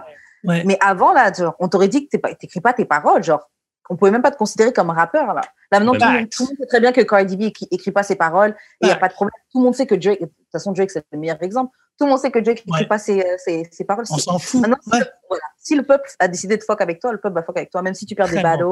[0.44, 0.62] Ouais.
[0.64, 3.48] Mais avant là, genre, on t'aurait dit que t'écris pas tes paroles, genre.
[3.92, 5.40] On pouvait même pas te considérer comme rappeur là.
[5.72, 6.32] Là maintenant, tout, le monde, Facts.
[6.32, 8.86] tout le monde sait très bien que Cardi B écrit, écrit pas ses paroles il
[8.86, 9.32] y a pas de problème.
[9.50, 11.76] Tout le monde sait que Drake, de toute façon Drake c'est le meilleur exemple.
[11.98, 12.86] Tout le monde sait que Drake écrit Ouais.
[12.86, 14.04] pas ses, euh, ses, ses paroles.
[14.08, 14.60] On s'en fout.
[14.60, 15.42] Maintenant, si, le, voilà.
[15.58, 17.82] si le peuple a décidé de fuck avec toi, le peuple va fuck avec toi,
[17.82, 18.62] même si tu perds des battles,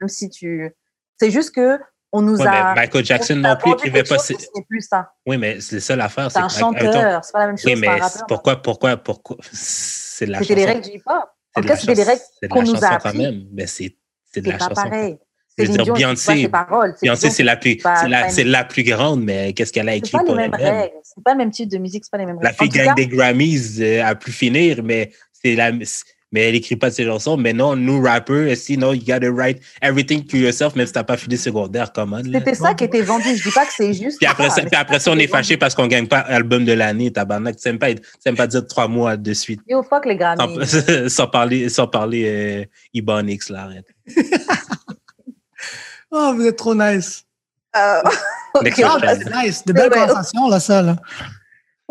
[0.00, 0.74] même si tu.
[1.20, 1.78] C'est juste que
[2.12, 2.74] on nous Ouais, a.
[2.74, 4.16] mais Michael Jackson on non plus écrivait pas.
[4.16, 5.12] chose, ses- mais Ce n'est plus ça.
[5.26, 6.30] Oui, mais c'est ça l'affaire.
[6.30, 7.64] C'est un chanteur, c'est pas la même chose.
[7.66, 8.26] Oui, c'est mais c'est- rappeur.
[8.28, 11.14] pourquoi, pourquoi, pourquoi, c'est la C'était les règles du hip-hop.
[11.14, 11.20] En
[11.56, 13.18] C'est tout cas, la c'était les règles c'est qu'on la nous a chanson quand appris.
[13.18, 13.96] même, mais c'est
[14.32, 14.88] c'est de C'est la pas chanson.
[14.90, 15.18] pareil.
[15.58, 19.22] Je veux dire, Beyoncé- c'est Beyoncé, c'est la plus, c'est la, c'est la plus grande,
[19.22, 20.74] mais qu'est-ce qu'elle a C'est écrit pas les pour mêmes elle-même?
[20.80, 20.94] règles.
[21.02, 22.62] C'est pas le même type de musique, c'est pas les mêmes La règles.
[22.62, 25.70] En fille gagne des Grammys euh, à plus finir, mais c'est la,
[26.32, 27.36] mais elle écrit pas de ses chansons.
[27.36, 31.04] Mais non, nous, rappers, si non, you gotta write everything to yourself, même si t'as
[31.04, 32.38] pas fini secondaire, come on, là.
[32.38, 33.36] C'était ça qui était vendu.
[33.36, 34.18] Je dis pas que c'est juste.
[34.18, 36.72] Puis après, ça, puis après ça, on est fâché parce qu'on gagne pas album de
[36.72, 37.56] l'année, tabarnak.
[37.56, 39.60] Tu pas, aimes pas dire trois mois de suite.
[39.68, 40.66] Yo, fuck les Grammys.
[40.66, 42.64] Sans, sans parler, sans parler euh,
[43.50, 43.86] là, arrête.
[46.14, 47.24] Oh, vous êtes trop nice.
[48.54, 49.30] Ok, Next on va- question.
[49.32, 49.64] c'est nice.
[49.64, 50.96] De belles conversations, là, ça, là.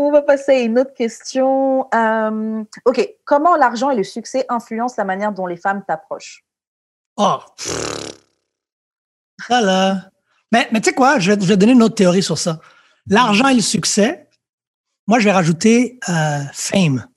[0.03, 1.87] On va passer à une autre question.
[1.93, 6.43] Euh, ok, comment l'argent et le succès influencent la manière dont les femmes t'approchent?
[7.17, 7.37] Oh.
[9.47, 10.09] Ça, là.
[10.51, 12.59] Mais, mais tu sais quoi, je vais, je vais donner une autre théorie sur ça.
[13.07, 14.27] L'argent et le succès,
[15.07, 17.07] moi, je vais rajouter euh, fame.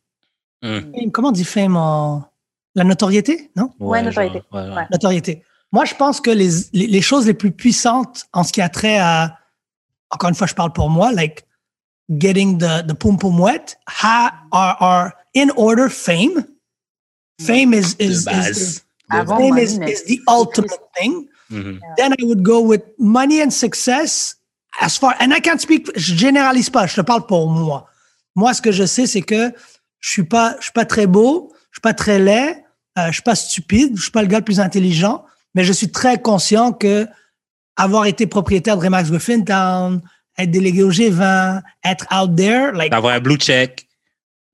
[0.62, 0.92] Hum.
[0.94, 2.30] Fame, Comment on dit fame en.
[2.76, 3.70] La notoriété, non?
[3.78, 4.42] Ouais, notoriété.
[4.52, 4.74] ouais, ouais.
[4.74, 4.86] Ouais.
[4.90, 5.44] Notoriété.
[5.70, 8.68] Moi, je pense que les, les, les choses les plus puissantes en ce qui a
[8.68, 9.38] trait à.
[10.10, 11.46] Encore une fois, je parle pour moi, like
[12.18, 16.44] getting the, the pum pum wet, ha, are, are in order fame.
[17.40, 18.26] Fame is, is,
[19.10, 21.28] Avant fame is, is the ultimate thing.
[21.50, 21.78] Mhm.
[21.96, 24.36] then I would go with money and success
[24.80, 27.86] as far and I can't speak je généralise pas je te parle pour moi
[28.34, 29.52] moi ce que je sais c'est que
[30.00, 32.64] je suis pas je suis pas très beau je suis pas très laid
[32.98, 35.24] euh, je suis pas stupide je suis pas le gars le plus intelligent
[35.54, 37.06] mais je suis très conscient que
[37.76, 40.00] avoir été propriétaire de Remax Griffin Town
[40.38, 43.86] être délégué au G20 être out there like D'avoir un blue check.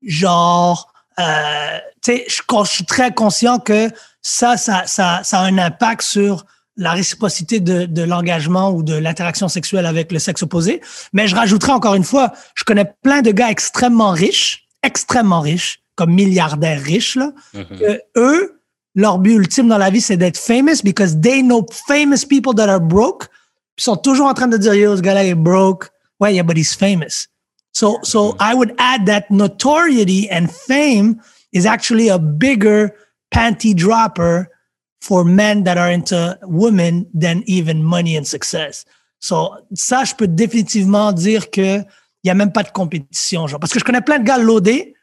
[0.01, 3.89] genre, euh, tu sais, je, je suis très conscient que
[4.21, 6.45] ça, ça, ça, ça a un impact sur
[6.77, 10.81] la réciprocité de, de l'engagement ou de l'interaction sexuelle avec le sexe opposé.
[11.13, 15.81] Mais je rajouterai encore une fois, je connais plein de gars extrêmement riches, extrêmement riches,
[15.95, 18.61] comme milliardaires riches, là, que eux,
[18.95, 22.69] leur but ultime dans la vie, c'est d'être famous because they know famous people that
[22.69, 23.27] are broke.
[23.81, 25.89] Ils sont toujours en train de dire, yo, ce gars-là est broke.
[26.19, 27.27] Ouais, yeah, but he's famous.
[27.73, 31.19] So, so I would add that notoriety and fame
[31.51, 32.93] is actually a bigger
[33.33, 34.49] panty dropper
[35.01, 38.85] for men that are into women than even money and success.
[39.19, 41.79] So, ça, je peux définitivement dire que
[42.23, 43.59] il y a même pas de compétition, genre.
[43.59, 44.93] Parce que je connais plein de gars loadés.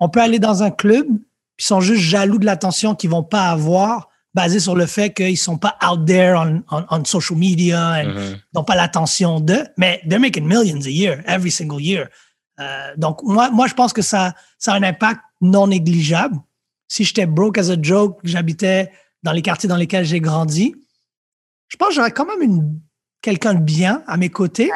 [0.00, 3.24] On peut aller dans un club, puis ils sont juste jaloux de l'attention qu'ils vont
[3.24, 7.38] pas avoir, basé sur le fait qu'ils sont pas out there on, on, on social
[7.38, 8.36] media and Mhm.
[8.54, 12.08] n'ont pas l'attention d'eux, mais they're making millions a year, every single year.
[12.60, 16.36] Euh, donc, moi, moi, je pense que ça, ça a un impact non négligeable.
[16.86, 18.90] Si j'étais broke as a joke, j'habitais
[19.22, 20.74] dans les quartiers dans lesquels j'ai grandi,
[21.68, 22.80] je pense que j'aurais quand même une,
[23.22, 24.70] quelqu'un de bien à mes côtés.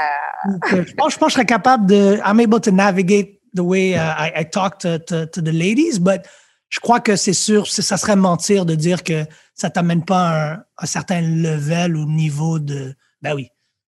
[0.70, 2.18] Je, pense, je pense que je serais capable de.
[2.24, 5.98] I'm able to navigate the way uh, I, I talk to, to, to the ladies,
[5.98, 6.26] but
[6.70, 10.52] je crois que c'est sûr, ça serait mentir de dire que ça t'amène pas à
[10.54, 12.94] un, un certain level ou niveau de.
[13.20, 13.48] Ben oui.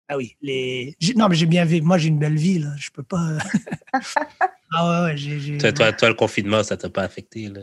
[0.08, 0.36] Ben oui.
[0.42, 1.84] Les, non, mais j'ai bien vécu.
[1.84, 2.70] Moi, j'ai une belle vie, là.
[2.76, 3.38] Je peux pas.
[4.72, 5.38] ah ouais, ouais, j'ai.
[5.38, 7.60] j'ai- Toi, toi, toi, le confinement, ça t'a pas affecté, là.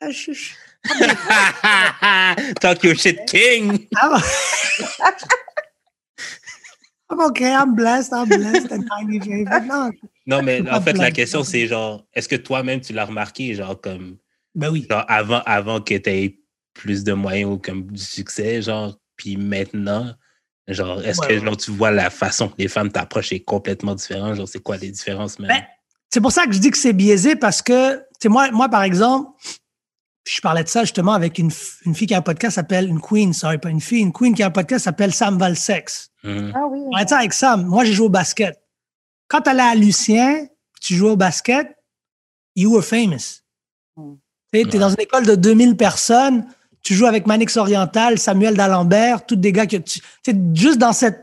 [0.00, 0.52] Ah, je- je-
[2.60, 3.86] Talk your shit, king!
[7.10, 9.66] I'm, okay, I'm blessed, I'm blessed and highly favored.
[9.66, 9.90] Non,
[10.26, 13.80] Non, mais en fait, la question, c'est genre, est-ce que toi-même, tu l'as remarqué, genre,
[13.80, 14.16] comme,
[14.54, 14.86] ben oui.
[14.90, 16.40] genre, avant, avant que tu aies
[16.74, 20.12] plus de moyens ou comme du succès, genre, puis maintenant,
[20.66, 21.44] genre, est-ce Ouais, que, ouais.
[21.44, 24.34] genre, tu vois la façon que les femmes t'approchent est complètement différente?
[24.34, 25.48] Genre, c'est quoi les différences, même?
[25.48, 25.62] Ben,
[26.12, 28.68] C'est pour ça que je dis que c'est biaisé parce que, tu sais, moi, moi,
[28.68, 29.30] par exemple,
[30.28, 31.52] je parlais de ça justement avec une,
[31.84, 34.12] une fille qui a un podcast qui s'appelle, une queen, sorry, pas une fille, une
[34.12, 36.10] queen qui a un podcast qui s'appelle Sam Valsex.
[36.26, 36.52] Mhm.
[36.54, 36.80] Ah oui.
[37.10, 37.64] Avec Sam.
[37.66, 38.60] Moi, j'ai joué au basket.
[39.28, 40.46] Quand tu allais à Lucien,
[40.80, 41.76] tu jouais au basket,
[42.54, 43.40] you were famous.
[43.96, 44.14] Mm.
[44.52, 44.78] Tu es Ouais.
[44.78, 46.46] dans une école de 2000 personnes,
[46.82, 50.00] tu joues avec Manix Oriental, Samuel D'Alembert, tous des gars que tu.
[50.54, 51.20] juste dans cette,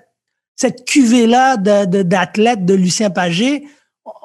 [0.55, 3.65] cette cuvée-là de- de- d'athlètes de, Lucien Pagé,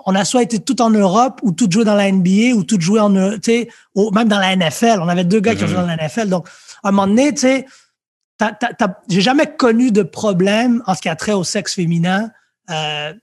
[0.06, 2.80] on a soit été tout en Europe ou tout joué dans la NBA ou tout
[2.80, 4.98] joué en, Eu- tu sais, au- même dans la NFL.
[5.00, 5.72] On avait deux gars qui ont Mhm.
[5.72, 6.28] joué dans la NFL.
[6.28, 6.48] Donc,
[6.82, 7.66] à un moment donné, tu sais,
[9.08, 12.30] j'ai jamais connu de problème en ce qui a trait au sexe féminin.
[12.70, 13.14] Euh,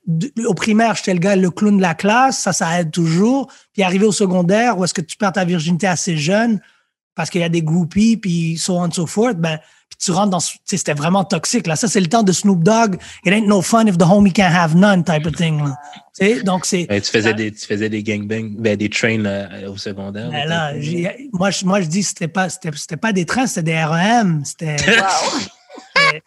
[0.46, 3.52] au primaire, j'étais le gars, le clown de la classe, ça, ça aide toujours.
[3.74, 6.60] Puis arrivé au secondaire, où est-ce que tu perds ta virginité assez jeune
[7.16, 9.58] parce qu'il y a des groupies, puis so on so forth, ben,
[9.90, 11.68] puis tu rentres dans, ce- tu sais, c'était vraiment toxique.
[11.68, 12.96] Là, ça, c'est le temps de Snoop Dogg.
[13.24, 15.64] It ain't no fun if the homie can't have none type of thing.
[15.64, 15.78] Là.
[16.20, 16.86] Tu sais, donc c'est.
[16.88, 20.30] Ben, tu, faisais des, tu faisais des gangbangs, ben, des trains euh, au secondaire.
[20.32, 20.74] Ben là,
[21.34, 24.44] moi, je, moi, je dis c'était pas, c'était, c'était pas des trains, c'était des REM.
[24.44, 25.40] C'était, Wow.
[26.12, 26.22] mais,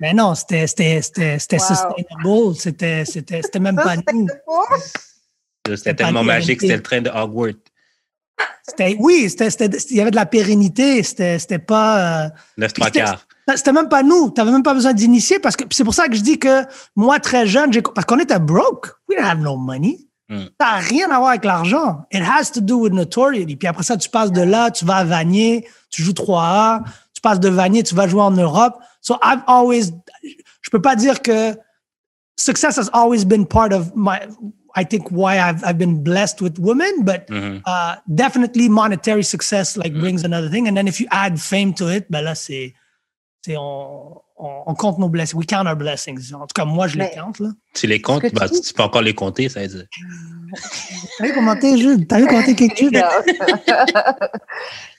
[0.00, 1.64] mais non, c'était, c'était, c'était, c'était Wow.
[1.66, 2.56] sustainable.
[2.56, 4.26] C'était, c'était, c'était même pas nous.
[5.76, 7.52] C'était tellement magique, c'était le train de Hogwarts.
[8.66, 11.02] C'était, oui, c'était, c'était, il y avait de la pérennité.
[11.02, 12.28] C'était, c'était pas, euh,
[12.58, 13.26] 9 3 C'était- quarts.
[13.56, 14.30] c'était même pas nous.
[14.30, 16.64] T'avais même pas besoin d'initier parce que c'est pour ça que je dis que
[16.94, 18.88] moi, très jeune, j'ai, parce qu'on était broke.
[19.08, 19.98] We didn't have no money.
[20.28, 20.44] Hmm.
[20.60, 22.04] Ça n'a rien à voir avec l'argent.
[22.12, 23.56] It has to do with notoriety.
[23.56, 26.82] Puis après ça, tu passes de là, tu vas à Vanier, tu joues 3A,
[27.14, 28.76] tu passes de Vanier, tu vas jouer en Europe.
[29.00, 31.56] So I've always, je peux pas dire que
[32.36, 34.18] success has always been part of my,
[34.80, 37.62] I think why I've, I've been blessed with women, but Mhm.
[37.66, 40.68] uh, definitely monetary success like brings another thing.
[40.68, 42.74] And then if you add fame to it, ben là, c'est,
[43.44, 45.36] c'est on, on, on compte nos blessings.
[45.36, 46.32] We count our blessings.
[46.32, 47.48] En tout cas, moi, je les Mais- compte, là.
[47.74, 49.84] Tu les comptes, tu ben, dis- tu peux encore les compter, ça veut dire.
[51.18, 52.06] T'as vu commenter, Jules?
[52.06, 52.90] T'as vu compter quelque chose?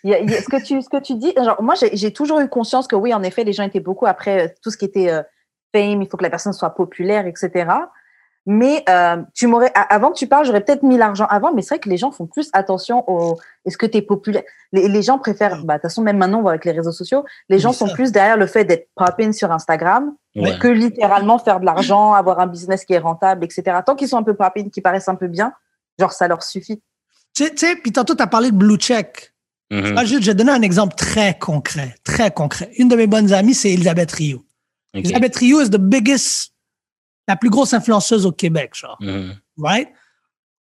[0.03, 1.75] Il y a- il y a- ce, que tu, ce que tu dis, genre, moi,
[1.75, 4.47] j'ai j'ai toujours eu conscience que oui, en effet, les gens étaient beaucoup après euh,
[4.61, 5.21] tout ce qui était euh,
[5.73, 7.49] fame, il faut que la personne soit populaire, etc.
[8.51, 11.75] Mais euh, tu m'aurais, avant que tu parles, j'aurais peut-être mis l'argent avant, mais c'est
[11.75, 14.41] vrai que les gens font plus attention au est-ce que tu es populaire?
[14.71, 16.91] Les, les gens préfèrent, bah, de toute façon, même maintenant, on voit avec les réseaux
[16.91, 20.57] sociaux, les gens sont plus derrière le fait d'être pop-in sur Instagram Ouais.
[20.59, 23.77] que littéralement faire de l'argent, avoir un business qui est rentable, etc.
[23.85, 25.53] Tant qu'ils sont un peu pop-in, qui paraissent un peu bien,
[25.99, 26.81] genre, ça leur suffit.
[27.35, 29.31] Tu sais- puis tantôt, tu as parlé de Blue Check.
[29.71, 32.71] Moi, Jules, je vais donner un exemple très concret, très concret.
[32.79, 34.43] Une de mes bonnes amies, c'est Elisabeth Rio.
[34.95, 36.51] Elisabeth Rio is the biggest,
[37.29, 38.97] la plus grosse influenceuse au Québec, genre.
[38.99, 39.35] Mhm.
[39.57, 39.87] right?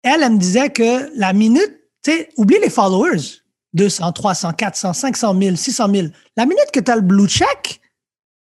[0.03, 3.39] Elle, elle me disait que la minute, tu sais, oublie les followers.
[3.73, 6.07] 200, 300, 400, 500 000, 600 000.
[6.35, 7.79] La minute que tu as le blue check,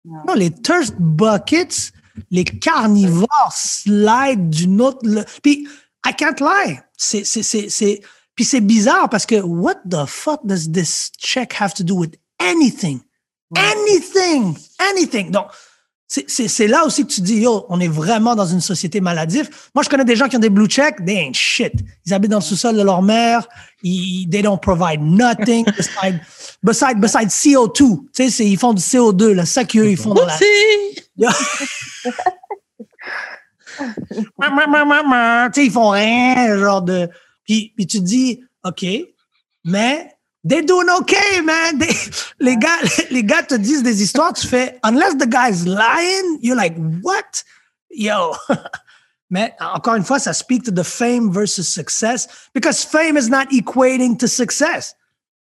[0.05, 1.92] non, les thirst buckets,
[2.30, 5.01] les carnivores slide d'une autre.
[5.03, 5.68] le- Puis,
[6.07, 6.78] I can't lie.
[6.96, 8.01] C'est, c'est, c'est, c'est,
[8.34, 12.14] puis c'est bizarre parce que what the fuck does this check have to do with
[12.38, 13.01] anything?
[13.55, 14.57] Anything!
[14.78, 15.30] Anything!
[15.30, 15.48] Donc,
[16.26, 19.48] c'est- là aussi que tu dis, yo, on est vraiment dans une société maladive.
[19.74, 21.72] Moi, je connais des gens qui ont des blue checks, they ain't shit.
[22.04, 23.46] Ils habitent dans le sous-sol de leur mère,
[23.84, 26.20] ils, they don't provide nothing beside,
[26.64, 27.76] beside, beside CO2.
[27.76, 30.37] Tu sais, c'est- ils font du CO2, là, ça qu'eux, ils font dans la...
[35.57, 37.08] Ils font rien, genre de.
[37.45, 38.84] Puis, puis tu te dis, OK,
[39.64, 40.12] mais
[40.45, 41.79] they're doing okay, man.
[41.79, 42.11] They-
[42.41, 42.79] les, gars,
[43.11, 47.42] les gars te disent des histoires, tu fais, unless the guy's lying, you're like, what?
[47.91, 48.33] Yo.
[49.30, 53.46] mais encore une fois, ça speak to the fame versus success because fame is not
[53.53, 54.95] equating to success.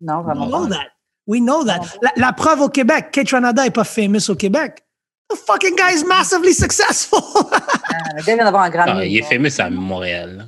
[0.00, 0.48] Non, We vraiment.
[0.48, 0.74] know pas.
[0.76, 0.86] that.
[1.26, 1.80] We know that.
[2.02, 4.82] La, la preuve au Québec, Kate Ranada n'est pas famous au Québec.
[5.28, 7.20] The fucking guy is massively successful.
[7.52, 8.92] Ah, Le gars vient d'avoir un Grammy.
[8.94, 10.46] Ah, il est fameux à Montréal.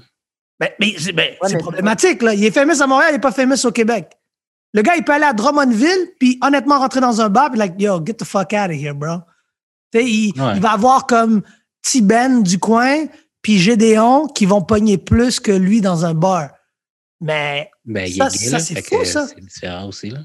[0.60, 2.34] Ben, mais c'est ben, Ouais, c'est problématique, là.
[2.34, 4.16] Il est fameux à Montréal, il n'est pas fameux au Québec.
[4.74, 7.74] Le gars, il peut aller à Drummondville, puis honnêtement rentrer dans un bar, puis like,
[7.78, 9.18] yo, get the fuck out of here, bro.
[9.94, 10.52] Il, Ouais.
[10.56, 11.42] il va avoir comme
[11.82, 13.06] Tiben du coin,
[13.40, 16.50] puis Gédéon qui vont pogner plus que lui dans un bar.
[17.20, 19.26] Mais, Ben, il Ça, est gay, ça, là, c'est fou, ça.
[19.28, 20.20] C'est différent aussi, là.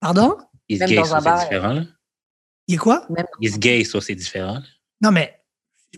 [0.00, 0.36] pardon?
[0.68, 1.40] Il est Même gay, dans ça, un c'est bar.
[1.40, 1.82] différent, là.
[2.68, 3.06] Il est quoi?
[3.40, 4.54] Il est gay, ça, c'est différent.
[4.54, 4.62] là.
[5.00, 5.40] Non, mais,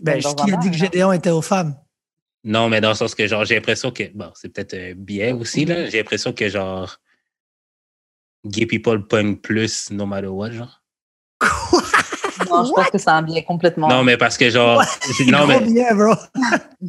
[0.01, 0.77] ben, qui a dit que.
[0.77, 1.75] Gédéon était aux femmes?
[2.45, 5.33] Non, mais dans le sens que, genre, j'ai l'impression que, bon, c'est peut-être un biais
[5.33, 5.87] aussi, là.
[5.89, 6.97] J'ai l'impression que, genre,
[8.45, 10.81] gay people pognent plus no matter what, genre.
[12.49, 13.87] Non, je pense que c'est un biais complètement.
[13.89, 14.81] Non, mais parce que genre.
[15.27, 16.15] Non, mais trop bien, bro.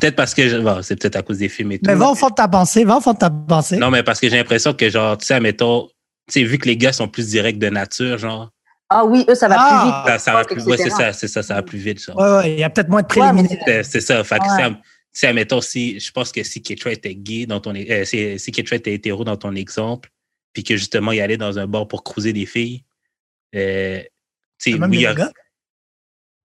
[0.00, 0.60] peut-être parce que.
[0.60, 1.84] bon, c'est peut-être à cause des films et tout.
[1.86, 3.76] Mais va au fond de ta pensée, va au fond de ta pensée.
[3.76, 5.86] Non, mais parce que j'ai l'impression que, genre, tu sais, admettons,
[6.28, 8.50] tu sais, vu que les gars sont plus directs de nature, genre,
[8.90, 10.02] Ah oui, eux, ça va Ah.
[10.04, 10.20] plus vite.
[10.20, 10.64] ça, ça va plus.
[10.66, 12.16] Ouais, c'est ça, c'est ça, ça va plus vite, genre.
[12.16, 13.58] Ouais, ouais, il y a peut-être moins de préliminaires.
[13.66, 14.24] C'est c'est ça.
[14.24, 14.76] Fait que ça, tu
[15.12, 18.50] sais, admettons, si, je pense que si Ketra était gay dans ton, euh, si, si
[18.50, 20.08] Ketra était hétéro dans ton exemple,
[20.54, 22.82] puis que justement, il allait dans un bar pour cruiser des filles,
[23.54, 24.00] euh,
[24.58, 25.32] tu sais, Même oui, les a- gars.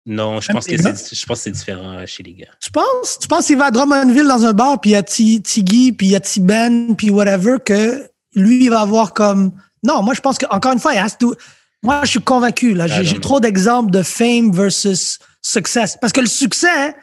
[0.05, 2.49] non, je Même pense que je pense que c'est différent euh, chez les gars.
[2.59, 3.19] Tu penses?
[3.19, 5.91] Tu penses qu'il va à Drummondville dans un bar, puis il y a Ti- Tiggy,
[5.93, 9.51] puis il y a T-Ben, puis whatever, que lui, il va avoir comme.
[9.83, 11.35] Non, moi, je pense que, encore une fois, il has to-
[11.83, 12.87] Moi, je suis convaincu, là.
[12.87, 15.97] J'ai trop d'exemples de fame versus success.
[15.99, 16.95] Parce que le succès,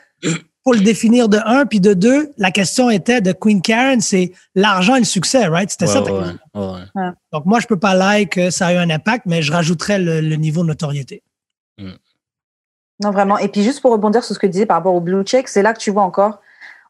[0.65, 4.33] faut le définir de un, puis de deux, la question était de Queen Karen, c'est
[4.55, 5.71] l'argent et le succès, right?
[5.71, 6.03] C'était ça.
[6.03, 6.41] Ouais, ta ouais, question.
[6.55, 7.11] ouais, ouais.
[7.33, 9.99] Donc, moi, je peux pas like que ça a eu un impact, mais je rajouterais
[9.99, 11.23] le, le niveau de notoriété.
[13.03, 13.39] Non, vraiment.
[13.39, 15.49] Et puis, juste pour rebondir sur ce que tu disais par rapport au blue check,
[15.49, 16.41] c'est là que tu vois encore.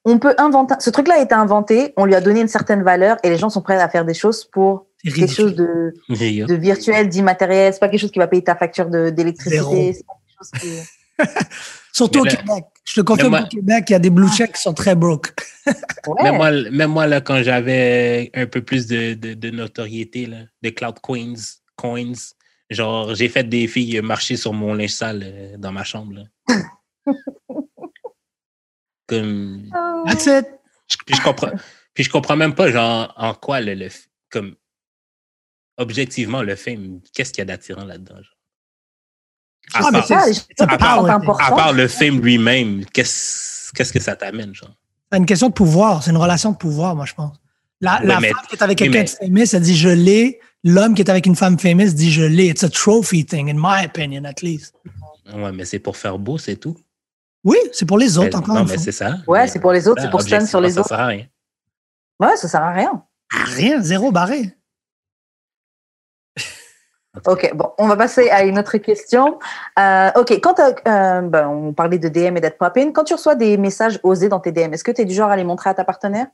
[0.05, 0.75] On peut inventer.
[0.79, 3.51] Ce truc-là a été inventé, on lui a donné une certaine valeur et les gens
[3.51, 7.75] sont prêts à faire des choses pour C'est quelque chose de, de virtuel, d'immatériel.
[7.75, 9.93] C'est pas quelque chose qui va payer ta facture d'électricité.
[9.93, 10.98] C'est pas quelque chose qui.
[11.93, 12.65] Surtout au Québec.
[12.85, 15.35] Je te confirme qu'au Québec, il y a des blue checks qui sont très broke.
[15.67, 16.23] Ouais.
[16.23, 20.39] Même moi, même moi, là, quand j'avais un peu plus de, de, de notoriété, là,
[20.63, 21.35] de Cloud Coins,
[21.77, 22.13] coins,
[22.71, 26.15] genre, j'ai fait des filles marcher sur mon linge sale euh, dans ma chambre.
[26.15, 26.25] là.
[29.07, 30.05] Comme, Oh.
[30.07, 30.47] That's it.
[30.89, 31.51] je- puis, je comprends,
[31.95, 33.89] puis je comprends même pas, genre, en quoi le, le
[34.31, 34.55] comme,
[35.79, 38.17] objectivement, le film, qu'est-ce qu'il y a d'attirant là-dedans?
[38.17, 38.38] genre?
[39.75, 41.45] À, Ah, mais part, c'est- Ah, les un pas power importants.
[41.45, 44.75] à part le film lui-même, qu'est-ce qu'est-ce que ça t'amène, genre?
[45.13, 46.03] C'est une question de pouvoir.
[46.03, 47.37] C'est une relation de pouvoir, moi, je pense.
[47.81, 49.89] La, Ouais, la mais- femme qui est avec quelqu'un mais- de famous, elle dit je
[49.89, 50.41] l'ai.
[50.65, 52.47] L'homme qui est avec une femme famous dit je l'ai.
[52.49, 54.75] It's a trophy thing, in my opinion, at least.
[55.33, 56.77] Ouais, mais c'est pour faire beau, c'est tout.
[57.45, 59.19] Oui, c'est pour les autres, Mais- encore non, une mais c'est ça.
[59.29, 60.89] Ouais, Mais c'est pour les autres, ça, c'est pour stun sur les autres.
[60.89, 61.27] Ça sert à rien.
[62.21, 63.03] Ouais, ça sert à rien.
[63.33, 64.57] Ah, Rien, zéro barré.
[67.27, 69.39] Ok, bon, on va passer à une autre question.
[69.79, 73.15] Euh, ok, quand t'as- euh, ben, on parlait de DM et d'être pop-in, quand tu
[73.15, 75.45] reçois des messages osés dans tes DM, est-ce que tu es du genre à les
[75.45, 76.27] montrer à ta partenaire?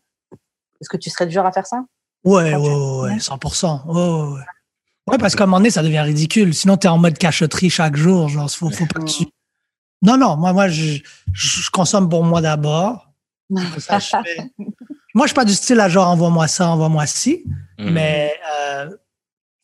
[0.81, 1.85] Est-ce que tu serais du genre à faire ça?
[2.25, 3.83] Ouais, ouais, tu- ouais, ouais, 100%.
[3.87, 4.41] Ouais,
[5.13, 6.55] ouais, parce qu'à un moment donné, ça devient ridicule.
[6.55, 8.29] Sinon, tu es en mode cachotterie chaque jour.
[8.29, 9.25] Genre, faut, faut pas que tu...
[10.03, 10.99] Non, non, moi, moi je,
[11.33, 13.09] je, consomme pour moi d'abord.
[13.79, 14.51] Ça, je fais-
[15.17, 17.45] Moi, je suis pas du style à genre envoie-moi ça, envoie-moi ci.
[17.79, 17.91] Mhm.
[17.93, 18.91] Mais euh,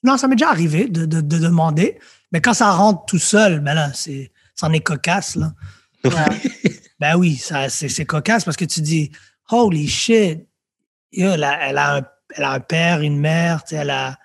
[0.02, 1.98] non, ça m'est déjà arrivé de, de, de demander.
[2.32, 5.52] Mais quand ça rentre tout seul, ben là, c'est, c'en est cocasse, là.
[7.01, 9.10] Ben oui, ça, c'est, c'est cocasse parce que tu dis,
[9.51, 10.47] holy shit,
[11.12, 12.02] yo, elle, a, elle, a un,
[12.36, 14.18] elle a un père, une mère, tu sais, elle a.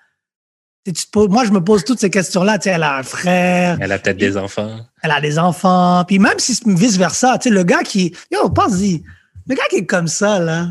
[0.84, 2.58] tu sais, tu te poses- moi, je me pose toutes ces questions-là.
[2.58, 4.78] Tu sais, elle a un frère, Elle a peut-être des enfants.
[5.02, 6.04] elle a des enfants.
[6.06, 8.14] Puis même si c'est vice-versa, tu sais, le gars qui.
[8.30, 9.02] Yo, pense-y.
[9.46, 10.68] Le gars qui est comme ça, là,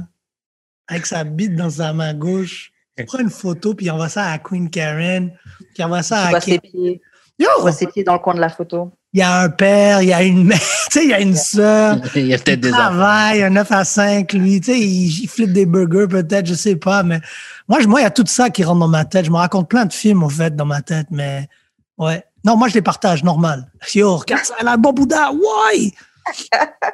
[0.88, 4.26] avec sa bite dans sa main gauche, il prend une photo, puis il envoie ça
[4.32, 6.40] à Queen Karen, puis il envoie ça à.
[6.42, 7.02] ses pieds,
[7.38, 8.94] Yo, tu vois ses pieds dans le coin de la photo.
[9.12, 10.58] il y a un père, il y a une mère,
[10.90, 11.98] tu sais, il y a une sœur.
[12.16, 12.80] Il y a peut-être Il des enfants.
[12.84, 16.54] travaille, un 9 à 5, lui, tu sais, il, il flippe des burgers peut-être, je
[16.54, 17.20] sais pas, mais
[17.68, 19.26] moi, je- moi, il y a tout ça qui rentre dans ma tête.
[19.26, 21.50] Je me raconte plein de films, au fait, dans ma tête, mais
[21.98, 22.24] ouais.
[22.46, 23.70] Non, moi, je les partage, normal.
[23.94, 25.92] Yo, regarde ça, elle a un bon Bouddha, ouais,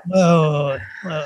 [0.09, 1.21] ouais, ouais.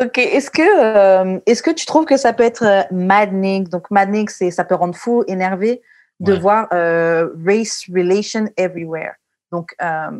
[0.00, 3.90] Ok, est-ce que, euh, est-ce que tu trouves que ça peut être euh, maddening Donc,
[3.90, 5.82] maddening, c'est, ça peut rendre fou, énervé
[6.20, 6.38] de Ouais.
[6.38, 9.12] voir euh, race relation everywhere.
[9.52, 10.10] Donc, euh,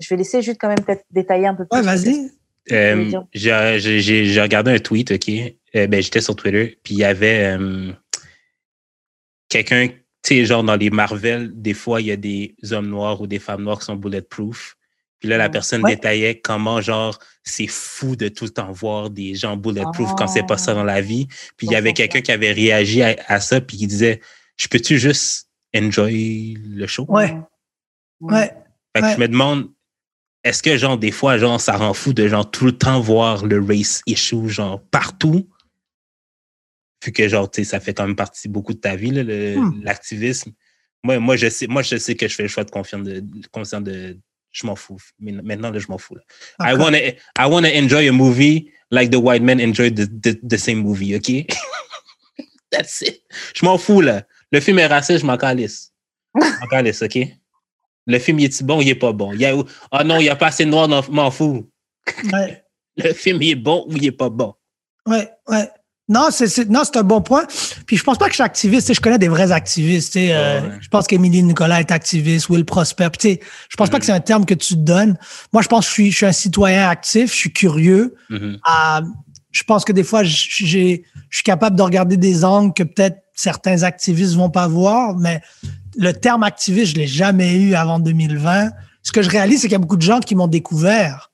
[0.00, 1.78] je vais laisser juste quand même peut-être détailler un peu plus.
[1.78, 2.30] Ouais, vas-y.
[3.32, 5.28] J'ai regardé un tweet, OK?
[5.74, 7.92] Euh, ben, J'étais sur Twitter, puis il y avait euh,
[9.48, 13.20] quelqu'un, tu sais, genre dans les Marvel, des fois, il y a des hommes noirs
[13.20, 14.76] ou des femmes noires qui sont bulletproof.
[15.22, 15.94] Puis là, la personne Ouais.
[15.94, 20.42] détaillait comment, genre, c'est fou de tout le temps voir des gens bulletproof quand c'est
[20.44, 20.74] pas ça Ah.
[20.74, 21.28] dans la vie.
[21.56, 24.20] Puis il y avait quelqu'un qui avait réagi à, à ça, puis qui disait,
[24.56, 27.06] je peux-tu juste enjoy le show?
[27.08, 27.36] Ouais.
[28.20, 28.52] Ouais.
[28.96, 29.14] Fait que Ouais.
[29.14, 29.70] je me demande,
[30.42, 33.46] est-ce que, genre, des fois, genre, ça rend fou de, genre, tout le temps voir
[33.46, 35.48] le race issue, genre, partout?
[37.04, 39.82] Vu que, genre, tu sais, ça fait quand même partie beaucoup de ta vie, Hmm.
[39.84, 40.50] l'activisme.
[41.04, 43.22] Moi, moi, je sais, moi, je sais que je fais le choix de confiance de,
[43.52, 44.18] conscient de,
[44.52, 44.98] je m'en fous.
[45.18, 46.22] Maintenant, là, je m'en fous, là.
[46.60, 46.86] I Encore.
[46.86, 50.78] wanna, I wanna enjoy a movie like the white men enjoy the, the, the same
[50.78, 51.46] movie, OK?
[52.70, 53.22] That's it.
[53.54, 54.22] Je m'en fous, là.
[54.50, 55.92] Le film est raciste, je m'en calisse.
[56.34, 57.18] Je m'en calisse, OK?
[58.06, 59.32] Le film, il est bon ou il est pas bon?
[59.32, 59.54] Il a,
[59.90, 61.68] ah non, il n'y a pas assez de noir, non, m'en fous.
[62.32, 62.62] Ouais.
[62.96, 64.54] Le film, il est bon ou il est pas bon?
[65.06, 65.68] Ouais, ouais.
[66.08, 67.44] Non, c'est non, c'est un bon point.
[67.86, 68.92] Puis je pense pas que je suis activiste.
[68.92, 70.16] Je connais des vrais activistes.
[70.16, 70.78] Euh, ouais.
[70.80, 73.08] Je pense qu'Émilie Nicolas est activiste, Will Prosper.
[73.16, 73.38] Puis,
[73.68, 75.16] je pense pas que c'est un terme que tu te donnes.
[75.52, 77.30] Moi, je pense que je suis, je suis un citoyen actif.
[77.30, 78.16] Je suis curieux.
[78.30, 78.58] Mhm.
[78.68, 79.00] Euh,
[79.52, 83.18] je pense que des fois, j'ai, je suis capable de regarder des angles que peut-être
[83.34, 85.16] certains activistes vont pas voir.
[85.16, 85.40] Mais
[85.96, 88.70] le terme activiste, je l'ai jamais eu avant 2020.
[89.02, 91.31] Ce que je réalise, c'est qu'il y a beaucoup de gens qui m'ont découvert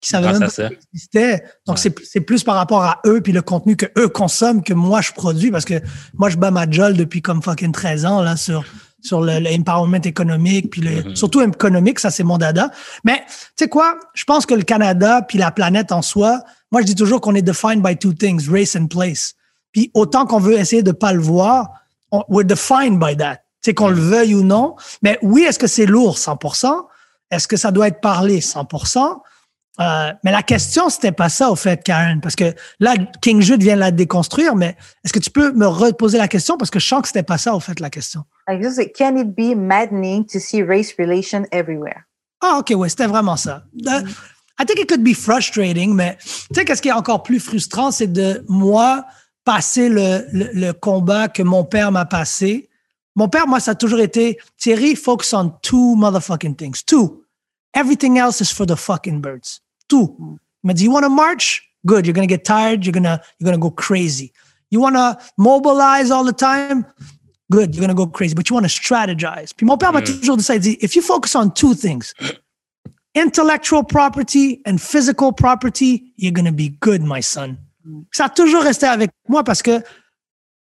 [0.00, 1.44] qui savaient même pas existait.
[1.66, 1.92] Donc, ouais.
[2.02, 5.12] c'est plus par rapport à eux puis le contenu que eux consomment que moi, je
[5.12, 5.80] produis parce que
[6.14, 8.64] moi, je bats ma jolle depuis comme fucking 13 ans là sur
[9.02, 11.16] sur l'empowerment économique puis le, mm -hmm.
[11.16, 12.70] surtout économique, ça c'est mon dada.
[13.02, 16.82] Mais tu sais quoi, je pense que le Canada puis la planète en soi, moi
[16.82, 19.34] je dis toujours qu'on est defined by two things, race and place.
[19.72, 21.70] Puis autant qu'on veut essayer de pas le voir,
[22.10, 23.36] on, we're defined by that.
[23.36, 24.76] Tu sais qu'on le veuille ou non.
[25.02, 26.16] Mais oui, est-ce que c'est lourd?
[26.16, 26.86] 100%?
[27.30, 28.40] Est-ce que ça doit être parlé?
[28.40, 29.20] 100%?
[29.80, 33.62] Euh, mais la question, c'était pas ça, au fait, Karen, parce que là, King Jude
[33.62, 36.58] vient de la déconstruire, mais est-ce que tu peux me reposer la question?
[36.58, 38.24] Parce que je sens que c'était pas ça, au fait, la question.
[38.46, 42.02] Can it be maddening to see race relation everywhere?
[42.42, 43.64] Ah, OK, ouais, c'était vraiment ça.
[43.74, 44.08] Mm.
[44.58, 47.90] I think it could be frustrating, mais tu sais, qu'est-ce qui est encore plus frustrant,
[47.90, 49.06] c'est de moi
[49.44, 52.68] passer le, le, le combat que mon père m'a passé.
[53.16, 56.84] Mon père, moi, ça a toujours été Thierry, focus on two motherfucking things.
[56.84, 57.24] Two.
[57.72, 59.62] Everything else is for the fucking birds.
[59.90, 60.38] Two.
[60.64, 61.62] But do you want to march?
[61.84, 62.06] Good.
[62.06, 62.86] You're gonna get tired.
[62.86, 64.32] You're gonna you're gonna go crazy.
[64.70, 66.86] You want to mobilize all the time?
[67.50, 67.74] Good.
[67.74, 68.34] You're gonna go crazy.
[68.34, 69.52] But you want to strategize.
[69.54, 70.54] Puis mon père m'a toujours dit ça.
[70.54, 72.14] If you focus on two things,
[73.14, 77.58] intellectual property and physical property, you're gonna be good, my son.
[78.12, 79.82] Ça a toujours resté avec moi parce que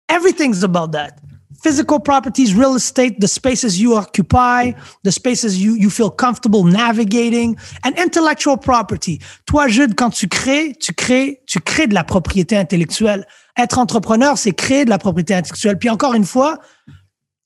[0.08, 1.16] everything's about that
[1.62, 4.72] physical properties, real estate, the spaces you occupy,
[5.04, 9.20] the spaces you, you feel comfortable navigating, and intellectual property.
[9.46, 13.26] Toi, Jude, quand tu crées, tu crées, tu crées de la propriété intellectuelle.
[13.56, 15.78] Être entrepreneur, c'est créer de la propriété intellectuelle.
[15.78, 16.58] Puis encore une fois,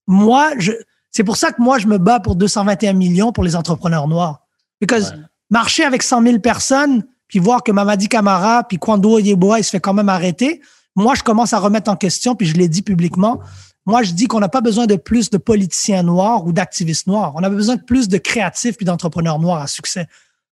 [0.06, 0.72] moi, je,
[1.10, 4.40] c'est pour ça que moi, je me bats pour 221 millions pour les entrepreneurs noirs.
[4.80, 5.18] Because ouais.
[5.50, 9.70] marcher avec 100 000 personnes, puis voir que Mamadi Camara, puis Kwando Yeboah, il se
[9.70, 10.60] fait quand même arrêter.
[10.96, 13.40] Moi, je commence à remettre en question, puis je l'ai dit publiquement.
[13.86, 17.32] Moi, je dis qu'on n'a pas besoin de plus de politiciens noirs ou d'activistes noirs.
[17.34, 20.06] On a besoin de plus de créatifs puis d'entrepreneurs noirs à succès.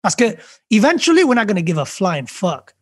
[0.02, 0.36] Parce que,
[0.72, 2.76] eventually, we're not going to give a flying fuck.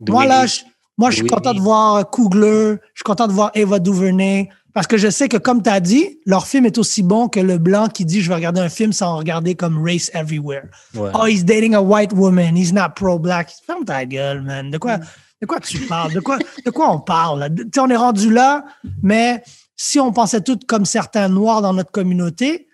[0.00, 0.10] Oui.
[0.10, 0.60] Moi, là, je,
[0.98, 1.30] moi, je suis oui.
[1.30, 5.28] content de voir Kugler, je suis content de voir Eva DuVernay, parce que je sais
[5.28, 8.20] que, comme tu as dit, leur film est aussi bon que le blanc qui dit
[8.20, 10.66] je vais regarder un film sans regarder comme Race Everywhere.
[10.94, 11.10] Ouais.
[11.14, 13.50] Oh, he's dating a white woman, he's not pro-black.
[13.66, 14.70] Ferme ta gueule, man.
[14.70, 16.12] De quoi, de quoi tu parles?
[16.12, 17.48] De quoi, de quoi on parle?
[17.72, 18.64] Tu on est rendu là,
[19.02, 19.42] mais
[19.78, 22.68] si on pensait tous comme certains noirs dans notre communauté,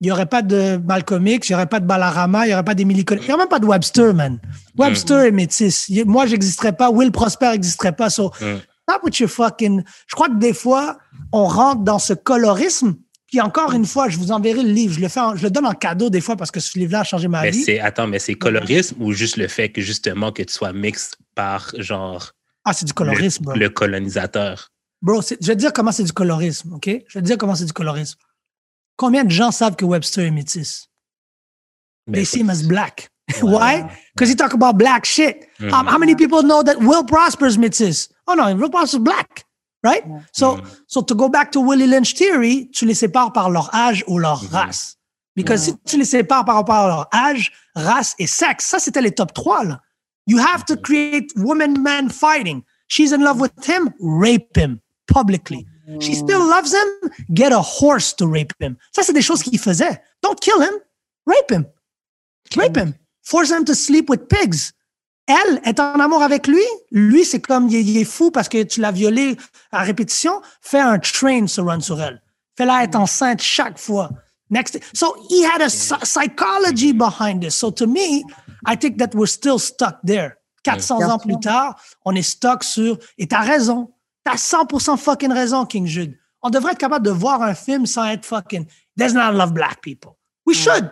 [0.00, 2.54] il n'y aurait pas de Malcolm X, il n'y aurait pas de Balarama, il n'y
[2.54, 4.38] aurait pas d'Emily Connell, il n'y aurait même pas de Webster, man.
[4.78, 5.26] Webster mm.
[5.26, 5.90] est métis.
[6.06, 6.90] Moi, j'existerais pas.
[6.90, 8.10] Will Prosper n'existerait pas.
[8.10, 8.60] So, mm.
[8.88, 9.82] not with your fucking...
[10.06, 10.98] Je crois que des fois,
[11.32, 12.94] on rentre dans ce colorisme.
[13.26, 14.94] Puis encore une fois, je vous enverrai le livre.
[14.94, 17.00] Je le, fais en, je le donne en cadeau des fois parce que ce livre-là
[17.00, 17.80] a changé ma mais vie.
[17.80, 21.72] Attends, mais c'est colorisme ou juste le fait que justement que tu sois mixte par
[21.78, 22.32] genre...
[22.64, 23.52] Ah, c'est du colorisme.
[23.54, 24.70] Le, le colonisateur?
[25.02, 26.86] Bro, je vais te dire comment c'est du colorisme, OK?
[26.86, 28.18] Je vais te dire comment c'est du colorisme.
[28.96, 30.88] Combien de gens savent que Webster est métis?
[32.10, 33.10] They see him as black.
[33.42, 33.58] Wow.
[33.58, 33.82] Why?
[34.14, 35.48] Because he talk about black shit.
[35.58, 35.74] Mm -hmm.
[35.74, 38.08] um, how many people know that Will Prosper is métis?
[38.26, 39.44] Oh no, Will Prosper is black.
[39.82, 40.06] Right?
[40.06, 40.24] Mm -hmm.
[40.32, 44.04] So, so to go back to Willie Lynch theory, tu les sépares par leur âge
[44.06, 44.54] ou leur mm -hmm.
[44.54, 44.96] race.
[45.34, 49.02] Because si tu les sépares par rapport à leur âge, race et sexe, ça c'était
[49.02, 49.80] les top 3 là.
[50.26, 52.62] You have to create woman man fighting.
[52.88, 55.66] She's in love with him, rape him publicly.
[56.00, 58.76] She still loves him, get a horse to rape him.
[58.92, 60.00] Ça, c'est des choses qu'il faisait.
[60.22, 60.74] Don't kill him,
[61.26, 61.66] rape him.
[62.56, 62.94] Rape him.
[63.22, 64.72] Force him to sleep with pigs.
[65.26, 66.62] Elle est en amour avec lui.
[66.92, 69.36] Lui, c'est comme, il est, il est fou parce que tu l'as violé
[69.72, 70.40] à répétition.
[70.60, 72.22] Fais un train se run sur elle.
[72.56, 74.10] Fais-la être enceinte chaque fois.
[74.50, 74.78] Next.
[74.94, 77.56] So he had a psychology behind this.
[77.56, 78.22] So to me,
[78.64, 80.36] I think that we're still stuck there.
[80.64, 83.92] 400 ans plus tard, on est stuck sur, et t'as raison,
[84.26, 86.18] T'as 100% fucking raison, King Jude.
[86.42, 88.66] On devrait être capable de voir un film sans être fucking.
[88.98, 90.16] There's not love black people.
[90.44, 90.90] We should.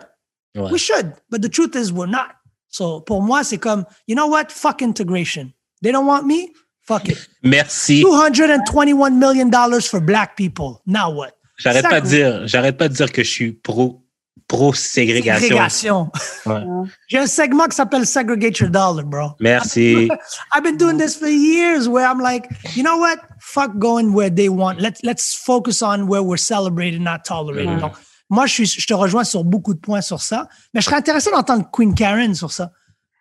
[0.55, 0.71] Ouais.
[0.71, 1.11] We should.
[1.29, 2.29] But the truth is, we're not.
[2.69, 4.51] So, pour moi, c'est comme, you know what?
[4.51, 5.51] Fuck integration.
[5.81, 6.53] They don't want me?
[6.87, 7.27] Fuck it.
[7.43, 8.03] Merci.
[8.03, 9.51] $221 million
[9.81, 10.81] for black people.
[10.85, 11.33] Now what?
[11.57, 14.04] J'arrête pas de dire, j'arrête pas de dire que je suis pro
[14.47, 16.11] pro-ségrégation.
[16.45, 16.63] Ouais.
[17.07, 19.31] J'ai un segment qui s'appelle Segregate Your Dollar, bro.
[19.39, 20.09] Merci.
[20.53, 23.19] I've been doing this for years where I'm like, you know what?
[23.39, 24.79] Fuck going where they want.
[24.79, 27.77] Let's, let's focus on where we're celebrated, not tolerated.
[27.77, 27.81] Mm.
[27.81, 27.93] Donc,
[28.29, 30.47] moi, je, suis, je te rejoins sur beaucoup de points sur ça.
[30.73, 32.71] Mais je serais intéressé d'entendre Queen Karen sur ça.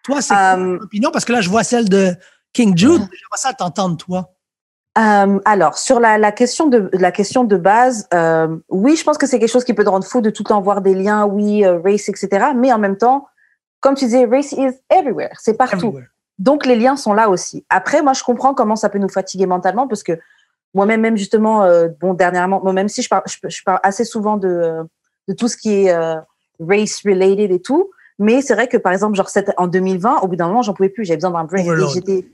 [0.03, 1.11] Toi, c'est um, quoi ton opinion?
[1.11, 2.15] Parce que là, je vois celle de
[2.53, 3.01] King Jude.
[3.01, 4.34] J'aimerais ça t'entendre, toi.
[4.97, 9.19] Euh, alors, sur la, la, question de la question de base, euh, oui, je pense
[9.19, 10.95] que c'est quelque chose qui peut te rendre fou de tout le temps voir des
[10.95, 12.29] liens, oui, euh, race, etc.
[12.57, 13.27] Mais en même temps,
[13.81, 15.89] comme tu disais, race is everywhere, c'est partout.
[15.89, 16.07] Everywhere.
[16.39, 17.65] Donc les liens sont là aussi.
[17.71, 20.19] Après, moi, je comprends comment ça peut nous fatiguer mentalement parce que
[20.75, 24.05] moi-même, même justement, euh, bon, dernièrement, moi, même si je parle, je, je parle assez
[24.05, 24.85] souvent de
[25.29, 26.17] de tout ce qui est euh,
[26.61, 30.29] race related et tout, mais c'est vrai que par exemple, genre cette, en 2020, au
[30.29, 31.67] bout d'un moment, j'en pouvais plus, j'avais besoin d'un break.
[31.93, 32.27] J'étais,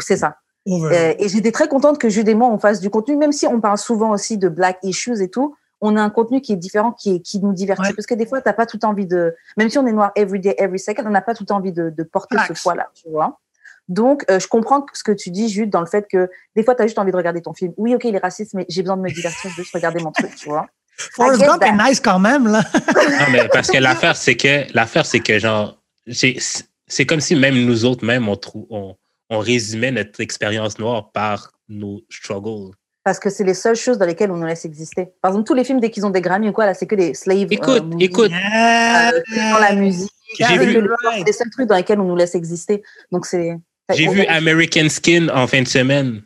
[0.00, 0.36] c'est ça.
[0.68, 3.46] Euh, et j'étais très contente que Jude et moi, on fasse du contenu, même si
[3.46, 5.56] on parle souvent aussi de black issues et tout.
[5.80, 7.82] On a un contenu qui est différent, qui, est, qui nous divertit.
[7.82, 7.92] Ouais.
[7.94, 10.38] Parce que des fois, t'as pas tout envie de, même si on est noir every
[10.38, 13.40] day, every second, on n'a pas tout envie de, de porter ce poids-là, tu vois.
[13.88, 16.74] Donc, euh, je comprends ce que tu dis, Jude, dans le fait que des fois,
[16.74, 17.72] tu as juste envie de regarder ton film.
[17.76, 20.02] Oui, ok, il est raciste, mais j'ai besoin de me divertir, je veux juste regarder
[20.02, 20.66] mon truc, tu vois.
[21.16, 21.88] Forrest Gump est that.
[21.88, 22.62] nice quand même, là.
[22.96, 27.56] Non, mais parce que l'affaire, c'est que l'affaire, c'est que genre, c'est comme si même
[27.56, 28.38] nous autres, même, on,
[28.70, 28.96] on,
[29.32, 32.74] on résumait notre expérience noire par nos struggles.
[33.04, 35.08] Parce que c'est les seules choses dans lesquelles on nous laisse exister.
[35.22, 36.94] Par exemple, tous les films, dès qu'ils ont des Grammy ou quoi, là, c'est que
[36.94, 37.48] des slave.
[37.50, 39.10] Écoute, movies, écoute, Yeah.
[39.12, 39.20] euh,
[39.52, 40.10] dans la musique.
[40.38, 42.82] J'ai c'est vu- les- c'est les seuls trucs dans lesquels on nous laisse exister.
[43.10, 43.56] Donc, c'est.
[43.94, 46.22] J'ai vu American Skin en fin de semaine.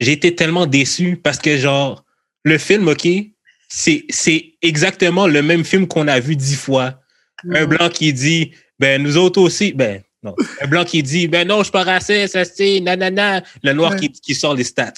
[0.00, 2.04] J'ai été tellement déçu parce que, genre,
[2.44, 3.06] le film, OK,
[3.68, 7.00] c'est c'est exactement le même film qu'on a vu dix fois.
[7.54, 10.34] Un blanc qui dit, ben, nous autres aussi, ben, non.
[10.60, 13.42] Un blanc qui dit, ben non, je suis pas raciste, ça c'est, nanana.
[13.62, 13.98] Le noir Ouais.
[14.00, 14.92] qui, qui sort les stats.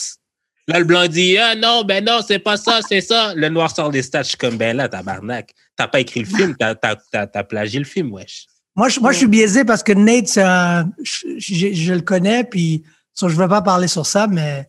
[0.68, 3.34] Là, le blanc dit, ah non, ben non, c'est pas ça, c'est ça.
[3.34, 4.22] Le noir sort les stats.
[4.22, 5.52] Je suis comme, ben là, tabarnak.
[5.76, 8.47] T'as pas écrit le film, t'as t'as- t'as- t'as plagié le film, wesh.
[8.76, 12.02] Moi, je, moi, je suis biaisé parce que Nate, c'est un- je, je- je le
[12.02, 12.84] connais, puis
[13.14, 14.68] so, je ne veux pas parler sur ça, mais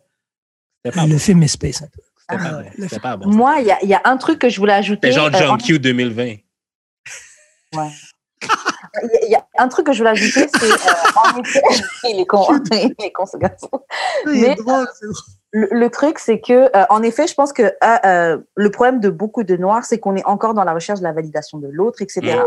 [0.82, 1.18] pas le bon.
[1.18, 1.76] film est space.
[1.76, 1.88] C'était
[2.28, 2.62] Ah, pas ouais.
[2.64, 2.70] bon.
[2.88, 3.28] C'était pas bon.
[3.30, 5.12] Moi, il y a, il y a un truc que je voulais ajouter.
[5.12, 6.36] C'était genre euh, John Q 2020.
[7.74, 7.88] Ouais.
[9.24, 10.76] Il y a- un truc que je voulais ajouter, c'est euh,
[11.34, 11.62] en effet,
[12.10, 13.68] il est con, il est con ce garçon.
[14.26, 15.16] Il Mais- est drôle, c'est drôle.
[15.54, 17.72] Le, le truc, c'est que, euh, en effet, je pense que euh,
[18.06, 21.04] euh, le problème de beaucoup de noirs, c'est qu'on est encore dans la recherche de
[21.04, 22.40] la validation de l'autre, etc.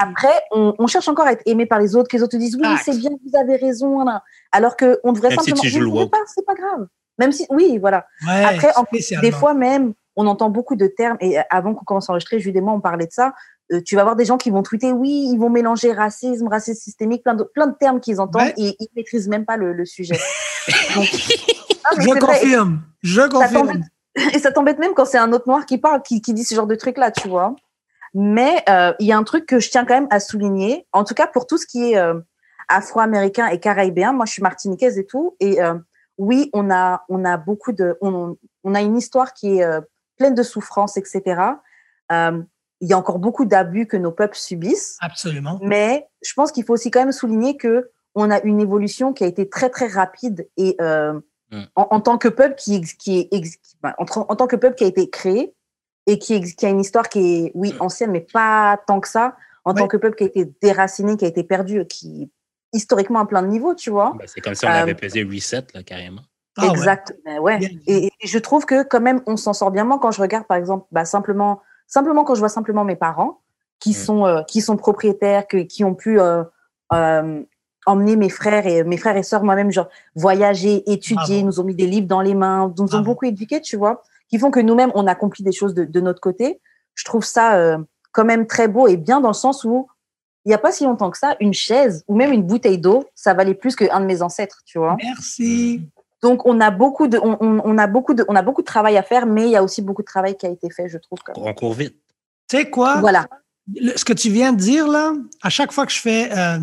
[0.00, 2.36] Après, on, on cherche encore à être aimé par les autres, que les autres te
[2.36, 2.82] disent oui, Facts.
[2.84, 4.22] c'est bien, vous avez raison, là.
[4.52, 5.78] alors que on devrait Même si simplement.
[5.84, 6.10] le pouvez woke.
[6.12, 6.86] pas, c'est pas grave.
[7.18, 8.06] Même si, oui, voilà.
[8.26, 8.84] Ouais, Après, en-.
[9.20, 12.36] Des fois même, on entend beaucoup de termes, et euh, avant qu'on commence à enregistrer,
[12.36, 13.32] et moi, on parlait de ça.
[13.72, 16.80] Euh, tu vas voir des gens qui vont tweeter, oui, ils vont mélanger racisme, racisme
[16.80, 18.54] systémique, plein de, plein de termes qu'ils entendent Ouais.
[18.56, 20.18] et ils maîtrisent même pas le, le sujet.
[20.94, 21.06] Donc,
[21.84, 22.82] Ah, Je confirme.
[23.02, 23.82] Je confirme.
[24.34, 26.54] Et ça t'embête même quand c'est un autre noir qui parle, qui, qui dit ce
[26.54, 27.54] genre de trucs-là, tu vois.
[28.14, 31.04] Mais euh, il y a un truc que je tiens quand même à souligner, en
[31.04, 32.18] tout cas pour tout ce qui est euh,
[32.68, 34.12] afro-américain et caribéen.
[34.12, 35.36] Moi, je suis martiniquaise et tout.
[35.40, 35.58] Et
[36.16, 37.96] oui, on a, on a beaucoup de.
[38.00, 39.66] On, on a une histoire qui est
[40.18, 41.22] pleine de souffrances, etc.
[42.12, 42.42] Euh,
[42.80, 44.96] il y a encore beaucoup d'abus que nos peuples subissent.
[45.00, 45.58] Absolument.
[45.62, 49.24] Mais je pense qu'il faut aussi quand même souligner que on a une évolution qui
[49.24, 51.62] a été très très rapide et euh, Mm.
[51.76, 54.74] en, en tant que peuple qui qui est ex- qui- ben, en, tant que peuple
[54.76, 55.54] qui a été créé
[56.06, 59.34] et qui, a une histoire qui est oui ancienne mais pas tant que ça
[59.64, 59.80] en Ouais.
[59.80, 62.30] tant que peuple qui a été déraciné qui a été perdu qui
[62.74, 65.22] historiquement à plein de niveaux tu vois Ben, c'est comme si on Euh, avait pesé
[65.22, 66.20] reset, là, carrément.
[66.58, 66.70] Ah ouais.
[66.72, 69.98] exact Ben ouais et, et je trouve que quand même on s'en sort bien moi
[70.02, 73.40] quand je regarde par exemple bah, simplement simplement quand je vois simplement mes parents
[73.80, 73.94] qui Mm.
[73.94, 76.44] sont euh, qui sont propriétaires que, qui ont pu euh,
[76.92, 77.42] euh,
[77.86, 81.74] emmener mes frères et mes frères et sœurs moi-même genre voyager étudier nous ont mis
[81.74, 84.92] des livres dans les mains nous ont beaucoup éduqués tu vois qui font que nous-mêmes
[84.94, 86.60] on accomplit des choses de, de notre côté
[86.94, 87.78] je trouve ça
[88.12, 89.86] quand même très beau et bien dans le sens où
[90.44, 93.04] il n'y a pas si longtemps que ça une chaise ou même une bouteille d'eau
[93.14, 95.80] ça valait plus qu'un de mes ancêtres tu vois Merci.
[96.22, 98.66] Donc on a beaucoup de on, on- on a beaucoup de on a beaucoup de
[98.66, 100.88] travail à faire mais il y a aussi beaucoup de travail qui a été fait
[100.88, 101.18] je trouve.
[101.36, 101.94] On court vite.
[102.48, 103.00] Tu sais quoi?
[103.00, 103.26] voilà
[103.74, 105.12] Le- ce que tu viens de dire, là,
[105.42, 106.58] à chaque fois que je fais, euh,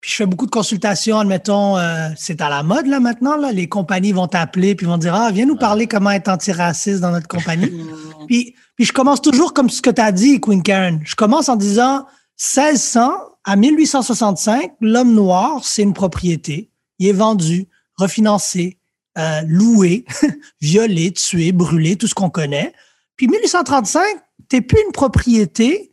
[0.00, 3.50] puis je fais beaucoup de consultations, admettons, euh, c'est à la mode, là, maintenant, là,
[3.50, 7.10] les compagnies vont t'appeler, puis vont dire, ah, viens nous parler comment être antiraciste dans
[7.10, 7.72] notre compagnie.
[8.26, 11.00] Puis, puis je commence toujours comme ce que tu as dit, Queen Karen.
[11.04, 12.04] Je commence en disant
[12.38, 13.10] 1600
[13.44, 16.70] à 1865, l'homme noir, c'est une propriété.
[16.98, 18.78] Il est vendu, refinancé,
[19.18, 20.04] euh, loué,
[20.60, 22.72] violé, tué, brûlé, tout ce qu'on connaît.
[23.16, 24.02] Puis 1835,
[24.48, 25.92] t'es plus une propriété.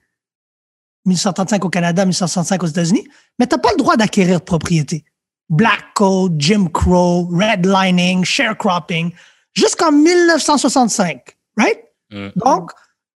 [1.06, 3.06] 1835 au Canada, 1865 aux États-Unis,
[3.38, 5.04] mais t'as pas le droit d'acquérir de propriété.
[5.50, 9.12] Black Code, Jim Crow, redlining, sharecropping,
[9.54, 11.80] jusqu'en 1965, right?
[12.10, 12.30] Mm.
[12.38, 12.72] Donc,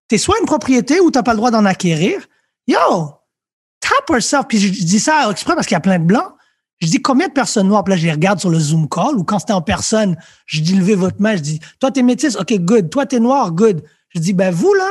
[0.10, 2.26] tu es soit une propriété ou tu n'as pas le droit d'en acquérir.
[2.68, 3.14] Yo,
[3.80, 4.46] tap yourself.
[4.48, 6.35] Puis je dis ça exprès parce qu'il y a plein de blancs.
[6.80, 9.16] Je dis combien de personnes noires, puis là, je les regarde sur le Zoom call
[9.16, 12.36] ou quand c'était en personne, je dis levez votre main, je dis toi, t'es métisse,
[12.36, 12.90] OK, good.
[12.90, 13.84] Toi, t'es noir, good.
[14.10, 14.90] Je dis ben vous, là,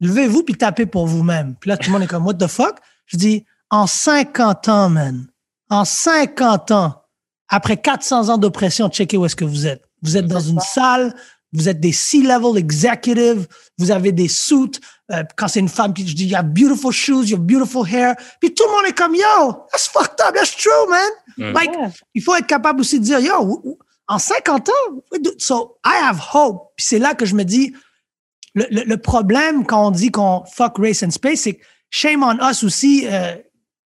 [0.00, 1.56] levez-vous puis tapez pour vous-même.
[1.60, 2.76] Puis là, tout le monde est comme what the fuck?
[3.06, 5.26] Je dis en 50 ans, man,
[5.70, 7.02] en 50 ans,
[7.48, 9.84] après 400 ans d'oppression, checkez où est-ce que vous êtes.
[10.02, 11.14] Vous êtes dans une salle,
[11.56, 13.46] vous êtes des C-level executives,
[13.78, 14.78] vous avez des suits.
[15.12, 18.14] Euh, quand c'est une femme, je dis, you have beautiful shoes, you have beautiful hair.
[18.40, 21.10] Puis tout le monde est comme, yo, that's fucked up, that's true, man.
[21.38, 21.52] Mm.
[21.52, 21.70] Like,
[22.14, 23.78] il faut être capable aussi de dire, yo,
[24.08, 24.72] en 50 ans,
[25.38, 26.72] so I have hope.
[26.76, 27.74] Puis c'est là que je me dis,
[28.54, 32.22] le, le, le problème quand on dit qu'on fuck race and space, c'est que shame
[32.22, 33.36] on us aussi, euh,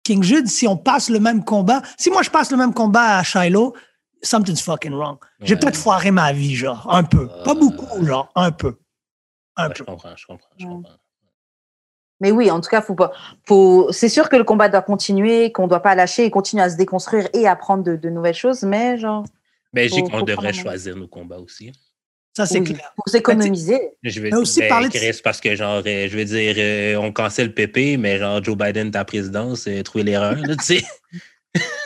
[0.03, 3.19] King Jude, si on passe le même combat, si moi je passe le même combat
[3.19, 3.75] à Shiloh,
[4.23, 5.19] something's fucking wrong.
[5.41, 5.61] J'ai Ouais.
[5.61, 7.29] peut-être foiré ma vie, genre, un peu.
[7.45, 8.77] Pas beaucoup, genre, un peu.
[9.57, 9.85] Un Ouais, je peu.
[9.87, 10.73] comprends, je comprends, je Ouais.
[10.73, 10.93] comprends.
[12.21, 13.13] Mais oui, en tout cas, faut pas,
[13.47, 16.71] faut, c'est sûr que le combat doit continuer, qu'on doit pas lâcher et continuer à
[16.71, 19.25] se déconstruire et apprendre de, de nouvelles choses, mais genre,
[19.75, 21.73] dis Faut- qu'on devrait choisir nos combats aussi.
[22.35, 22.93] Ça, c'est oui, clair.
[22.97, 23.81] pour s'économiser.
[24.03, 26.55] Je veux Mais aussi ben, parler de- Chris, parce que genre, euh, je veux dire,
[26.59, 30.65] euh, on cancelle Pépé, mais genre Joe Biden, ta présidence, euh, trouver l'erreur, là, tu
[30.65, 30.85] sais.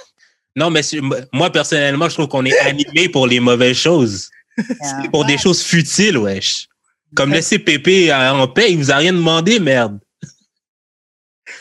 [0.57, 0.81] non, mais
[1.33, 4.29] moi, personnellement, je trouve qu'on est animé pour les mauvaises choses.
[5.13, 6.67] Pour des choses futiles, wesh.
[7.15, 9.99] Comme laisser Pépé en paix, il vous a rien demandé, merde.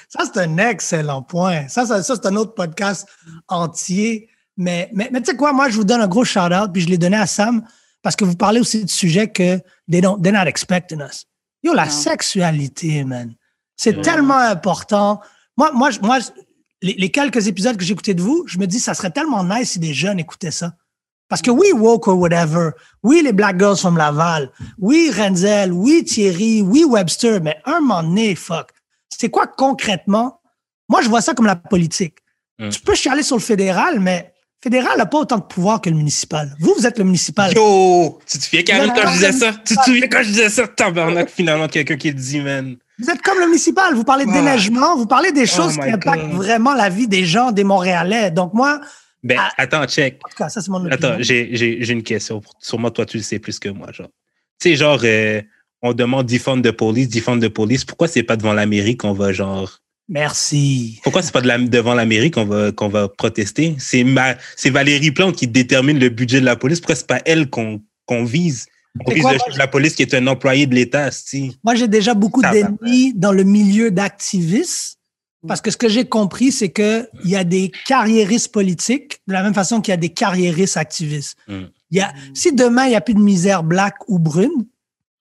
[0.10, 1.68] Ça, c'est un excellent point.
[1.70, 3.08] Ça, ça, ça, c'est un autre podcast
[3.48, 4.30] entier.
[4.58, 6.90] Mais, mais, mais tu sais quoi, moi, je vous donne un gros shout-out, puis je
[6.90, 7.64] l'ai donné à Sam,
[8.02, 9.58] parce que vous parlez aussi du sujet que
[9.90, 11.26] they don't, they're not expecting us.
[11.64, 11.92] Yo, la Non.
[11.92, 13.34] sexualité, man.
[13.78, 14.02] C'est Ouais.
[14.02, 15.22] tellement important.
[15.56, 16.28] Moi, moi, moi, je-
[16.82, 19.44] les, les quelques épisodes que j'ai écoutés de vous, je me dis, ça serait tellement
[19.44, 20.74] nice si des jeunes écoutaient ça.
[21.30, 22.72] Parce que oui, woke or whatever.
[23.04, 24.52] Oui, les Black Girls from Laval.
[24.80, 25.72] Oui, Renzel.
[25.72, 26.64] Oui, Thierry.
[26.64, 27.40] Oui, Webster.
[27.40, 28.72] Mais un moment donné, fuck.
[29.10, 30.42] C'est quoi concrètement?
[30.90, 32.16] Moi, je vois ça comme la politique.
[32.58, 32.70] Mm.
[32.70, 34.34] Tu peux chialer sur le fédéral, mais
[34.64, 36.56] le fédéral n'a pas autant de pouvoir que le municipal.
[36.60, 37.54] Vous, vous êtes le municipal.
[37.54, 38.20] Yo!
[38.26, 39.54] Tu te souviens, Karine, quand je disais ça?
[39.54, 40.68] Tu te souviens quand je disais ça?
[40.68, 42.76] Tabarnak, finalement, quelqu'un qui le dit, man.
[43.00, 43.94] Vous êtes comme le municipal.
[43.96, 46.36] Vous parlez de déneigement, vous parlez des choses Oh qui my impactent God.
[46.36, 48.32] vraiment la vie des gens, des Montréalais.
[48.32, 48.82] Donc, moi,
[49.24, 49.52] Ben, Ah.
[49.58, 50.20] attends, check.
[50.26, 50.94] en tout cas, ça, c'est mon opinion.
[50.96, 52.42] Attends, j'ai j'ai- j'ai une question.
[52.60, 54.08] Sûrement, toi, tu le sais plus que moi, genre.
[54.62, 55.42] Tu sais, genre, euh,
[55.82, 57.84] on demande defund de police, defund de police.
[57.84, 59.80] Pourquoi c'est pas devant la mairie qu'on va, genre?
[60.08, 61.00] Merci.
[61.04, 63.76] Pourquoi c'est pas de la, devant la mairie qu'on va, qu'on va protester?
[63.78, 66.80] C'est ma- c'est Valérie Plante qui détermine le budget de la police.
[66.80, 68.66] Pourquoi c'est pas elle qu'on qu'on vise?
[69.06, 71.58] Quoi, moi, de la police qui est un employé de l'État, si.
[71.64, 74.98] Moi, j'ai déjà beaucoup d'ennemis dans le milieu d'activistes.
[75.48, 79.42] Parce que ce que j'ai compris, c'est qu'il y a des carriéristes politiques de la
[79.42, 81.38] même façon qu'il y a des carriéristes activistes.
[81.48, 81.64] Mm.
[81.92, 84.66] Il y a, si demain, il n'y a plus de misère black ou brune,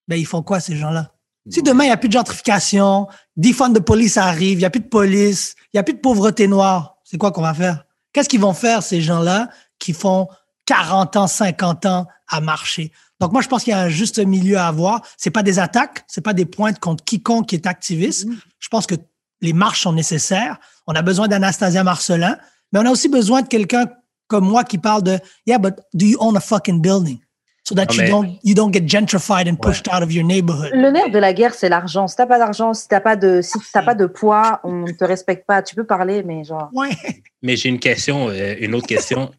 [0.09, 1.13] ben, ils font quoi, ces gens-là?
[1.51, 4.71] Si demain, il n'y a plus de gentrification, defund de police arrive, il n'y a
[4.71, 7.85] plus de police, il n'y a plus de pauvreté noire, c'est quoi qu'on va faire?
[8.13, 10.29] Qu'est-ce qu'ils vont faire, ces gens-là, qui font
[10.67, 12.93] 40 ans, 50 ans à marcher?
[13.21, 15.03] Donc, moi, je pense qu'il y a un juste milieu à avoir.
[15.17, 18.27] C'est pas des attaques, c'est pas des pointes contre quiconque qui est activiste.
[18.27, 18.39] Mhm.
[18.59, 18.95] Je pense que
[19.41, 20.59] les marches sont nécessaires.
[20.87, 22.37] On a besoin d'Anastasia Marcelin,
[22.73, 23.87] mais on a aussi besoin de quelqu'un
[24.29, 27.19] comme moi qui parle de Yeah, but do you own a fucking building?
[27.65, 30.71] So that you don't you don't get gentrified and pushed out of your neighborhood.
[30.73, 32.09] Le nerf de la guerre, c'est l'argent.
[32.09, 34.93] Si t'as pas d'argent, si t'as pas de, si t'as pas de poids, on ne
[34.93, 35.63] te respecte pas.
[35.63, 36.71] Tu peux parler, mais genre.
[36.73, 36.97] Ouais.
[37.43, 39.31] Mais j'ai une question, euh, une autre question.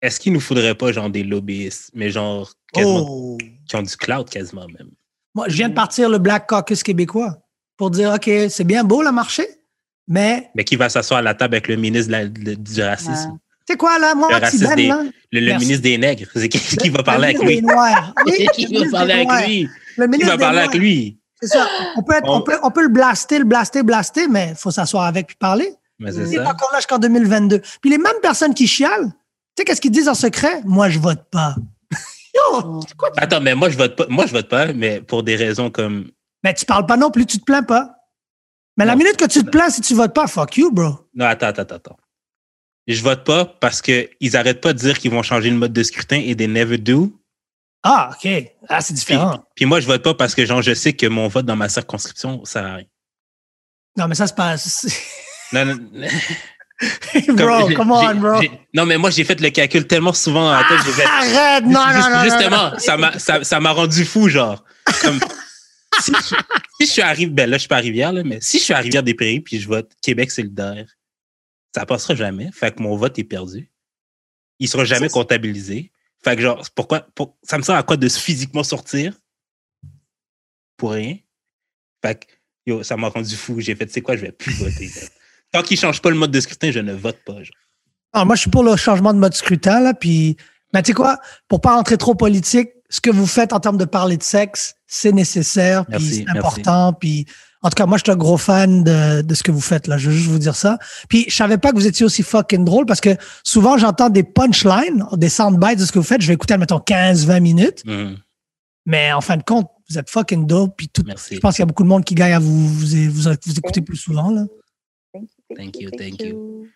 [0.00, 3.38] Est-ce qu'il nous faudrait pas, genre, des lobbyistes, mais genre, quasiment, Oh.
[3.68, 4.90] qui ont du cloud quasiment même?
[5.34, 7.38] Moi, je viens de partir le Black Caucus québécois
[7.76, 9.46] pour dire OK, c'est bien beau le marché,
[10.06, 12.82] mais Mais qui va s'asseoir à la table avec le ministre de la- de- du
[12.82, 13.30] racisme?
[13.32, 13.38] Ouais.
[13.66, 15.02] tu sais quoi, là, moi, Le des- là,
[15.32, 16.28] Le, ministre des nègres.
[16.34, 17.66] C'est qui, qui va le parler avec ministre lui?
[17.68, 18.14] des Noirs.
[18.26, 19.46] Oui, qui le va ministre parler des avec Noirs.
[19.48, 19.68] lui?
[19.96, 20.68] Le Qui ministre va des parler Noirs.
[20.68, 21.18] avec lui?
[21.40, 21.68] C'est ça.
[21.96, 24.54] On peut, être- On- on, peut, on peut le blaster, le blaster, blaster, mais il
[24.56, 25.74] faut s'asseoir avec puis parler.
[25.98, 27.60] Mais c'est Il est encore là jusqu'en 2022.
[27.80, 29.12] Puis les mêmes personnes qui chialent, tu
[29.58, 30.60] sais qu'est-ce qu'ils disent en secret?
[30.64, 31.56] Moi, je vote pas.
[32.34, 33.10] Yo, c'est quoi?
[33.16, 34.06] Attends, mais moi, je vote pas.
[34.08, 36.10] Moi, je vote pas, mais pour des raisons comme.
[36.42, 37.94] Mais tu parles pas non plus, tu te plains pas.
[38.76, 38.98] Mais la Non.
[38.98, 41.08] minute que tu te plains, si tu votes pas, fuck you, bro.
[41.14, 41.96] Non, attends, attends, attends, attends.
[42.86, 45.82] Je vote pas parce qu'ils arrêtent pas de dire qu'ils vont changer le mode de
[45.82, 47.12] scrutin et des never do.
[47.82, 48.28] Ah, OK.
[48.68, 49.44] Ah, c'est Puis, différent.
[49.54, 51.68] puis moi, je vote pas parce que genre, je sais que mon vote dans ma
[51.68, 52.86] circonscription, ça sert à rien.
[53.96, 54.86] Non, mais ça se passe.
[55.52, 55.78] Non, non,
[57.28, 58.40] bro, come on, bro.
[58.74, 60.80] Non, mais moi, j'ai fait le calcul tellement souvent en tête.
[60.80, 61.64] fait- Arrête!
[61.64, 62.78] Non, non, Juste- non, non, Justement, non.
[62.78, 64.64] ça m'a ça, rendu fou, genre.
[65.02, 65.18] Comme,
[66.00, 66.20] si, je,
[66.80, 68.58] si je suis à Rive- ben là, je suis pas à Rivière, là, mais si
[68.58, 70.86] je suis à Rivière-des-Prairies puis je vote Québec solidaire,
[71.74, 72.50] ça passera jamais.
[72.52, 73.70] Fait que mon vote est perdu.
[74.58, 75.90] Il sera jamais Ça, c'est- comptabilisé.
[76.22, 79.12] Fait que genre, pourquoi, pour- ça me sert à quoi de physiquement sortir?
[80.76, 81.16] Pour rien.
[82.04, 82.26] Fait que,
[82.66, 83.60] yo, ça m'a rendu fou.
[83.60, 84.90] J'ai fait, tu sais quoi, je vais plus voter.
[85.54, 87.34] Tant qu'ils changent pas le mode de scrutin, je ne vote pas.
[87.34, 87.54] genre.
[88.12, 89.94] Ah, moi, je suis pour le changement de mode scrutin, là.
[89.94, 90.36] Puis,
[90.72, 91.18] mais tu sais quoi?
[91.48, 94.74] Pour pas rentrer trop politique, ce que vous faites en termes de parler de sexe,
[94.88, 96.92] c'est nécessaire, puis c'est important.
[96.92, 97.26] Puis,
[97.62, 99.86] En tout cas, moi, je suis un gros fan de, de ce que vous faites
[99.86, 99.96] là.
[99.96, 100.76] Je veux juste vous dire ça.
[101.08, 104.22] Puis, je savais pas que vous étiez aussi fucking drôle parce que souvent, j'entends des
[104.24, 106.20] punchlines, des soundbites de ce que vous faites.
[106.20, 107.82] Je vais écouter, mettons, 15, 20 minutes.
[107.86, 108.18] Mhm.
[108.86, 110.74] Mais en fin de compte, vous êtes fucking dope.
[110.76, 111.36] Puis tout, Merci.
[111.36, 113.58] je pense qu'il y a beaucoup de monde qui gagne à vous, vous, vous, vous
[113.58, 114.30] écouter plus souvent.
[114.30, 114.42] Là.
[115.14, 116.66] Thank you, Thank you, thank you.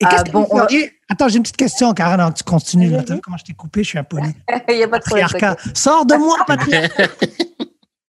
[0.00, 0.66] Et qu'est-ce que bon, vous on
[1.08, 2.90] Attends, j'ai une petite question, Karen, avant que tu continues.
[2.90, 3.04] là.
[3.22, 3.84] Comment je t'ai coupé?
[3.84, 4.30] Je suis impoli.
[4.68, 5.28] Il n'y a pas de problème.
[5.74, 7.08] Sors de moi, patriarcat.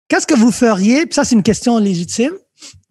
[0.08, 1.06] Qu'est-ce que vous feriez?
[1.06, 2.32] Puis ça, c'est une question légitime.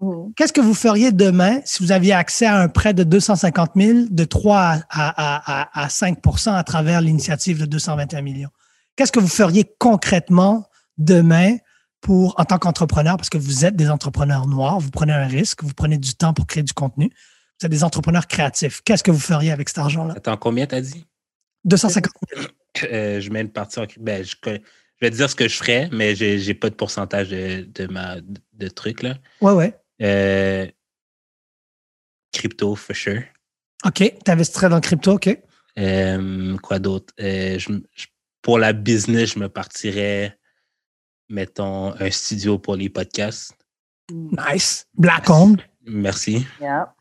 [0.01, 0.35] Mhm.
[0.37, 3.99] Qu'est-ce que vous feriez demain si vous aviez accès à un prêt de 250 000
[4.11, 8.51] de 3 à, à, à, à 5% à travers l'initiative de 221 millions?
[8.97, 10.67] Qu'est-ce que vous feriez concrètement
[10.99, 11.57] demain
[12.03, 15.63] pour, en tant qu'entrepreneur, parce que vous êtes des entrepreneurs noirs, vous prenez un risque,
[15.63, 17.07] vous prenez du temps pour créer du contenu,
[17.61, 18.83] vous êtes des entrepreneurs créatifs.
[18.85, 20.15] Qu'est-ce que vous feriez avec cet argent-là?
[20.17, 21.07] Attends, combien t'as dit?
[21.65, 22.47] 250 000.
[22.91, 24.51] Euh, je mets une partie en ben, je, je
[25.01, 27.87] vais te dire ce que je ferais, mais j'ai j'ai pas de pourcentage de, de,
[27.87, 29.03] ma, de trucs.
[29.03, 29.15] Là.
[29.41, 29.75] Ouais, ouais.
[30.03, 30.67] Euh,
[32.33, 33.23] crypto, for sure.
[33.85, 33.95] OK.
[34.25, 35.39] Tu investirais dans le crypto, OK.
[35.79, 37.13] Euh, quoi d'autre?
[37.19, 37.59] Je-
[37.95, 38.07] je-
[38.43, 40.37] pour la business, je me partirais,
[41.33, 43.53] mettons, un studio pour les podcats.
[44.13, 44.87] Nice.
[44.97, 45.61] Black owned.
[45.87, 46.47] Merci.
[46.61, 46.93] Yeah.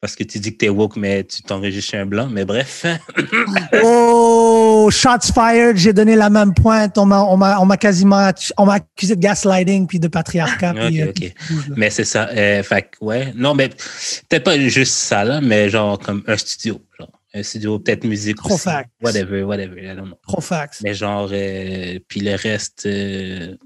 [0.00, 2.28] Parce que tu dis que t'es woke, mais tu t'enregistres chez un blanc.
[2.28, 2.86] Mais bref.
[3.84, 5.76] Oh, shots fired.
[5.76, 6.98] J'ai donné la même pointe.
[6.98, 10.74] On m'a, on m'a, on m'a quasiment, on m'a accusé de gaslighting puis de patriarcat.
[10.74, 11.34] puis, Ok, euh, ok.
[11.76, 12.28] mais c'est ça.
[12.30, 13.32] Euh, fait ouais.
[13.36, 16.80] Non, mais peut-être pas juste ça, là, mais genre comme un studio.
[16.98, 18.64] Genre, un studio, peut-être musique Trop aussi.
[18.64, 18.90] facts.
[19.00, 19.80] Whatever, whatever.
[19.82, 20.18] I don't know.
[20.26, 20.82] Trop fax.
[20.82, 23.56] Mais genre, euh, puis le reste, euh,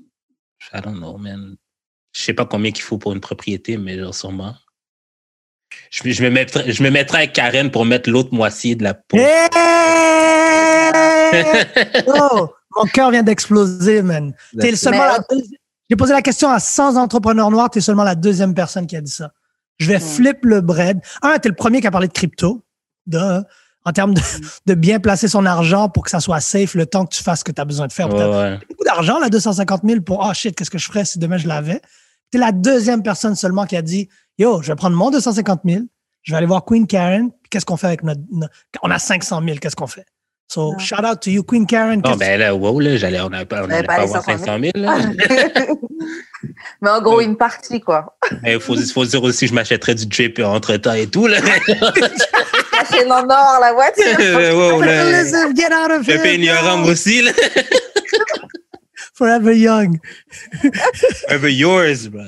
[0.73, 1.57] I don't know, man.
[2.13, 4.55] Je sais pas combien qu'il faut pour une propriété, mais genre sûrement.
[5.91, 8.95] Je, je me mettrais, je me mettrais avec Karen pour mettre l'autre moitié de la
[8.95, 9.17] peau.
[9.19, 9.49] Hey!
[12.07, 14.35] Oh, mon cœur vient d'exploser, man.
[14.59, 15.57] T'es le seulement Mais- la deuxi-
[15.91, 19.01] J'ai posé la question à 100 entrepreneurs noirs, t'es seulement la deuxième personne qui a
[19.01, 19.33] dit ça.
[19.79, 20.01] Je vais Mm.
[20.01, 21.01] flip le bread.
[21.23, 22.65] Un, t'es le premier qui a parlé de crypto.
[23.07, 23.43] De,
[23.87, 24.21] en termes de,
[24.67, 27.39] de bien placer son argent pour que ça soit safe le temps que tu fasses
[27.41, 28.13] ce que tu as besoin de faire.
[28.13, 28.59] Ouais, ouais.
[28.69, 31.47] beaucoup d'argent, là, 250 000 pour, ah shit, qu'est-ce que je ferais si demain je
[31.49, 31.81] l'avais?
[32.33, 34.09] T'es la deuxième personne seulement qui a dit,
[34.39, 35.83] yo, je vais prendre mon 250 000,
[36.25, 38.53] je vais aller voir Queen Karen, puis qu'est-ce qu'on fait avec notre, notre-
[38.83, 40.05] on a 500 000, qu'est-ce qu'on fait?
[40.49, 40.79] So, Ouais.
[40.81, 41.97] shout out to you, Queen Karen.
[41.97, 44.59] Non, qu'est-ce- ben là, wow, là, j'allais, on n'allait pas, on pas avoir 500 500
[44.61, 44.99] 000, là.
[46.83, 48.17] Mais en gros, une partie, quoi.
[48.43, 51.27] Mais il faut, faut dire aussi que je m'achèterais du drip entre temps et tout,
[51.27, 51.39] là.
[52.91, 54.19] C'est en or, la voiture.
[54.57, 55.23] wow, là.
[55.23, 56.21] Listen, get out of Je here.
[56.21, 56.91] fais ignorant no.
[56.93, 57.33] aussi, là.
[59.15, 59.99] Forever young.
[61.31, 62.23] Over yours, bro.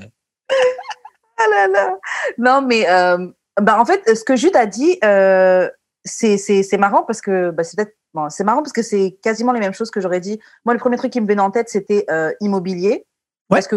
[1.38, 1.98] Ah là là.
[2.38, 3.28] Non, mais euh,
[3.60, 5.68] bah, en fait, ce que Jude a dit, euh,
[6.04, 9.18] c'est c'est- c'est marrant parce que bah, c'est peut-être bon, c'est marrant parce que c'est
[9.22, 10.40] quasiment les mêmes choses que j'aurais dit.
[10.64, 13.04] Moi, le premier truc qui me venait en tête, c'était euh, immobilier.
[13.50, 13.76] Parce que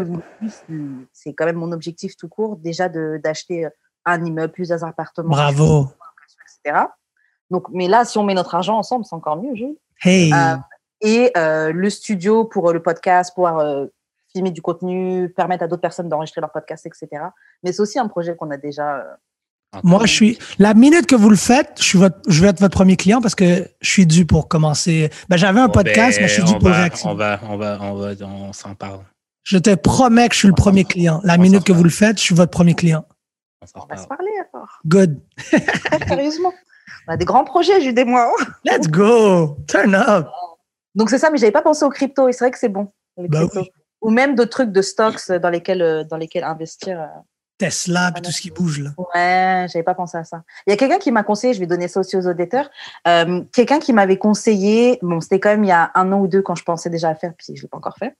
[1.14, 3.68] c'est quand même mon objectif tout court, déjà de- d'acheter
[4.04, 5.88] un immeuble, plusieurs appartements, Bravo.
[6.64, 6.86] Etc.
[7.50, 9.78] Donc, mais là, si on met notre argent ensemble, c'est encore mieux.
[10.04, 10.32] Hey.
[10.34, 10.56] Euh,
[11.02, 13.86] et euh, le studio pour euh, le podcast, pouvoir euh,
[14.32, 17.24] filmer du contenu, permettre à d'autres personnes d'enregistrer leur podcast, etc.
[17.64, 18.98] Mais c'est aussi un projet qu'on a déjà.
[18.98, 20.40] euh, Moi, je suis.
[20.60, 23.20] La minute que vous le faites, je, suis votre, je vais être votre premier client
[23.22, 25.10] parce que je suis dû pour commencer.
[25.28, 27.10] Ben, j'avais un Bon, podcast, ben, mais je suis dû on pour va, réactiver.
[27.12, 29.00] on va, on va, on va, on s'en parle.
[29.44, 31.20] Je te promets que je suis le premier client.
[31.24, 33.04] La On minute que vous le faites, je suis votre premier client.
[33.62, 34.80] On s'en on va se parler alors.
[34.86, 35.20] Good.
[35.38, 35.60] Très
[36.08, 36.54] sérieusement.
[37.08, 38.32] On a des grands projets, Jude et moi.
[38.66, 39.58] Let's go.
[39.68, 40.28] Turn up.
[40.96, 42.92] Donc c'est ça, mais j'avais pas pensé aux crypto et c'est vrai que c'est bon.
[43.18, 43.60] les Bah cryptos.
[43.62, 43.72] oui.
[44.02, 47.00] Ou même d'autres trucs de stocks dans lesquels, euh, dans lesquels investir.
[47.02, 47.06] euh.
[47.60, 48.90] Tesla, puis tout ce qui bouge, là.
[48.98, 50.42] Ouais, j'avais pas pensé à ça.
[50.66, 52.68] Il y a quelqu'un qui m'a conseillé, je vais donner ça aussi aux auditeurs,
[53.08, 56.28] euh, quelqu'un qui m'avait conseillé, bon, c'était quand même il y a un an ou
[56.28, 58.18] deux quand je pensais déjà à faire, puis je l'ai pas encore fait,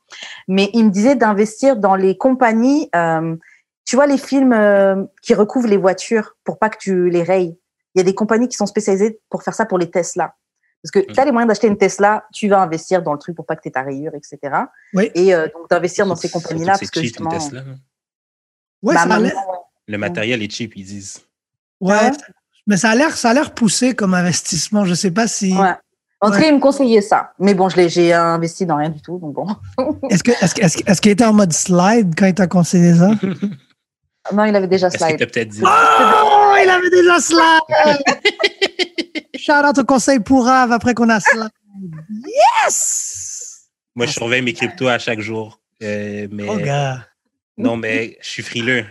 [0.48, 3.36] mais il me disait d'investir dans les compagnies, euh,
[3.86, 7.58] tu vois les films euh, qui recouvrent les voitures pour pas que tu les rayes.
[7.96, 10.34] Il y a des compagnies qui sont spécialisées pour faire ça pour les Tesla.
[10.84, 13.36] Parce que tu as les moyens d'acheter une Tesla, tu vas investir dans le truc
[13.36, 14.40] pour pas que tu aies ta rayure, etc.
[14.94, 15.12] Oui.
[15.14, 17.30] Et euh, donc d'investir dans ces compagnies-là, parce que c'est cheap, une justement...
[17.30, 17.76] Tesla, hein.
[18.82, 19.36] Ouais, bah, ça a l'air.
[19.36, 19.58] maintenant, ouais.
[19.88, 21.20] Le matériel est cheap, ils disent.
[21.80, 21.92] Ouais.
[21.94, 22.12] Ouais?
[22.66, 24.86] Mais ça a l'air, ça a l'air poussé comme investissement.
[24.86, 25.54] Je sais pas si.
[25.56, 25.74] Ouais.
[26.22, 27.34] En tout cas, il me conseillait ça.
[27.40, 29.48] Mais bon, je l'ai, j'ai investi dans rien du tout, donc bon.
[30.12, 32.46] Est-ce que, est-ce, que- est-ce, que- est-ce qu'il était en mode slide quand il t'a
[32.48, 33.12] conseillé ça?
[34.34, 35.18] Non, il avait déjà slide.
[35.18, 35.62] peut-être dit?
[35.64, 38.00] Oh, il avait déjà slide!
[39.36, 41.50] Shout out au conseil pour Ave après qu'on a slide.
[42.64, 43.68] Yes!
[43.96, 45.60] Moi, je surveille mes cryptos à chaque jour.
[45.84, 47.06] Euh, mais Oh, gars.
[47.58, 48.86] non, mais je suis frileux.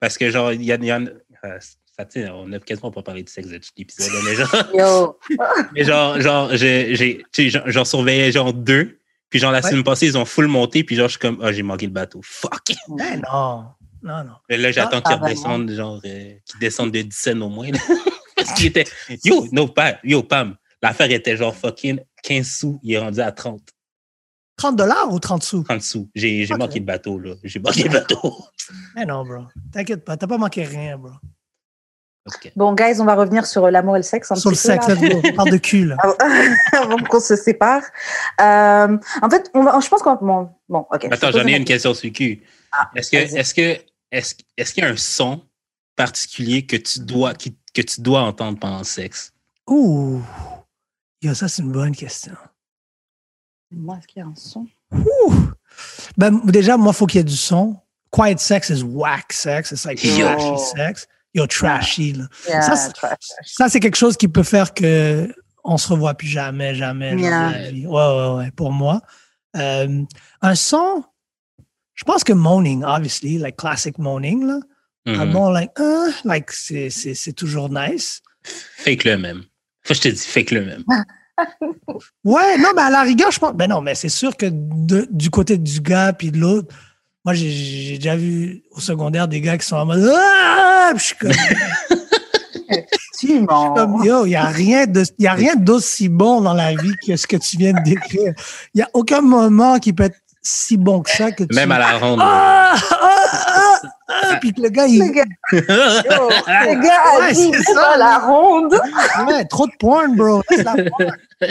[0.00, 1.58] Parce que, genre, il y, a- il y en euh,
[1.96, 4.64] ça, tu sais, on a quasiment pas parlé de sexe de cet épisode, mais genre,
[4.74, 5.18] Yo.
[5.74, 8.98] mais genre, genre j'ai, j'ai, tu sais, j'en- j'en surveillais genre deux.
[9.30, 9.70] Puis, genre, la Ouais.
[9.70, 10.84] semaine passée, ils ont full monté.
[10.84, 12.20] Puis, genre, je suis comme, ah, j'ai manqué le bateau.
[12.22, 12.72] Fuck!
[12.88, 13.66] Ben non.
[14.02, 14.32] Non, non.
[14.48, 15.24] Mais là, j'attends Ah, qu'ils vraiment.
[15.26, 17.68] redescendent, genre, euh, qu'ils descendent de 10 cents au moins.
[18.36, 18.84] Parce qu'il était.
[19.24, 20.56] Yo, no, pas, yo, Pam.
[20.82, 23.60] L'affaire était genre fucking 15 sous, il est rendu à 30,
[24.56, 25.62] 30 dollars ou 30 sous?
[25.62, 26.10] 30 sous.
[26.14, 26.58] J'ai j'ai Ok.
[26.60, 27.34] manqué le bateau, là.
[27.44, 28.36] J'ai manqué le bateau.
[28.96, 29.44] Mais non, bro.
[29.72, 31.10] T'inquiète pas, t'as pas manqué rien, bro.
[32.26, 32.52] Ok.
[32.54, 34.74] Bon, guys, on va revenir sur l'amour et le sexe un Sur le petit peu,
[34.74, 35.22] sexe.
[35.32, 35.96] On parle de cul, là.
[36.72, 37.82] avant qu'on se sépare.
[38.40, 41.08] Euh, en fait, on va, je pense qu'on bon, bon, ok.
[41.10, 42.42] Attends, j'en ai une question sur le cul.
[42.72, 43.36] Ah, Est-ce que, vas-y.
[43.38, 43.76] est-ce que,
[44.12, 44.34] est-ce,
[44.72, 45.42] qu'il y a un son
[45.96, 49.32] particulier que tu dois, qui- que tu dois entendre pendant le sexe?
[49.66, 50.20] Ouh.
[51.22, 52.34] Yo, ça, c'est une bonne question.
[53.70, 54.66] Moi, est-ce qu'il y a un son?
[54.92, 55.34] Ouh.
[56.16, 57.76] Ben, déjà, moi, il faut qu'il y ait du son.
[58.10, 59.70] Quiet sex is whack sex.
[59.72, 60.26] It's like Yo.
[60.26, 61.08] trashy sex.
[61.34, 62.24] Yo, trashy, là.
[62.46, 63.16] Yeah, Ça, c'est- trash.
[63.46, 65.34] Ça, c'est quelque chose qui peut faire que
[65.64, 67.48] on se revoit plus jamais, jamais, jamais Yeah.
[67.48, 67.86] de la vie.
[67.86, 69.00] Ouais, ouais, ouais, pour moi.
[69.56, 70.02] Euh,
[70.42, 71.04] un son,
[71.94, 74.60] je pense que moaning, obviously, like classic moaning, là.
[75.04, 78.22] Un bon, like, ah, like, c'est, c'est, c'est toujours nice.
[78.44, 79.42] Fake-le même.
[79.82, 80.84] Faut que je te dis, fake-le même.
[82.24, 83.54] Ouais, non, mais à la rigueur, je pense.
[83.54, 86.72] Ben non, mais c'est sûr que de- du côté du gars puis de l'autre,
[87.24, 90.08] moi, j'ai, déjà vu au secondaire des gars qui sont en mode.
[90.14, 90.92] Ah!
[90.94, 91.32] Puis je suis comme,
[93.18, 93.74] Tu mens.
[93.74, 96.74] comme, yo, il n'y a rien de, il y a rien d'aussi bon dans la
[96.74, 98.34] vie que ce que tu viens de décrire.
[98.74, 101.54] Il n'y a aucun moment qui peut être si bon que ça que tu.
[101.54, 102.18] Même à la ronde.
[102.22, 102.74] Ah!
[102.90, 102.96] Ah!
[103.32, 103.80] Ah!
[104.08, 104.36] Ah!
[104.40, 104.98] Puis que le gars, il.
[104.98, 108.74] Le gars, yo, le gars a Ouais, dit ça, pas la ronde.
[109.28, 110.42] Ouais, trop de porn, bro.
[110.50, 111.16] Laisse la porn.
[111.40, 111.48] Mais,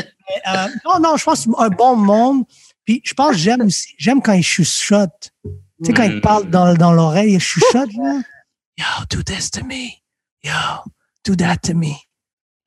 [0.54, 2.44] euh, non, non, je pense un bon monde.
[2.86, 5.32] Puis je pense que j'aime aussi, j'aime quand il chuchote.
[5.44, 5.52] Tu
[5.86, 6.22] sais, quand il Mm.
[6.22, 8.20] parle dans, dans l'oreille, il chuchote, là.
[8.78, 9.90] Yo, do this to me.
[10.44, 10.52] Yo,
[11.26, 11.96] do that to me.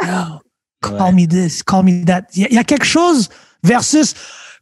[0.03, 0.41] Yo,
[0.83, 1.13] call Ouais.
[1.13, 2.23] me this, call me that.
[2.35, 3.29] Il y, a- il y a quelque chose
[3.63, 4.15] versus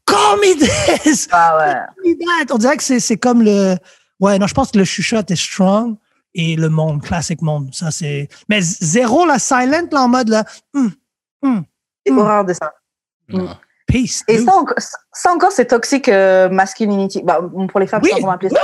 [0.06, 1.72] call me this, Ah ouais.
[1.74, 2.54] call me that.
[2.54, 3.76] On dirait que c'est c'est comme le.
[4.20, 5.96] Ouais, non, je pense que le chuchote est strong
[6.34, 7.70] et le monde, classique monde.
[7.74, 8.28] Ça, c'est.
[8.48, 10.44] Mais zéro, la silent, là, en mode, là.
[10.74, 10.92] hum,
[11.42, 11.64] hum,
[12.06, 12.18] J'ai Mm.
[12.18, 12.72] horreur de ça.
[13.86, 14.22] Peace.
[14.28, 14.76] Et ça, encore-
[15.12, 17.20] ça encore, c'est toxic euh, masculinity.
[17.22, 18.62] Bah, pour les femmes, Oui, c'est comment appeler oui, ça.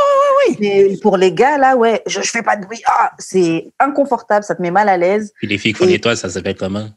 [0.49, 2.81] oui, Mais pour les gars, là, ouais, je, je fais pas de bruit.
[2.87, 5.33] Ah, c'est inconfortable, ça te met mal à l'aise.
[5.37, 6.89] Puis les filles font Et- des toits, ça s'appelle comment?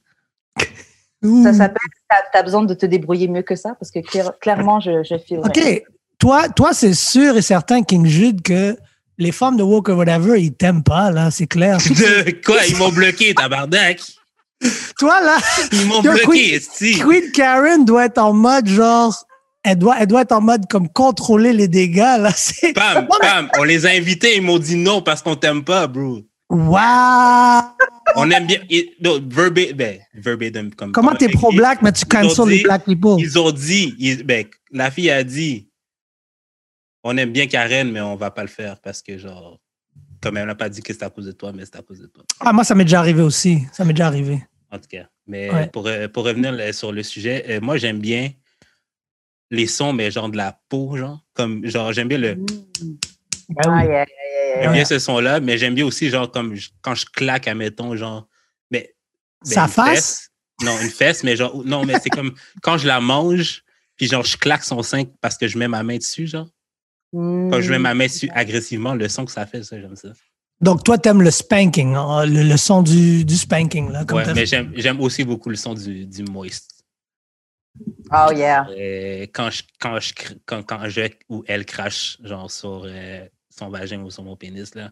[1.24, 1.44] Ouh.
[1.44, 1.78] Ça s'appelle,
[2.10, 5.18] t'as as besoin de te débrouiller mieux que ça, parce que clair- clairement, je, je
[5.18, 5.40] file.
[5.40, 5.84] OK.
[6.18, 8.76] Toi, toi c'est sûr et certain, King Jude, que
[9.18, 11.78] les femmes de Walk or Whatever, ils t'aiment pas, là, c'est clair.
[11.90, 12.66] De quoi?
[12.68, 14.02] Ils m'ont bloqué, tabarnak!
[15.00, 15.38] toi, là,
[15.72, 17.00] Ils m'ont bloqué, Queen- esti!
[17.00, 19.16] Queen Karen doit être en mode genre.
[19.64, 22.32] Elle doit, elle doit être en mode comme contrôler les dégâts, là.
[22.74, 26.22] Pam, pam, on les a invités, ils m'ont dit non parce qu'on t'aime pas, bro.
[26.52, 27.62] Wow!
[28.18, 28.60] On aime bien.
[28.70, 30.70] et- non, verba- ben, verbatim.
[30.76, 33.16] Comme, Comment comme- t'es pro-black, mais tu cancel dit- les black people?
[33.20, 35.70] Ils ont dit, ils- ben, la fille a dit,
[37.04, 39.60] on aime bien Karen, mais on va pas le faire parce que, genre,
[40.22, 42.00] comme elle n'a pas dit que c'est à cause de toi, mais c'est à cause
[42.00, 42.24] de toi.
[42.42, 43.60] Ah, moi, ça m'est déjà arrivé aussi.
[43.72, 44.44] Ça m'est déjà arrivé.
[44.72, 45.08] En tout cas.
[45.28, 45.68] Mais Ouais.
[45.70, 48.30] pour, euh, pour revenir là, sur le sujet, euh, moi, j'aime bien
[49.52, 51.24] les sons, mais genre de la peau, genre.
[51.34, 52.38] Comme, genre, j'aime bien le.
[53.58, 53.84] Ah, oui.
[53.86, 56.96] yeah, yeah, yeah, J'aime bien ce son-là, mais j'aime bien aussi, genre, comme je- quand
[56.96, 58.28] je claque, admettons, genre.
[58.70, 58.94] Mais,
[59.44, 59.90] ben, Sa face?
[59.90, 60.28] fesse?
[60.62, 63.64] Non, une fesse, mais genre, non, mais c'est comme quand je la mange,
[63.98, 66.48] puis genre, je claque son sein parce que je mets ma main dessus, genre.
[67.14, 70.10] Quand je mets ma main dessus agressivement, le son que ça fait, ça, j'aime ça.
[70.62, 74.06] Donc, toi, t'aimes le spanking, hein, le, le son du, du spanking, là.
[74.06, 76.71] Comme Ouais, mais j'aime j'aime aussi beaucoup le son du, du moist.
[78.14, 78.68] Oh, yeah.
[78.70, 80.14] Euh, quand, je, quand, je,
[80.46, 84.76] quand, quand je ou elle crache, genre, sur euh, son vagin ou sur mon pénis,
[84.76, 84.90] là.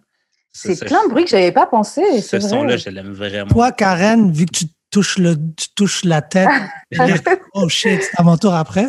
[0.51, 2.21] C'est plein de bruit que j'avais pas pensé.
[2.21, 3.49] Ce son-là, je l'aime vraiment.
[3.51, 6.49] Toi, Karen, vu que tu touches, le, tu touches la tête,
[7.53, 8.87] oh shit, c'est à mon tour après?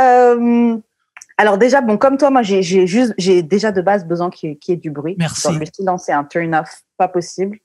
[0.00, 0.76] Euh,
[1.36, 4.50] alors déjà, bon, comme toi, moi, j'ai j'ai juste, j'ai déjà de base besoin qu'il
[4.50, 5.14] y, ait- qu'il y ait du bruit.
[5.18, 5.48] Merci.
[5.48, 7.58] Donc, le silence, c'est un turn off, pas possible.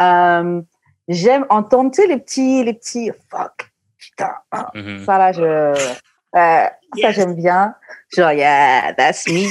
[0.00, 0.62] Euh,
[1.06, 3.70] J'aime entendre, tu sais, les petits, les petits, fuck,
[4.10, 5.04] putain, ah, Mhm.
[5.04, 6.68] ça là, je, euh,
[7.02, 7.74] ça j'aime bien.
[8.16, 9.46] Genre, yeah, that's me.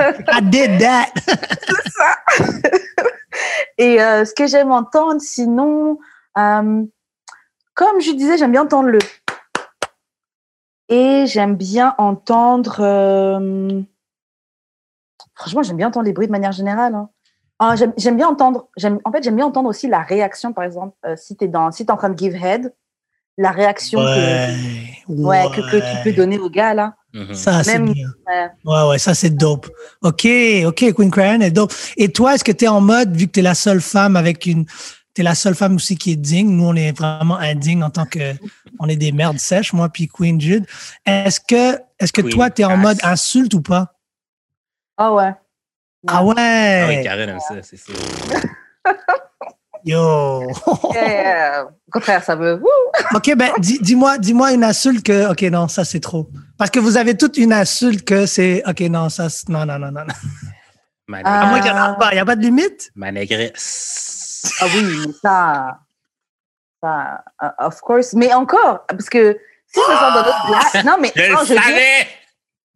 [0.00, 1.12] I did that.
[3.78, 5.98] Et euh, ce que j'aime entendre, sinon,
[6.38, 6.84] euh,
[7.74, 8.98] comme je disais, j'aime bien entendre le.
[10.88, 12.80] Et j'aime bien entendre.
[12.80, 13.80] euh,
[15.34, 16.94] Franchement, j'aime bien entendre les bruits de manière générale.
[16.94, 17.08] hein.
[17.58, 18.68] Ah, j'aime j'aime bien entendre.
[18.76, 21.50] j'aime- En fait, j'aime bien entendre aussi la réaction, par exemple, euh, si tu es,
[21.72, 22.74] si es en train de give head,
[23.40, 26.94] la réaction que, ouais, que, que tu peux donner au gars, là.
[27.14, 27.34] Mhm.
[27.34, 28.08] Ça, c'est Même- bien.
[28.26, 28.48] Ouais.
[28.64, 29.68] Ouais, ouais, ça, c'est dope.
[30.02, 30.28] OK,
[30.66, 31.72] OK, Queen Karen est dope.
[31.96, 34.14] Et toi, est-ce que tu es en mode, vu que tu es la seule femme
[34.16, 34.66] avec une.
[35.14, 36.50] Tu es la seule femme aussi qui est digne.
[36.50, 38.34] Nous, on est vraiment indigne en tant que.
[38.78, 40.66] On est des merdes sèches, moi, puis Queen Jude.
[41.04, 43.94] Est-ce que, est-ce que Queen toi, tu es en mode insulte ou pas?
[44.96, 45.32] Ah ouais.
[46.06, 47.00] Ah Ah oui, ouais!
[47.02, 47.94] Karen aime ça, c'est sûr.
[49.84, 50.50] Yo!
[50.94, 51.64] Yeah.
[51.64, 52.36] Au contraire, ça.
[52.36, 52.58] Wouh.
[53.14, 56.28] OK, ben, dis- dis-moi, dis-moi une insulte que, OK, non, ça, c'est trop.
[56.58, 59.78] Parce que vous avez toute une insulte que c'est, OK, non, ça, c'est- non, non,
[59.78, 60.04] non, non.
[60.06, 60.14] non.
[61.08, 61.40] Ma, Ah.
[61.42, 62.10] À moins qu'il n'y en a pas.
[62.12, 62.90] Il n'y a pas de limite?
[62.94, 64.52] Ma négresse.
[64.60, 65.78] Ah oui, ça.
[66.82, 68.12] Ça, uh, of course.
[68.14, 69.36] Mais encore, parce que
[69.66, 70.84] si ce sont dans d'autres blagues.
[70.84, 71.12] Non, mais.
[71.16, 72.06] Je non, le je veux dire- savais!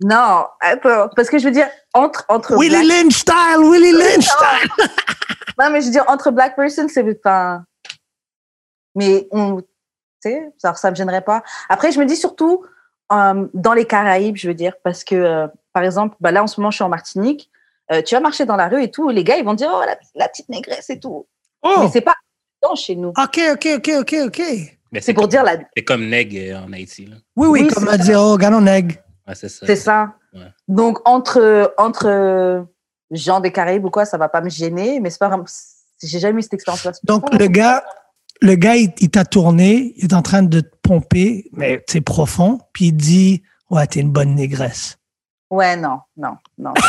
[0.03, 2.25] non, attends, parce que je veux dire, entre.
[2.29, 3.61] entre Willy Lynch style!
[3.61, 4.71] Willy Lynch style!
[5.59, 7.63] Non, mais je veux dire, entre black person, c'est pas.
[8.95, 9.61] Mais on.
[9.61, 9.67] Tu
[10.31, 11.43] sais, ça, ça me gênerait pas.
[11.69, 12.65] Après, je me dis surtout
[13.13, 16.47] euh, dans les Caraïbes, je veux dire, parce que, euh, par exemple, bah là, en
[16.47, 17.51] ce moment, je suis en Martinique.
[17.93, 19.83] euh, tu vas marcher dans la rue et tout, les gars, ils vont dire, oh,
[19.87, 21.27] la, la petite négresse et tout.
[21.63, 21.89] Mais Oh!
[21.93, 22.15] c'est pas
[22.63, 23.09] dans chez nous.
[23.09, 24.43] OK, OK, OK, OK, OK.
[24.93, 25.57] Mais C'est pour comme- dire la.
[25.77, 27.07] C'est comme Neg en Haïti.
[27.07, 27.17] Là.
[27.37, 29.03] Oui, oui, Oui, comme c'est à dire, oh, ganon neg.
[29.29, 29.67] Ouais, c'est ça.
[29.67, 30.15] C'est ça.
[30.33, 30.47] Ouais.
[30.69, 32.63] Donc, entre, entre euh,
[33.17, 35.31] gens des Caraïbes ou quoi, ça va pas me gêner, mais c'est pas.
[36.03, 36.93] J'ai jamais eu cette expérience-là.
[37.05, 37.85] Donc, le gars,
[38.41, 42.01] le gars, il, il t'a tourné, il est en train de te pomper, mais c'est
[42.01, 44.99] profond, puis il dit, ouais, t'es une bonne négresse.
[45.51, 46.73] Ouais, non, non, non.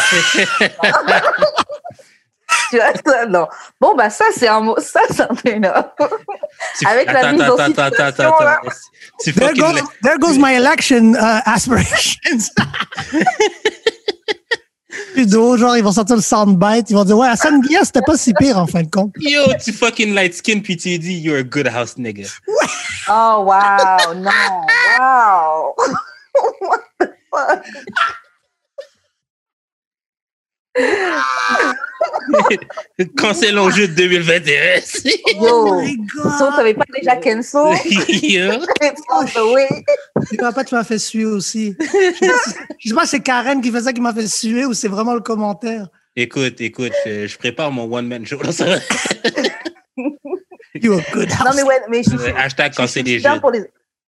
[2.69, 3.47] tu vois, ça, non.
[3.79, 4.75] Bon, bah, ça, c'est un mot.
[4.79, 5.71] Ça, c'est un peu une
[6.79, 8.59] Tu- Avec la mise en situation, là.
[9.19, 12.49] Tu There goes, there goes my election uh, aspirations.
[15.13, 18.01] Puis d'eau, genre, ils vont sortir le soundbite, ils vont dire, ouais, à San c'était
[18.01, 19.11] pas si pire, en fin de compte.
[19.19, 22.27] Yo, tu fucking light skin, puis tu dis, you're a good house nigga.
[23.07, 24.31] Oh, wow, non,
[24.99, 25.75] wow.
[26.61, 27.63] What the fuck?
[33.17, 34.81] Cancel au jeu de 2021.
[35.41, 35.97] Yo, my
[36.37, 37.15] so, t'avais pas déjà
[39.11, 39.67] on the way.
[40.29, 41.75] Tu vois pas, tu m'as fait suer aussi?
[41.79, 41.85] Je
[42.19, 44.87] sais pas si- je c'est Karen qui fait ça qui m'a fait suer ou c'est
[44.87, 45.87] vraiment le commentaire.
[46.15, 48.37] Écoute, écoute, je, je prépare mon one-man show.
[50.75, 52.19] You a good Non, mais ouais, mais je suis.
[52.37, 53.29] Hashtag je cancel les jeux.
[53.51, 53.65] les-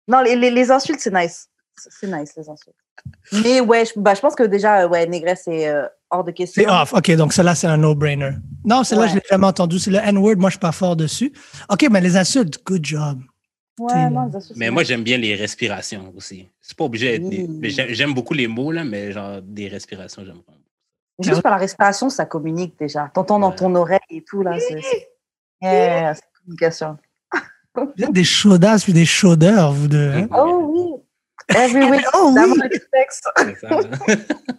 [0.08, 1.48] Non, les, les, les insultes, c'est nice.
[1.76, 2.76] C'est nice, les insultes.
[3.44, 6.62] Mais ouais, je, bah, je pense que déjà, ouais, négresse, c'est euh, hors de question.
[6.64, 6.92] C'est off.
[6.92, 8.30] OK, donc celle-là, c'est un no-brainer.
[8.64, 9.10] Non, celle-là, Ouais.
[9.10, 9.78] je l'ai jamais entendu.
[9.78, 10.36] C'est le N-word.
[10.36, 11.32] Moi, je suis pas fort dessus.
[11.70, 13.20] OK, mais les insultes, good job.
[13.78, 16.48] Ouais, non, les insultes, Mais moi, j'aime bien les respirations aussi.
[16.60, 17.58] C'est pas obligé d'être Mm.
[17.60, 20.52] mais J'aime beaucoup les mots, là, mais genre des respirations, j'aime pas.
[21.22, 23.10] Juste par la respiration, ça communique déjà.
[23.14, 24.58] T'entends dans ton oreille et tout, là.
[24.60, 25.08] C'est c'est-
[25.62, 26.98] Yeah, c'est communication.
[27.74, 30.10] Vous êtes des chaudasses puis des chaudeurs, vous deux.
[30.12, 30.28] hein?
[30.34, 31.02] Oh oui.
[31.56, 32.60] Every week, Oh oui!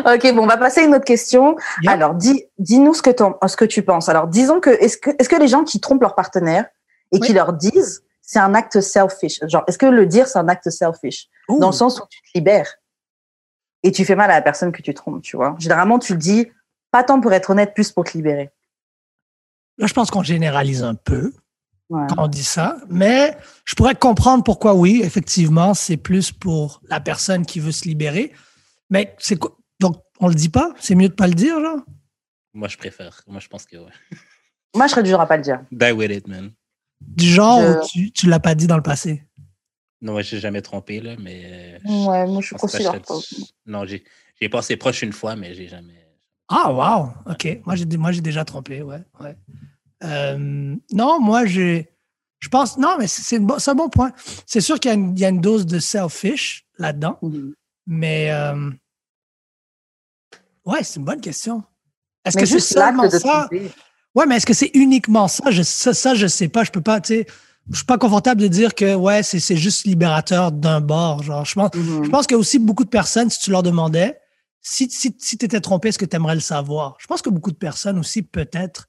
[0.00, 1.56] Ok, bon, on va passer à une autre question.
[1.86, 4.08] Alors, dis, dis-nous ce que, t'en- ce que tu penses.
[4.08, 6.66] Alors, disons que est-ce que, les gens qui trompent leur partenaire
[7.12, 10.48] et qui leur disent c'est un acte selfish, genre, est-ce que le dire c'est un
[10.48, 11.28] acte selfish?
[11.48, 11.58] Ouh.
[11.60, 12.76] dans le sens où tu te libères
[13.82, 15.54] et tu fais mal à la personne que tu trompes, tu vois?
[15.58, 16.50] Généralement, tu le dis
[16.90, 18.50] pas tant pour être honnête, plus pour te libérer.
[19.78, 21.32] Là, je pense qu'on généralise un peu
[21.90, 22.06] Ouais.
[22.08, 23.36] quand on dit ça, mais
[23.66, 28.32] je pourrais comprendre pourquoi oui, effectivement, c'est plus pour la personne qui veut se libérer.
[28.90, 29.56] Mais c'est quoi?
[29.80, 30.72] Donc, on le dit pas?
[30.78, 31.80] C'est mieux de pas le dire, genre?
[32.52, 33.20] Moi, je préfère.
[33.26, 33.90] Moi, je pense que ouais.
[34.74, 35.60] Moi, je serais du genre à pas le dire.
[35.70, 36.52] Die with it, man.
[37.00, 39.22] Du genre Je- où tu, tu l'as pas dit dans le passé.
[40.00, 41.78] Non, moi, j'ai jamais trompé, là, mais.
[41.84, 43.14] euh, Ouais, moi, je pense que considère je pas.
[43.14, 44.04] serais- Non, j'ai
[44.40, 46.06] j'ai passé proche une fois, mais j'ai jamais.
[46.48, 47.32] Ah, wow!
[47.32, 47.60] OK.
[47.64, 49.00] Moi, j'ai, moi, j'ai déjà trompé, ouais.
[49.20, 49.36] ouais.
[50.02, 51.88] Euh, non, moi, j'ai.
[52.40, 52.76] Je pense.
[52.76, 54.12] Non, mais c'est, un bon point.
[54.46, 57.54] C'est sûr qu'il y a une, il y a une dose de selfish là-dedans, Mhm.
[57.86, 58.30] Mais.
[58.30, 58.70] euh,
[60.64, 61.62] ouais, c'est une bonne question.
[62.24, 63.48] Est-ce que c'est seulement ça?
[64.14, 65.50] Ouais, mais est-ce que c'est uniquement ça?
[65.50, 65.92] Je, ça?
[65.92, 66.64] Ça, je sais pas.
[66.64, 67.26] Je peux pas, tu sais.
[67.70, 71.22] Je suis pas confortable de dire que, ouais, c'est, c'est juste libérateur d'un bord.
[71.22, 72.04] Genre, je pense, Mhm.
[72.04, 74.18] je pense qu'il y a aussi beaucoup de personnes, si tu leur demandais,
[74.60, 76.96] si, si, si tu étais trompé, est-ce que tu aimerais le savoir?
[77.00, 78.88] Je pense que beaucoup de personnes aussi, peut-être,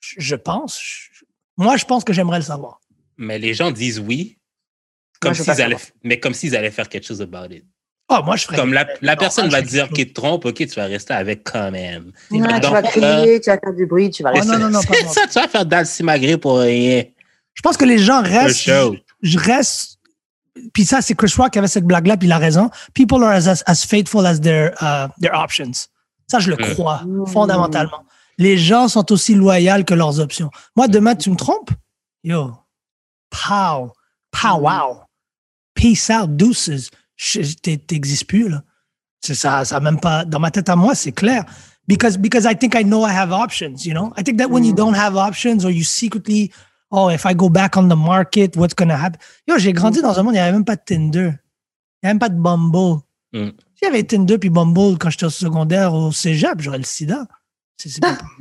[0.00, 1.24] je, je pense, je-
[1.56, 2.80] moi, je pense que j'aimerais le savoir.
[3.16, 4.38] Mais les gens disent oui,
[5.20, 7.64] comme s'ils allaient, mais comme s'ils allaient faire quelque chose about it.
[8.10, 8.56] Ah, moi, je ferais.
[8.56, 11.12] Comme la, la Non, personne va te dire qu'il te trompe, ok, tu vas rester
[11.12, 12.12] avec quand même.
[12.30, 14.52] Ouais, Donc, tu vas crier, tu vas faire du bruit, tu vas Oh, rester.
[14.52, 17.04] non, non, non, c'est ça, tu vas faire simagré pour rien.
[17.54, 18.60] Je pense que les gens restent.
[18.60, 18.94] show.
[19.22, 19.98] Je, je reste.
[20.72, 22.70] Puis ça, c'est Chris Rock qui avait cette blague-là, puis il a raison.
[22.94, 25.88] People are as, as faithful as their, uh, their options.
[26.26, 26.74] Ça, je le Mm.
[26.74, 27.26] crois, Mm.
[27.26, 28.04] fondamentalement.
[28.38, 30.50] Les gens sont aussi loyaux que leurs options.
[30.76, 31.70] Moi, demain, tu me trompes?
[32.24, 32.52] Yo.
[33.30, 33.92] Pow.
[34.30, 34.62] Pow, Mm.
[34.62, 35.00] wow.
[35.74, 36.90] Peace out, deuces.
[37.62, 38.62] T'existes plus, là.
[39.20, 40.24] C'est ça, ça même pas.
[40.24, 41.44] Dans ma tête à moi, c'est clair.
[41.88, 44.12] Because, because I think I know I have options, you know?
[44.16, 44.76] I think that when you Mm.
[44.76, 46.52] don't have options or you secretly,
[46.90, 49.18] oh, if I go back on the market, what's to happen?
[49.48, 51.32] Yo, j'ai grandi dans un monde, il n'y avait même pas de Tinder.
[52.02, 53.00] Il n'y avait même pas de Bumble.
[53.32, 53.48] Mm.
[53.74, 57.26] S'il y avait Tinder puis Bumble quand j'étais au secondaire au cégep, j'aurais le sida.
[57.76, 58.18] C'est, c'est pas...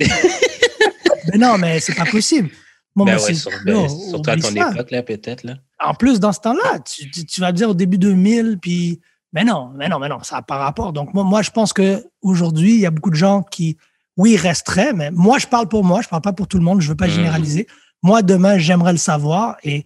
[1.31, 2.49] mais non, mais c'est pas possible.
[2.95, 4.71] Moi, Ben ouais, sur- ben, surtout à ton ça.
[4.71, 5.43] époque, là, peut-être.
[5.43, 5.55] Là.
[5.83, 8.99] En plus, dans ce temps-là, tu, tu- tu vas me dire au début 2000, puis
[9.33, 10.93] mais non, mais non, mais non, ça n'a pas rapport.
[10.93, 13.77] Donc moi, moi, je pense que aujourd'hui, il y a beaucoup de gens qui,
[14.15, 16.81] oui, resteraient, mais moi, je parle pour moi, je parle pas pour tout le monde,
[16.81, 17.11] je veux pas Mhm.
[17.13, 17.67] généraliser.
[18.01, 19.85] Moi, demain, j'aimerais le savoir et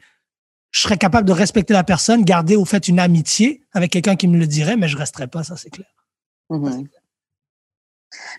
[0.71, 4.27] je serais capable de respecter la personne, garder au fait une amitié avec quelqu'un qui
[4.29, 5.87] me le dirait, mais je resterais pas, ça c'est clair.
[6.49, 6.87] Mhm.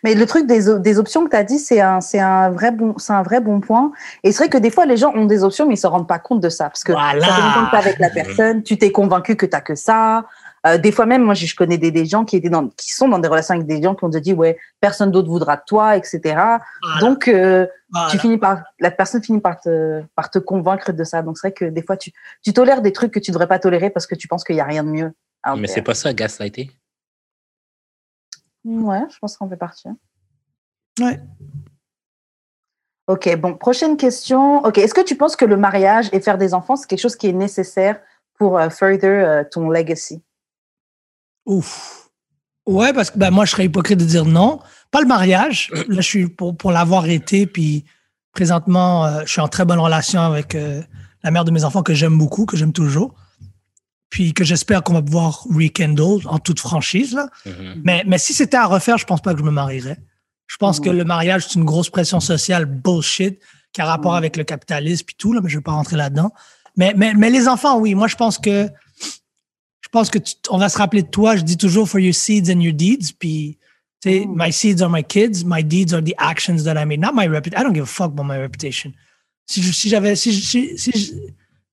[0.05, 2.71] Mais le truc des, des options que tu as dit, c'est un, c'est un, vrai
[2.71, 3.93] bon, c'est un vrai bon point.
[4.23, 5.87] Et c'est vrai que des fois, les gens ont des options, mais ils ne se
[5.87, 6.65] rendent pas compte de ça.
[6.65, 7.25] Parce que Voilà.
[7.25, 10.25] ça fait longtemps que tu avec la personne, tu t'es convaincu que tu que ça.
[10.65, 13.09] Euh, des fois même, moi, je connais des, des gens qui, étaient dans, qui sont
[13.09, 15.97] dans des relations avec des gens qui ont dit, ouais, personne d'autre voudra de toi,
[15.97, 16.21] etc.
[16.25, 17.01] Voilà.
[17.01, 18.09] Donc, euh, Voilà.
[18.11, 21.23] tu finis par, la personne finit par te, par te convaincre de ça.
[21.23, 22.13] Donc, c'est vrai que des fois, tu,
[22.45, 24.55] tu tolères des trucs que tu ne devrais pas tolérer parce que tu penses qu'il
[24.55, 25.13] n'y a rien de mieux.
[25.59, 26.71] Mais c'est pas ça, gaslighter.
[28.65, 29.89] Ouais, je pense qu'on fait partie.
[31.01, 31.21] Ouais.
[33.09, 34.65] Ok, bon, prochaine question.
[34.65, 37.17] Ok, est-ce que tu penses que le mariage et faire des enfants, c'est quelque chose
[37.17, 38.01] qui est nécessaire
[38.35, 40.23] pour euh, further euh, ton legacy?
[41.47, 42.11] Ouf.
[42.67, 44.61] Ouais, parce que ben, moi, je serais hypocrite de dire non.
[44.91, 45.71] Pas le mariage.
[45.89, 47.85] Là, je suis pour, pour l'avoir été, puis
[48.33, 50.81] présentement, euh, je suis en très bonne relation avec euh,
[51.25, 53.15] la mère de mes enfants que j'aime beaucoup, que j'aime toujours.
[54.13, 57.15] Puis que j'espère qu'on va pouvoir rekindle en toute franchise.
[57.15, 57.29] Là.
[57.47, 57.81] Mhm.
[57.83, 59.97] Mais, mais si c'était à refaire, je pense pas que je me marierais.
[60.49, 63.41] Je pense que le mariage, c'est une grosse pression sociale bullshit
[63.73, 64.19] qui a rapport Mhm.
[64.19, 66.31] avec le capitalisme puis tout, là, mais je vais pas rentrer là-dedans.
[66.77, 68.69] Mais, mais, mais les enfants, oui, moi, je pense que
[69.81, 71.37] je pense que tu- on va se rappeler de toi.
[71.37, 73.13] Je dis toujours for your seeds and your deeds.
[73.19, 73.59] Puis,
[74.03, 74.35] tu sais, Mm.
[74.37, 75.45] my seeds are my kids.
[75.47, 77.01] My deeds are the actions that I made.
[77.01, 77.61] Not my reputation.
[77.61, 78.93] I don't give a fuck about my reputation.
[79.47, 81.13] Si si j'avais, si, si, si, je-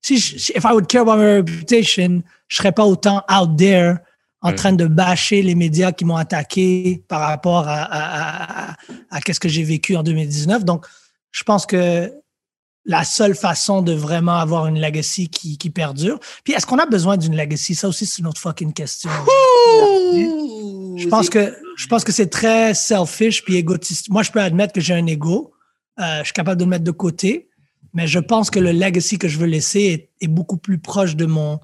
[0.02, 3.58] si, je- si- if I would care about my reputation, je serais pas autant out
[3.58, 3.96] there
[4.42, 4.56] en Mm.
[4.56, 8.76] train de bâcher les médias qui m'ont attaqué par rapport à, à, à,
[9.12, 10.64] à qu'est-ce que j'ai vécu en 2019.
[10.64, 10.86] Donc,
[11.32, 12.12] je pense que
[12.86, 16.20] la seule façon de vraiment avoir une legacy qui, qui perdure.
[16.44, 17.76] Puis, est-ce qu'on a besoin d'une legacy?
[17.76, 19.12] Ça aussi, c'est une autre fucking question.
[20.98, 24.10] Je pense que je pense que c'est très selfish puis égotiste.
[24.10, 25.54] Moi, je peux admettre que j'ai un ego.
[26.00, 27.49] Euh, je suis capable de le mettre de côté,
[28.00, 31.18] mais je pense que le legacy que je veux laisser est, est beaucoup plus proche
[31.18, 31.60] de mon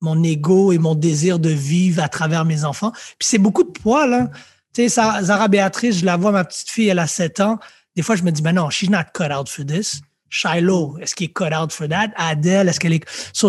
[0.00, 2.90] mon ego et mon désir de vivre à travers mes enfants.
[3.18, 4.30] Puis c'est beaucoup de poids là.
[4.72, 7.58] Tu sais, Sa- Zara Béatrice, je la vois, ma petite fille, elle a 7 ans.
[7.94, 10.00] Des fois, je me dis, mais non, she's not cut out for this.
[10.30, 12.08] Shiloh, est-ce qu'il est cut out for that?
[12.16, 13.04] Adele, est-ce qu'elle est.
[13.34, 13.48] So,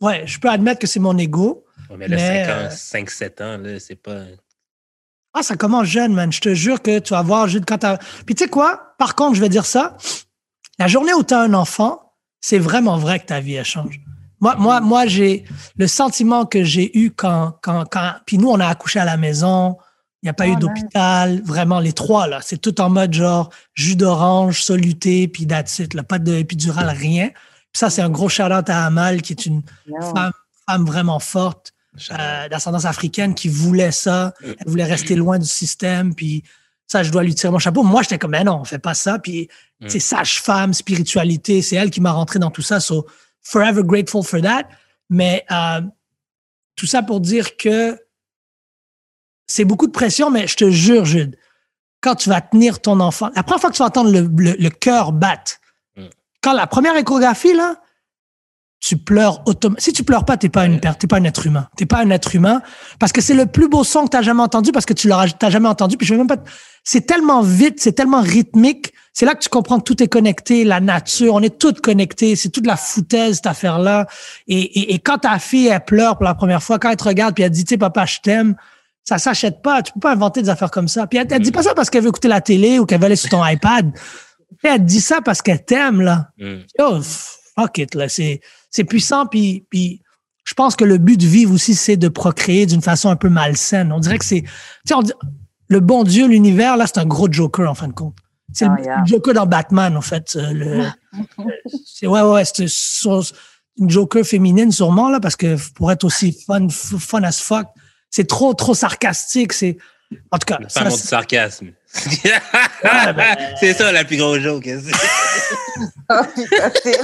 [0.00, 1.64] ouais, je peux admettre que c'est mon ego.
[1.90, 2.44] Ouais, mais là, Mais,
[2.92, 4.22] 5 euh, ans, 5-7 ans, là, c'est pas.
[5.34, 6.32] Ah, ça commence jeune, man.
[6.32, 7.98] Je te jure que tu vas voir, Jude, quand t'as...
[8.24, 8.94] Puis tu sais quoi?
[8.98, 9.96] Par contre, je vais dire ça.
[10.78, 14.00] La journée où tu as un enfant, c'est vraiment vrai que ta vie, elle change.
[14.40, 15.44] Moi, moi, moi j'ai
[15.76, 18.14] le sentiment que j'ai eu quand, quand, quand...
[18.26, 19.78] Puis nous, on a accouché à la maison.
[20.22, 21.42] Il n'y a pas Oh, eu d'hôpital.
[21.44, 22.40] Vraiment, les trois, là.
[22.42, 25.94] C'est tout en mode genre jus d'orange, soluté, puis that's it.
[25.94, 26.02] Là.
[26.02, 27.28] Pas d'épidural, rien.
[27.28, 29.62] Puis ça, c'est un gros shout-out à Amal, qui est une
[30.14, 30.32] femme,
[30.68, 31.72] femme vraiment forte
[32.10, 34.34] euh, d'ascendance africaine qui voulait ça.
[34.42, 36.14] Elle voulait rester loin du système.
[36.14, 36.42] Puis
[36.86, 37.82] ça, je dois lui tirer mon chapeau.
[37.82, 39.18] Moi, j'étais comme, mais non, on fait pas ça.
[39.18, 39.48] Puis
[39.80, 39.88] Mm.
[39.88, 42.78] c'est sage-femme, spiritualité, c'est elle qui m'a rentré dans tout ça.
[42.80, 43.06] So,
[43.42, 44.68] forever grateful for that.
[45.10, 45.80] Mais euh,
[46.76, 47.98] tout ça pour dire que
[49.46, 51.36] c'est beaucoup de pression, mais je te jure, Jude,
[52.00, 54.52] quand tu vas tenir ton enfant, la première fois que tu vas entendre le, le,
[54.58, 55.58] le cœur battre,
[55.96, 56.02] Mm.
[56.42, 57.76] quand la première échographie, là,
[58.84, 59.82] tu pleures automatiquement.
[59.82, 61.68] Si tu pleures pas, t'es pas une t'es pas un être humain.
[61.74, 62.60] T'es pas un être humain
[62.98, 65.26] parce que c'est le plus beau son que t'as jamais entendu parce que tu l'auras
[65.28, 65.96] t'as jamais entendu.
[65.96, 66.36] Puis je vais même pas.
[66.82, 68.92] C'est tellement vite, c'est tellement rythmique.
[69.14, 72.36] C'est là que tu comprends que tout est connecté, la nature, on est toutes connectés.
[72.36, 74.06] C'est toute la foutaise cette affaire-là.
[74.48, 77.04] Et, et, et quand ta fille elle pleure pour la première fois, quand elle te
[77.04, 78.54] regarde puis elle dit, tu sais, papa, je t'aime.
[79.02, 79.82] Ça s'achète pas.
[79.82, 81.06] Tu peux pas inventer des affaires comme ça.
[81.06, 83.06] Puis elle, elle dit pas ça parce qu'elle veut écouter la télé ou qu'elle veut
[83.06, 83.92] aller sur ton iPad.
[84.62, 86.28] Elle dit ça parce qu'elle t'aime là.
[86.38, 86.56] Mm.
[86.78, 87.00] Yo,
[87.54, 88.08] fuck it, là.
[88.08, 88.40] C'est,
[88.74, 90.02] c'est puissant, puis, puis
[90.44, 93.28] je pense que le but de vivre aussi, c'est de procréer d'une façon un peu
[93.28, 93.92] malsaine.
[93.92, 95.14] On dirait que c'est, tu sais,
[95.68, 98.16] le bon Dieu, l'univers, là, c'est un gros Joker, en fin de compte.
[98.52, 99.00] C'est Ah, le, yeah.
[99.02, 100.34] le Joker dans Batman, en fait.
[100.34, 100.84] euh, Le,
[101.86, 102.66] c'est, ouais, ouais, c'est
[103.78, 107.68] une Joker féminine, sûrement, là, parce que pour être aussi fun, fun as fuck,
[108.10, 109.52] c'est trop, trop sarcastique.
[109.52, 109.78] C'est,
[110.30, 111.68] en tout cas, Pas ça, mon c'est- sarcasme.
[112.84, 114.66] ben- c'est ça la plus grosse joke.
[114.66, 114.80] hein.
[116.10, 116.98] Oh, putain, c'est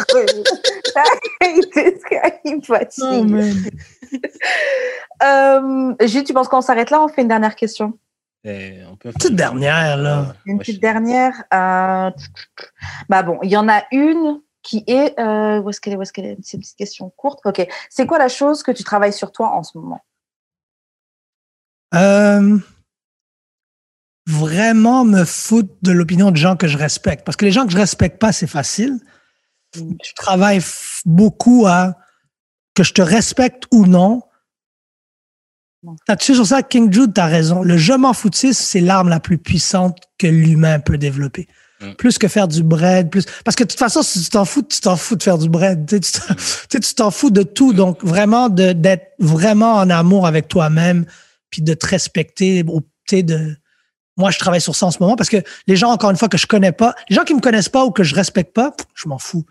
[2.66, 3.02] fatigue.
[3.02, 3.24] Oh.
[5.24, 7.98] Euh, Jules, tu penses qu'on s'arrête là On fait une dernière question?
[8.44, 10.34] On peut Petite dernière, là.
[10.46, 11.42] Une petite dernière.
[11.52, 12.10] euh,
[13.08, 15.18] Bah bon, il y en a une qui est.
[15.18, 16.36] euh, Où est-ce qu'elle est Où est-ce qu'elle est?
[16.42, 17.40] C'est une petite question courte.
[17.44, 17.66] Ok.
[17.90, 20.00] C'est quoi la chose que tu travailles sur toi en ce moment?
[21.94, 22.58] Euh,
[24.30, 27.24] vraiment me foutre de l'opinion de gens que je respecte.
[27.24, 28.98] Parce que les gens que je respecte pas, c'est facile.
[29.76, 29.92] Mm.
[30.04, 30.60] Je travaille
[31.04, 31.96] beaucoup à
[32.74, 34.22] que je te respecte ou non.
[35.82, 35.96] Non.
[36.08, 37.62] Là-dessus, sur ça, King Jude, t'as raison.
[37.62, 41.48] Le je m'en foutiste, c'est l'arme la plus puissante que l'humain peut développer.
[41.80, 41.92] Mm.
[41.94, 43.24] Plus que faire du bread, plus.
[43.44, 45.48] Parce que de toute façon, si tu t'en fous, tu t'en fous de faire du
[45.48, 45.86] bread.
[45.88, 47.72] Tu sais, tu t'en- fous de tout.
[47.72, 51.06] Donc, vraiment, d'être vraiment en amour avec toi-même,
[51.50, 52.62] puis de te respecter.
[52.68, 53.56] au- tu sais, de,
[54.20, 56.28] moi, je travaille sur ça en ce moment parce que les gens, encore une fois,
[56.28, 58.72] que je connais pas, les gens qui me connaissent pas ou que je respecte pas,
[58.94, 59.44] je m'en fous.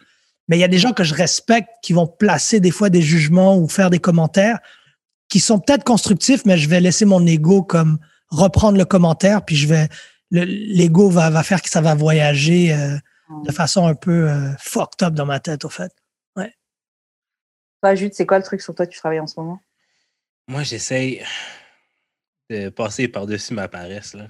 [0.48, 3.02] Mais il y a des gens que je respecte qui vont placer des fois des
[3.02, 4.60] jugements ou faire des commentaires
[5.28, 9.56] qui sont peut-être constructifs, mais je vais laisser mon ego comme reprendre le commentaire, puis
[9.56, 9.88] je vais
[10.32, 12.96] le- l'ego va, va faire que ça va voyager euh,
[13.44, 15.92] de façon un peu euh, fucked up dans ma tête, au fait.
[17.82, 19.62] Toi, Jude, c'est quoi le truc sur toi que tu travailles en ce moment?
[20.48, 21.24] Moi, j'essaye
[22.50, 24.28] de passer par-dessus ma paresse, là.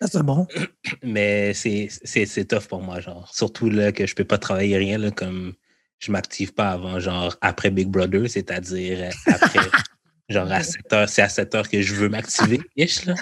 [0.00, 0.46] Ça, c'est bon.
[1.02, 3.30] Mais c'est tough pour moi, genre.
[3.34, 5.54] Surtout là que je peux pas travailler rien, là, comme
[5.98, 9.60] je m'active pas avant, genre, après Big Brother, c'est-à-dire euh, après,
[10.28, 13.14] genre, à 7 heures, c'est à 7 heures que je veux m'activer, ish, là.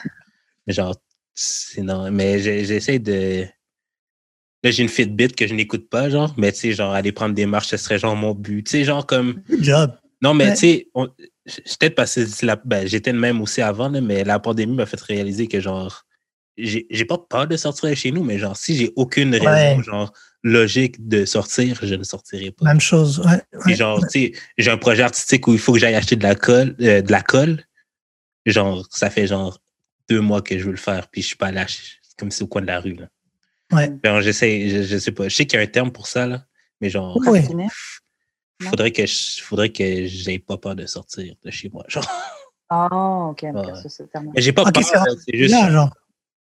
[0.67, 0.95] Genre,
[1.35, 3.45] sinon, mais j'essaie de.
[4.63, 7.35] Là, j'ai une Fitbit que je n'écoute pas, genre, mais tu sais, genre, aller prendre
[7.35, 8.65] des marches, ce serait genre mon but.
[8.65, 9.43] Tu sais, genre, comme.
[9.49, 9.93] Good job.
[10.23, 10.55] Non, mais Ouais.
[10.55, 10.89] tu sais,
[11.47, 14.75] peut-être parce que c'est la- ben, j'étais le même aussi avant, là, mais la pandémie
[14.75, 16.05] m'a fait réaliser que, genre,
[16.59, 19.47] j'ai j'ai pas peur de sortir de chez nous, mais genre, si j'ai aucune raison,
[19.79, 19.83] Ouais.
[19.85, 20.13] genre,
[20.43, 22.65] logique de sortir, je ne sortirai pas.
[22.67, 23.21] Même chose.
[23.21, 26.23] Ouais, genre, tu sais, j'ai un projet artistique où il faut que j'aille acheter de
[26.23, 27.65] la colle, euh, de la colle.
[28.47, 29.61] Genre, ça fait genre
[30.09, 32.43] deux mois que je veux le faire, puis je suis pas là, c'est comme si
[32.43, 33.09] au coin de la rue, là.
[33.73, 33.91] Ouais.
[34.05, 36.27] Genre, j'essaie, je, je sais pas, je sais qu'il y a un terme pour ça,
[36.29, 36.45] là,
[36.81, 37.25] mais genre, Ouais.
[37.25, 37.69] Procrastiner Non.
[38.63, 42.07] Faudrait que je, faudrait que j'aie pas peur de sortir de chez moi, genre.
[42.69, 43.45] Ah, ok.
[43.55, 43.73] ok, Ouais.
[44.37, 44.83] j'ai pas peur,
[45.25, 45.55] c'est juste,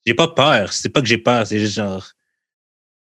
[0.06, 2.06] j'ai pas peur, c'est pas que j'ai peur, c'est juste genre,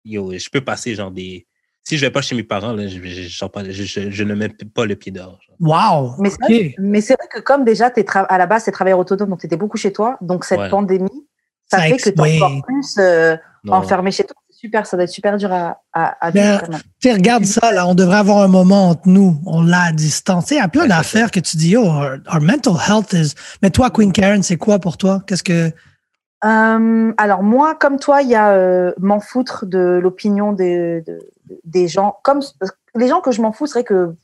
[0.05, 1.47] yo, je peux passer genre des,
[1.85, 4.11] si je vais pas chez mes parents, là, je, je, je sors pas, je, je-
[4.11, 5.39] je ne mets pas le pied dehors.
[5.47, 5.57] genre.
[5.61, 6.15] Wow.
[6.19, 8.73] Mais c'est vrai, mais c'est vrai que comme déjà, t'es tra- à la base, c'est
[8.73, 10.17] travailleur autonome, donc tu étais beaucoup chez toi.
[10.23, 10.71] Donc cette Ouais.
[10.71, 11.27] pandémie,
[11.71, 13.37] ça, Ça fait que tu es encore plus euh,
[13.69, 14.37] enfermé chez toi.
[14.61, 16.61] Super, ça doit être super dur à, à, à Ben.
[17.01, 19.41] Tu sais, regarde ça, là, on devrait avoir un moment entre nous.
[19.47, 20.45] On l'a à distance.
[20.45, 23.13] Tu sais, il y a plein d'affaires que tu dis, oh, our, our mental health
[23.15, 23.33] is.
[23.63, 25.23] Mais toi, Queen Karen, c'est quoi pour toi?
[25.27, 25.73] Qu'est-ce que?
[26.45, 31.21] Euh, alors moi, comme toi, il y a euh, m'en foutre de l'opinion des, de-
[31.65, 32.17] des gens.
[32.23, 32.41] Comme
[32.95, 34.15] les gens que je m'en fous, c'est vrai que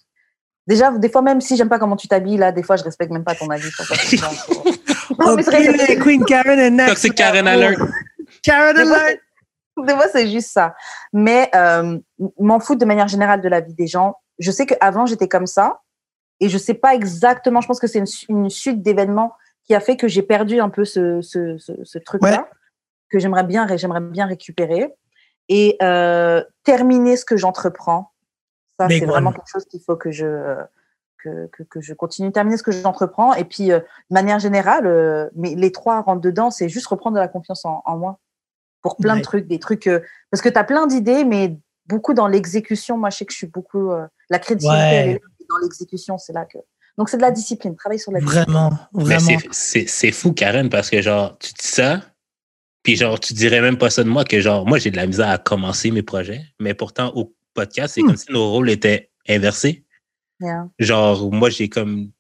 [0.67, 3.11] déjà, des fois même si j'aime pas comment tu t'habilles, là, des fois je respecte
[3.13, 3.69] même pas ton avis.
[5.19, 6.89] Non, mais c'est Queen Karen est next.
[6.91, 7.81] Toxic Karen Alert.
[8.43, 9.21] Karen alert.
[9.85, 10.75] Des fois, c'est juste ça.
[11.13, 11.99] Mais euh,
[12.39, 14.17] m'en foutre de manière générale de la vie des gens.
[14.39, 15.83] Je sais qu'avant, j'étais comme ça.
[16.41, 19.33] Et je sais pas exactement, je pense que c'est une, su- une suite d'événements
[19.65, 22.45] qui a fait que j'ai perdu un peu ce, ce, ce, ce truc-là, Ouais.
[23.11, 24.95] que j'aimerais bien, j'aimerais bien récupérer.
[25.49, 28.11] Et euh, terminer ce que j'entreprends.
[28.79, 30.57] Ça, c'est vraiment quelque chose qu'il faut que je,
[31.23, 33.33] que, que, que je continue de terminer ce que j'entreprends.
[33.35, 37.21] Et puis, euh, de manière générale, mais les trois rentrent dedans, c'est juste reprendre de
[37.21, 38.19] la confiance en, en moi
[38.87, 39.21] pour plein Ouais.
[39.21, 39.87] de trucs, des trucs.
[39.89, 39.99] euh,
[40.31, 41.57] parce que tu as plein d'idées, mais
[41.87, 42.97] beaucoup dans l'exécution.
[42.97, 43.91] Moi, je sais que je suis beaucoup.
[43.91, 44.95] euh, la créativité, Ouais.
[44.95, 46.59] elle est là, mais dans l'exécution, c'est là que.
[46.99, 48.45] Donc, c'est de la discipline, travailler sur la discipline.
[48.45, 49.39] Vraiment, vraiment.
[49.51, 52.01] c'est- fou, Karen, parce que genre, tu dis ça,
[52.85, 55.07] puis genre, tu dirais même pas ça de moi, que genre, moi, j'ai de la
[55.07, 58.07] misère à commencer mes projets, mais pourtant, au podcast, c'est Hmm.
[58.07, 59.85] comme si nos rôles étaient inversés.
[60.41, 60.69] Yeah.
[60.79, 62.11] Genre, moi, j'ai comme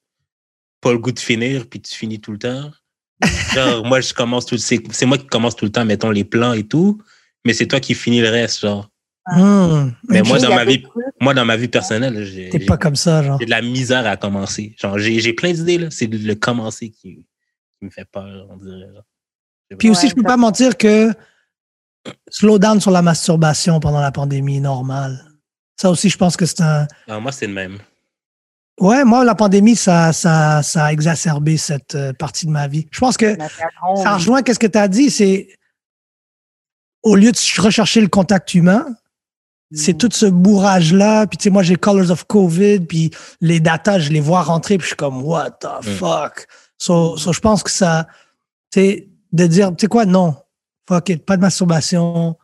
[0.80, 2.70] pas le goût de finir, puis tu finis tout le temps.
[3.54, 6.24] Genre, moi, je commence tout, c'est c'est moi qui commence tout le temps, mettons, les
[6.24, 7.00] plans et tout,
[7.44, 8.90] mais c'est toi qui finis le reste, genre.
[9.28, 9.90] Hmm.
[10.08, 12.76] Mais moi, dans ma vie, trucs- moi, dans ma vie personnelle, j'ai T'es j'ai- pas
[12.76, 13.38] comme ça, genre.
[13.40, 14.74] j'ai de la misère à commencer.
[14.78, 15.88] Genre, j'ai j'ai plein d'idées, là.
[15.90, 17.24] C'est le commencer qui,
[17.78, 18.86] qui me fait peur, on dirait.
[18.94, 19.04] genre.
[19.78, 21.12] Puis aussi, Ouais, je peux pas mentir que
[22.30, 25.24] slow down sur la masturbation pendant la pandémie, normal.
[25.80, 26.86] Ça aussi, je pense que c'est un.
[27.08, 27.78] Ah, moi, c'est le même.
[28.80, 32.86] Ouais, moi, la pandémie, ça, ça, ça a exacerbé cette euh, partie de ma vie.
[32.90, 33.36] Je pense que
[34.02, 35.48] ça rejoint qu'est-ce que tu as dit, c'est
[37.02, 38.84] au lieu de rechercher le contact humain,
[39.72, 39.98] c'est Mm.
[39.98, 41.26] tout ce bourrage-là.
[41.26, 44.76] Puis, tu sais, moi, j'ai Colors of COVID, puis les datas, je les vois rentrer,
[44.76, 45.96] puis je suis comme, what the Mm.
[45.96, 46.46] fuck?
[46.78, 48.06] So, so, je pense que ça,
[48.70, 50.36] tu sais, de dire, tu sais quoi, non,
[50.88, 52.36] fuck it, pas de masturbation.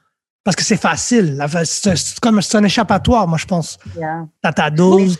[0.44, 1.38] Parce que c'est facile.
[1.64, 3.78] C'est comme c'est un échappatoire, moi, je pense.
[3.96, 4.26] Yeah.
[4.42, 5.18] T'as ta dose.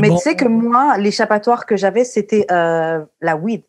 [0.00, 0.16] Mais bon.
[0.16, 3.62] tu sais que moi, l'échappatoire que j'avais, c'était euh, la weed.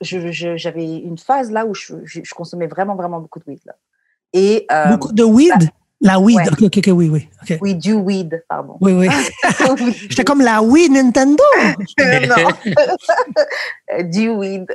[0.00, 3.60] J'avais une phase là où je, je- je consommais vraiment, vraiment beaucoup de weed.
[3.66, 3.74] Là.
[4.32, 5.70] Et euh, Beaucoup de weed?
[6.00, 7.28] La weed, ok, ok, ok, oui, oui.
[7.42, 7.58] ok.
[7.62, 8.76] Oui, du weed, pardon.
[8.80, 9.08] Oui, oui.
[10.10, 11.42] J'étais comme la Wii Nintendo.
[11.98, 12.74] non.
[14.10, 14.66] du weed.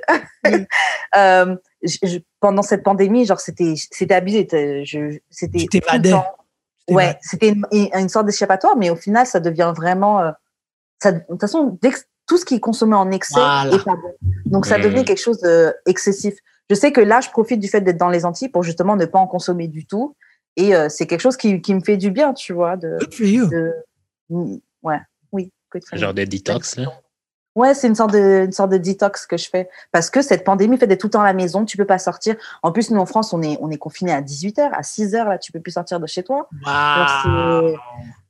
[1.16, 3.76] Euh, je- je- pendant cette pandémie, genre, c'était,
[4.14, 4.48] abusé.
[5.30, 5.60] C'était.
[5.60, 6.14] Tu t'évadais.
[6.90, 10.22] Ouais, c'était une, une- une sorte d'échappatoire, mais au final, ça devient vraiment.
[10.22, 10.32] euh,
[11.02, 13.74] ça, de toute façon, dès que- tout ce qui est consommé en excès Voilà.
[13.74, 14.14] est pas bon.
[14.46, 15.40] Donc, ça devient quelque chose
[15.88, 16.36] d'excessif.
[16.70, 19.06] Je sais que là, je profite du fait d'être dans les Antilles pour justement ne
[19.06, 20.16] pas en consommer du tout.
[20.56, 22.78] Et euh, c'est quelque chose qui, qui me fait du bien, tu vois.
[22.78, 23.48] De, Good for you.
[23.48, 23.74] de,
[24.30, 25.00] mm, ouais,
[25.32, 25.52] oui.
[25.94, 26.92] genre de détox, là.
[27.56, 30.44] Ouais, c'est une sorte de une sorte de détox que je fais parce que cette
[30.44, 32.36] pandémie fait d'être tout le temps à la maison, tu peux pas sortir.
[32.62, 35.38] En plus, nous en France, on est on est confiné à 18h, à 6h là,
[35.40, 36.48] tu peux plus sortir de chez toi.
[36.66, 37.76] Wow.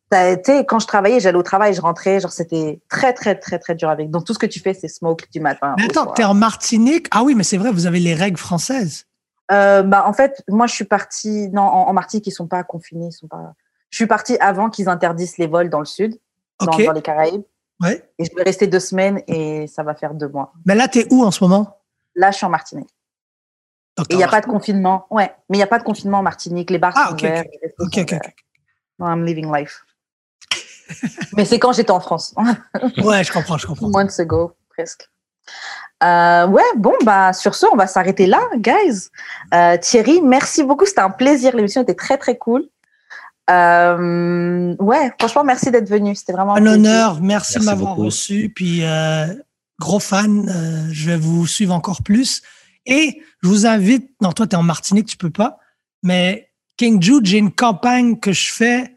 [0.10, 3.60] T'as été quand je travaillais, j'allais au travail, je rentrais, genre c'était très très très
[3.60, 4.10] très dur avec.
[4.10, 5.76] Donc tout ce que tu fais, c'est smoke du matin.
[5.78, 7.08] Mais attends, t'es en Martinique?
[7.12, 9.06] Ah oui, mais c'est vrai, vous avez les règles françaises.
[9.52, 12.64] Euh, bah en fait, moi je suis partie non en, en Martinique, ils sont pas
[12.64, 13.54] confinés, ils sont pas.
[13.92, 16.16] Je suis partie avant qu'ils interdisent les vols dans le sud,
[16.60, 17.44] dans, les Caraïbes,
[17.82, 18.04] Ouais.
[18.20, 20.54] et je vais rester deux semaines et ça va faire deux mois.
[20.66, 21.78] Mais là, t'es où en ce moment?
[22.16, 22.90] Là, je suis en Martinique.
[23.98, 25.06] Donc, Et il n'y a pas de confinement.
[25.10, 26.70] Ouais, mais il n'y a pas de confinement en Martinique.
[26.72, 27.44] Les bars Ah, sont ok, ouverts.
[27.46, 27.52] ok.
[27.54, 28.22] les restos Ok, sont ok, ouverts.
[28.26, 28.34] ok.
[29.00, 29.82] No, I'm living life.
[31.36, 32.34] Mais c'est quand j'étais en France,
[33.04, 33.90] Ouais, je comprends, je comprends.
[33.90, 35.10] months ago, presque.
[36.04, 39.10] Euh, ouais, bon, bah, sur ce, on va s'arrêter là, guys.
[39.54, 40.86] Euh, Thierry, merci beaucoup.
[40.86, 41.56] C'était un plaisir.
[41.56, 42.68] L'émission était très, très cool.
[43.50, 46.16] Euh, ouais, franchement, merci d'être venu.
[46.16, 46.74] C'était vraiment Un plaisir.
[46.80, 47.22] honneur.
[47.22, 48.52] Merci, de m'avoir reçu.
[48.56, 49.26] Puis, euh,
[49.80, 50.48] gros fan.
[50.50, 52.42] euh, je vais vous suivre encore plus.
[52.86, 54.10] Et je vous invite.
[54.22, 55.58] Non, toi, tu es en Martinique, tu peux pas.
[56.04, 58.96] Mais King Jude, j'ai une campagne que je fais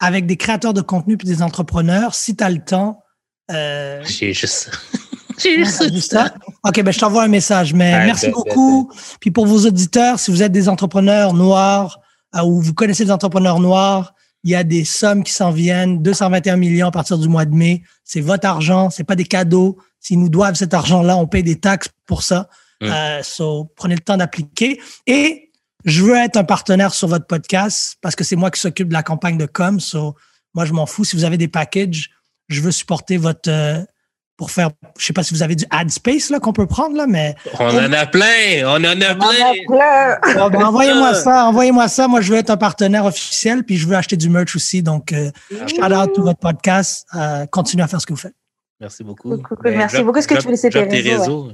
[0.00, 2.14] avec des créateurs de contenu puis des entrepreneurs.
[2.14, 3.04] Si tu as le temps.
[3.50, 4.70] Euh, J'ai juste.
[5.38, 6.34] J'ai juste vu ça?
[6.64, 7.72] OK, ben je t'envoie un message.
[7.72, 8.92] Mais merci bet, beaucoup.
[9.20, 12.00] Puis pour vos auditeurs, si vous êtes des entrepreneurs noirs
[12.36, 14.14] euh, ou vous connaissez des entrepreneurs noirs,
[14.44, 17.54] il y a des sommes qui s'en viennent, 221 millions à partir du mois de
[17.54, 17.82] mai.
[18.04, 19.78] C'est votre argent, c'est pas des cadeaux.
[19.98, 22.48] S'ils nous doivent cet argent-là, on paye des taxes pour ça.
[22.80, 22.86] Mm.
[22.86, 24.80] Euh, so, prenez le temps d'appliquer.
[25.06, 25.49] Et
[25.84, 28.92] je veux être un partenaire sur votre podcast parce que c'est moi qui s'occupe de
[28.94, 29.80] la campagne de com.
[29.80, 30.14] So,
[30.54, 31.04] moi, je m'en fous.
[31.04, 32.10] Si vous avez des packages,
[32.48, 33.82] je veux supporter votre euh,
[34.36, 34.70] pour faire.
[34.98, 37.34] Je sais pas si vous avez du ad space là qu'on peut prendre là, mais
[37.58, 38.62] On en a plein!
[38.64, 40.18] On en a plein!
[40.50, 42.08] ben, envoyez-moi ça, envoyez-moi ça.
[42.08, 44.82] Moi, je veux être un partenaire officiel, puis je veux acheter du merch aussi.
[44.82, 45.30] Donc, euh,
[45.66, 47.06] shout out to votre podcast.
[47.14, 48.34] Euh, continuez à faire ce que vous faites.
[48.80, 49.28] Merci beaucoup.
[49.36, 50.18] Ben, Merci drop- beaucoup.
[50.18, 51.52] Est-ce que tu peux laisser tes réseaux,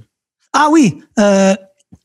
[0.52, 1.54] Ah oui, euh,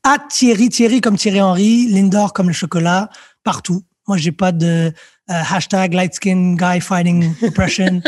[0.04, 3.08] à Thierry, Thierry comme Thierry Henry, Lindor comme le chocolat,
[3.44, 3.82] partout.
[4.08, 4.92] Moi, j'ai pas de
[5.30, 8.00] euh, hashtag light skin guy fighting oppression.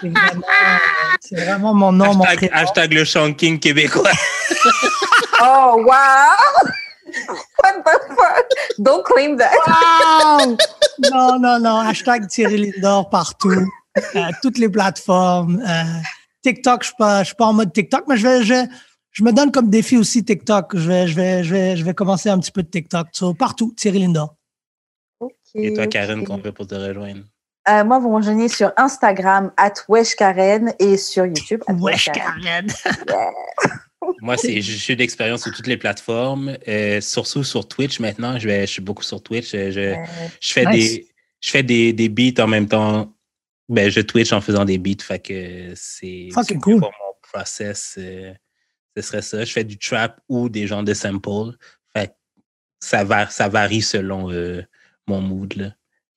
[0.00, 0.76] c'est, vraiment, euh,
[1.20, 2.54] c'est vraiment mon nom, mon Hashtag, prénom.
[2.56, 4.10] hashtag le Shanking québécois.
[5.42, 6.68] Oh, wow!
[7.62, 8.46] What the fuck?
[8.78, 9.52] Don't claim that.
[9.66, 10.56] Wow!
[11.10, 11.78] Non, non, non.
[11.80, 13.66] Hashtag Thierry Lindor partout.
[14.16, 15.62] Euh, toutes les plateformes.
[15.66, 15.84] Euh,
[16.42, 18.66] TikTok, je suis pas, je suis pas en mode TikTok, mais je vais, je,
[19.12, 20.76] je me donne comme défi aussi TikTok.
[20.76, 23.08] Je vais, je vais, je vais, je vais commencer un petit peu de TikTok.
[23.12, 24.36] So, partout, Thierry Lindor.
[25.20, 27.24] Ok, Et toi, Karen, qu'on fait pour te rejoindre?
[27.68, 29.74] Euh, moi, vous me rejoignez sur Instagram, at
[30.16, 32.66] Karen, et sur YouTube, at Wesh, Karen.
[34.22, 38.38] Moi, c'est, je suis d'expérience sur toutes les plateformes, euh, surtout sur Twitch maintenant.
[38.38, 39.54] Je, vais, je suis beaucoup sur Twitch.
[39.54, 39.94] euh, Je,
[40.40, 40.92] je fais, Nice.
[40.94, 41.08] des,
[41.40, 43.12] je fais des, des beats en même temps.
[43.68, 45.02] Ben, je Twitch en faisant des beats.
[45.02, 46.28] Fait que c'est.
[46.32, 46.80] Fucking cool.
[46.80, 48.32] Pour mon process, euh,
[49.02, 49.44] ce serait ça.
[49.44, 51.56] Je fais du trap ou des genres de samples.
[51.94, 52.14] Fait
[52.80, 54.62] ça, va, ça varie selon euh,
[55.06, 55.54] mon mood.
[55.56, 55.70] Là.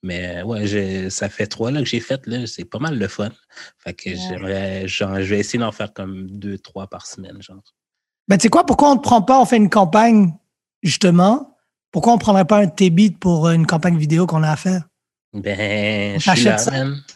[0.04, 2.26] Mais ouais, je- ça fait trois là, que j'ai fait.
[2.28, 2.46] là.
[2.48, 3.30] C'est pas mal le fun.
[3.78, 4.16] Fait que Ouais.
[4.16, 4.88] j'aimerais.
[4.88, 7.42] Genre, je vais essayer d'en faire comme deux, trois par semaine.
[7.42, 7.62] Genre.
[8.28, 10.34] Ben, tu sais quoi, pourquoi on ne prend pas, on fait une campagne,
[10.82, 11.58] justement?
[11.92, 14.56] Pourquoi on ne prendrait pas un beats pour euh, une campagne vidéo qu'on a à
[14.56, 14.84] faire?
[15.34, 16.72] Ben, On t'achète ça?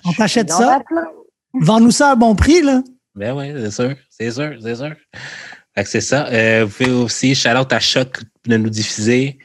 [0.06, 0.81] On t'achète ça?
[1.53, 2.81] Vends-nous ça à bon prix, là.
[3.15, 4.95] Ben ouais, c'est sûr, c'est sûr, c'est sûr.
[5.86, 6.28] C'est ça.
[6.28, 9.38] Euh, vous pouvez aussi, shout out à Choc de nous diffuser.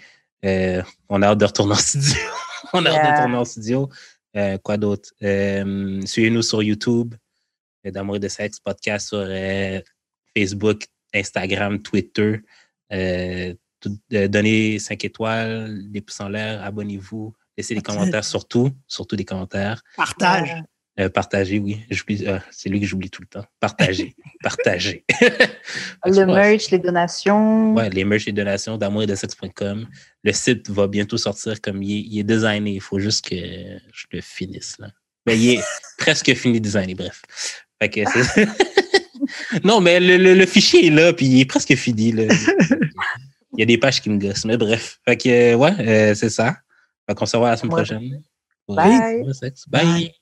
[0.45, 2.17] Euh, on a hâte de retourner en studio.
[2.73, 3.91] on a hâte de retourner en studio.
[4.37, 5.11] Euh, quoi d'autre?
[5.23, 7.15] Euh, Suivez-nous sur YouTube,
[7.87, 9.81] euh, d'Amour et de sexe, podcast sur euh,
[10.37, 12.41] Facebook, Instagram, Twitter.
[12.93, 18.71] Euh, tout- euh, donnez 5 étoiles, des pouces en l'air, abonnez-vous, laissez des commentaires surtout,
[18.87, 19.83] surtout des commentaires.
[19.97, 20.63] Partage.
[21.01, 21.81] Euh, partagez, oui.
[22.27, 23.47] Ah, c'est lui que j'oublie tout le temps.
[23.79, 24.11] Fait
[26.05, 27.75] que Le merch, les donations.
[27.75, 29.87] Ouais, les merch et donations d'amour et de sexe.com.
[30.23, 32.73] Le site va bientôt sortir comme il est, il est designé.
[32.75, 34.77] Il faut juste que je le finisse.
[34.79, 34.89] Là.
[35.27, 35.63] Mais il est
[35.99, 37.23] presque fini designé, bref.
[37.81, 38.01] Fait que
[39.65, 42.13] non, mais le, le- le fichier est là, puis il est presque fini.
[42.13, 42.25] Là.
[43.55, 44.99] Il y a des pages qui me gossent, mais bref.
[45.07, 46.57] Fait que, euh, ouais, euh, c'est ça.
[47.09, 47.83] Fait qu'on se revoit la semaine Ouais.
[47.85, 48.23] prochaine.
[48.69, 49.23] Bye.
[49.25, 49.53] Bye.
[49.69, 50.13] Bye.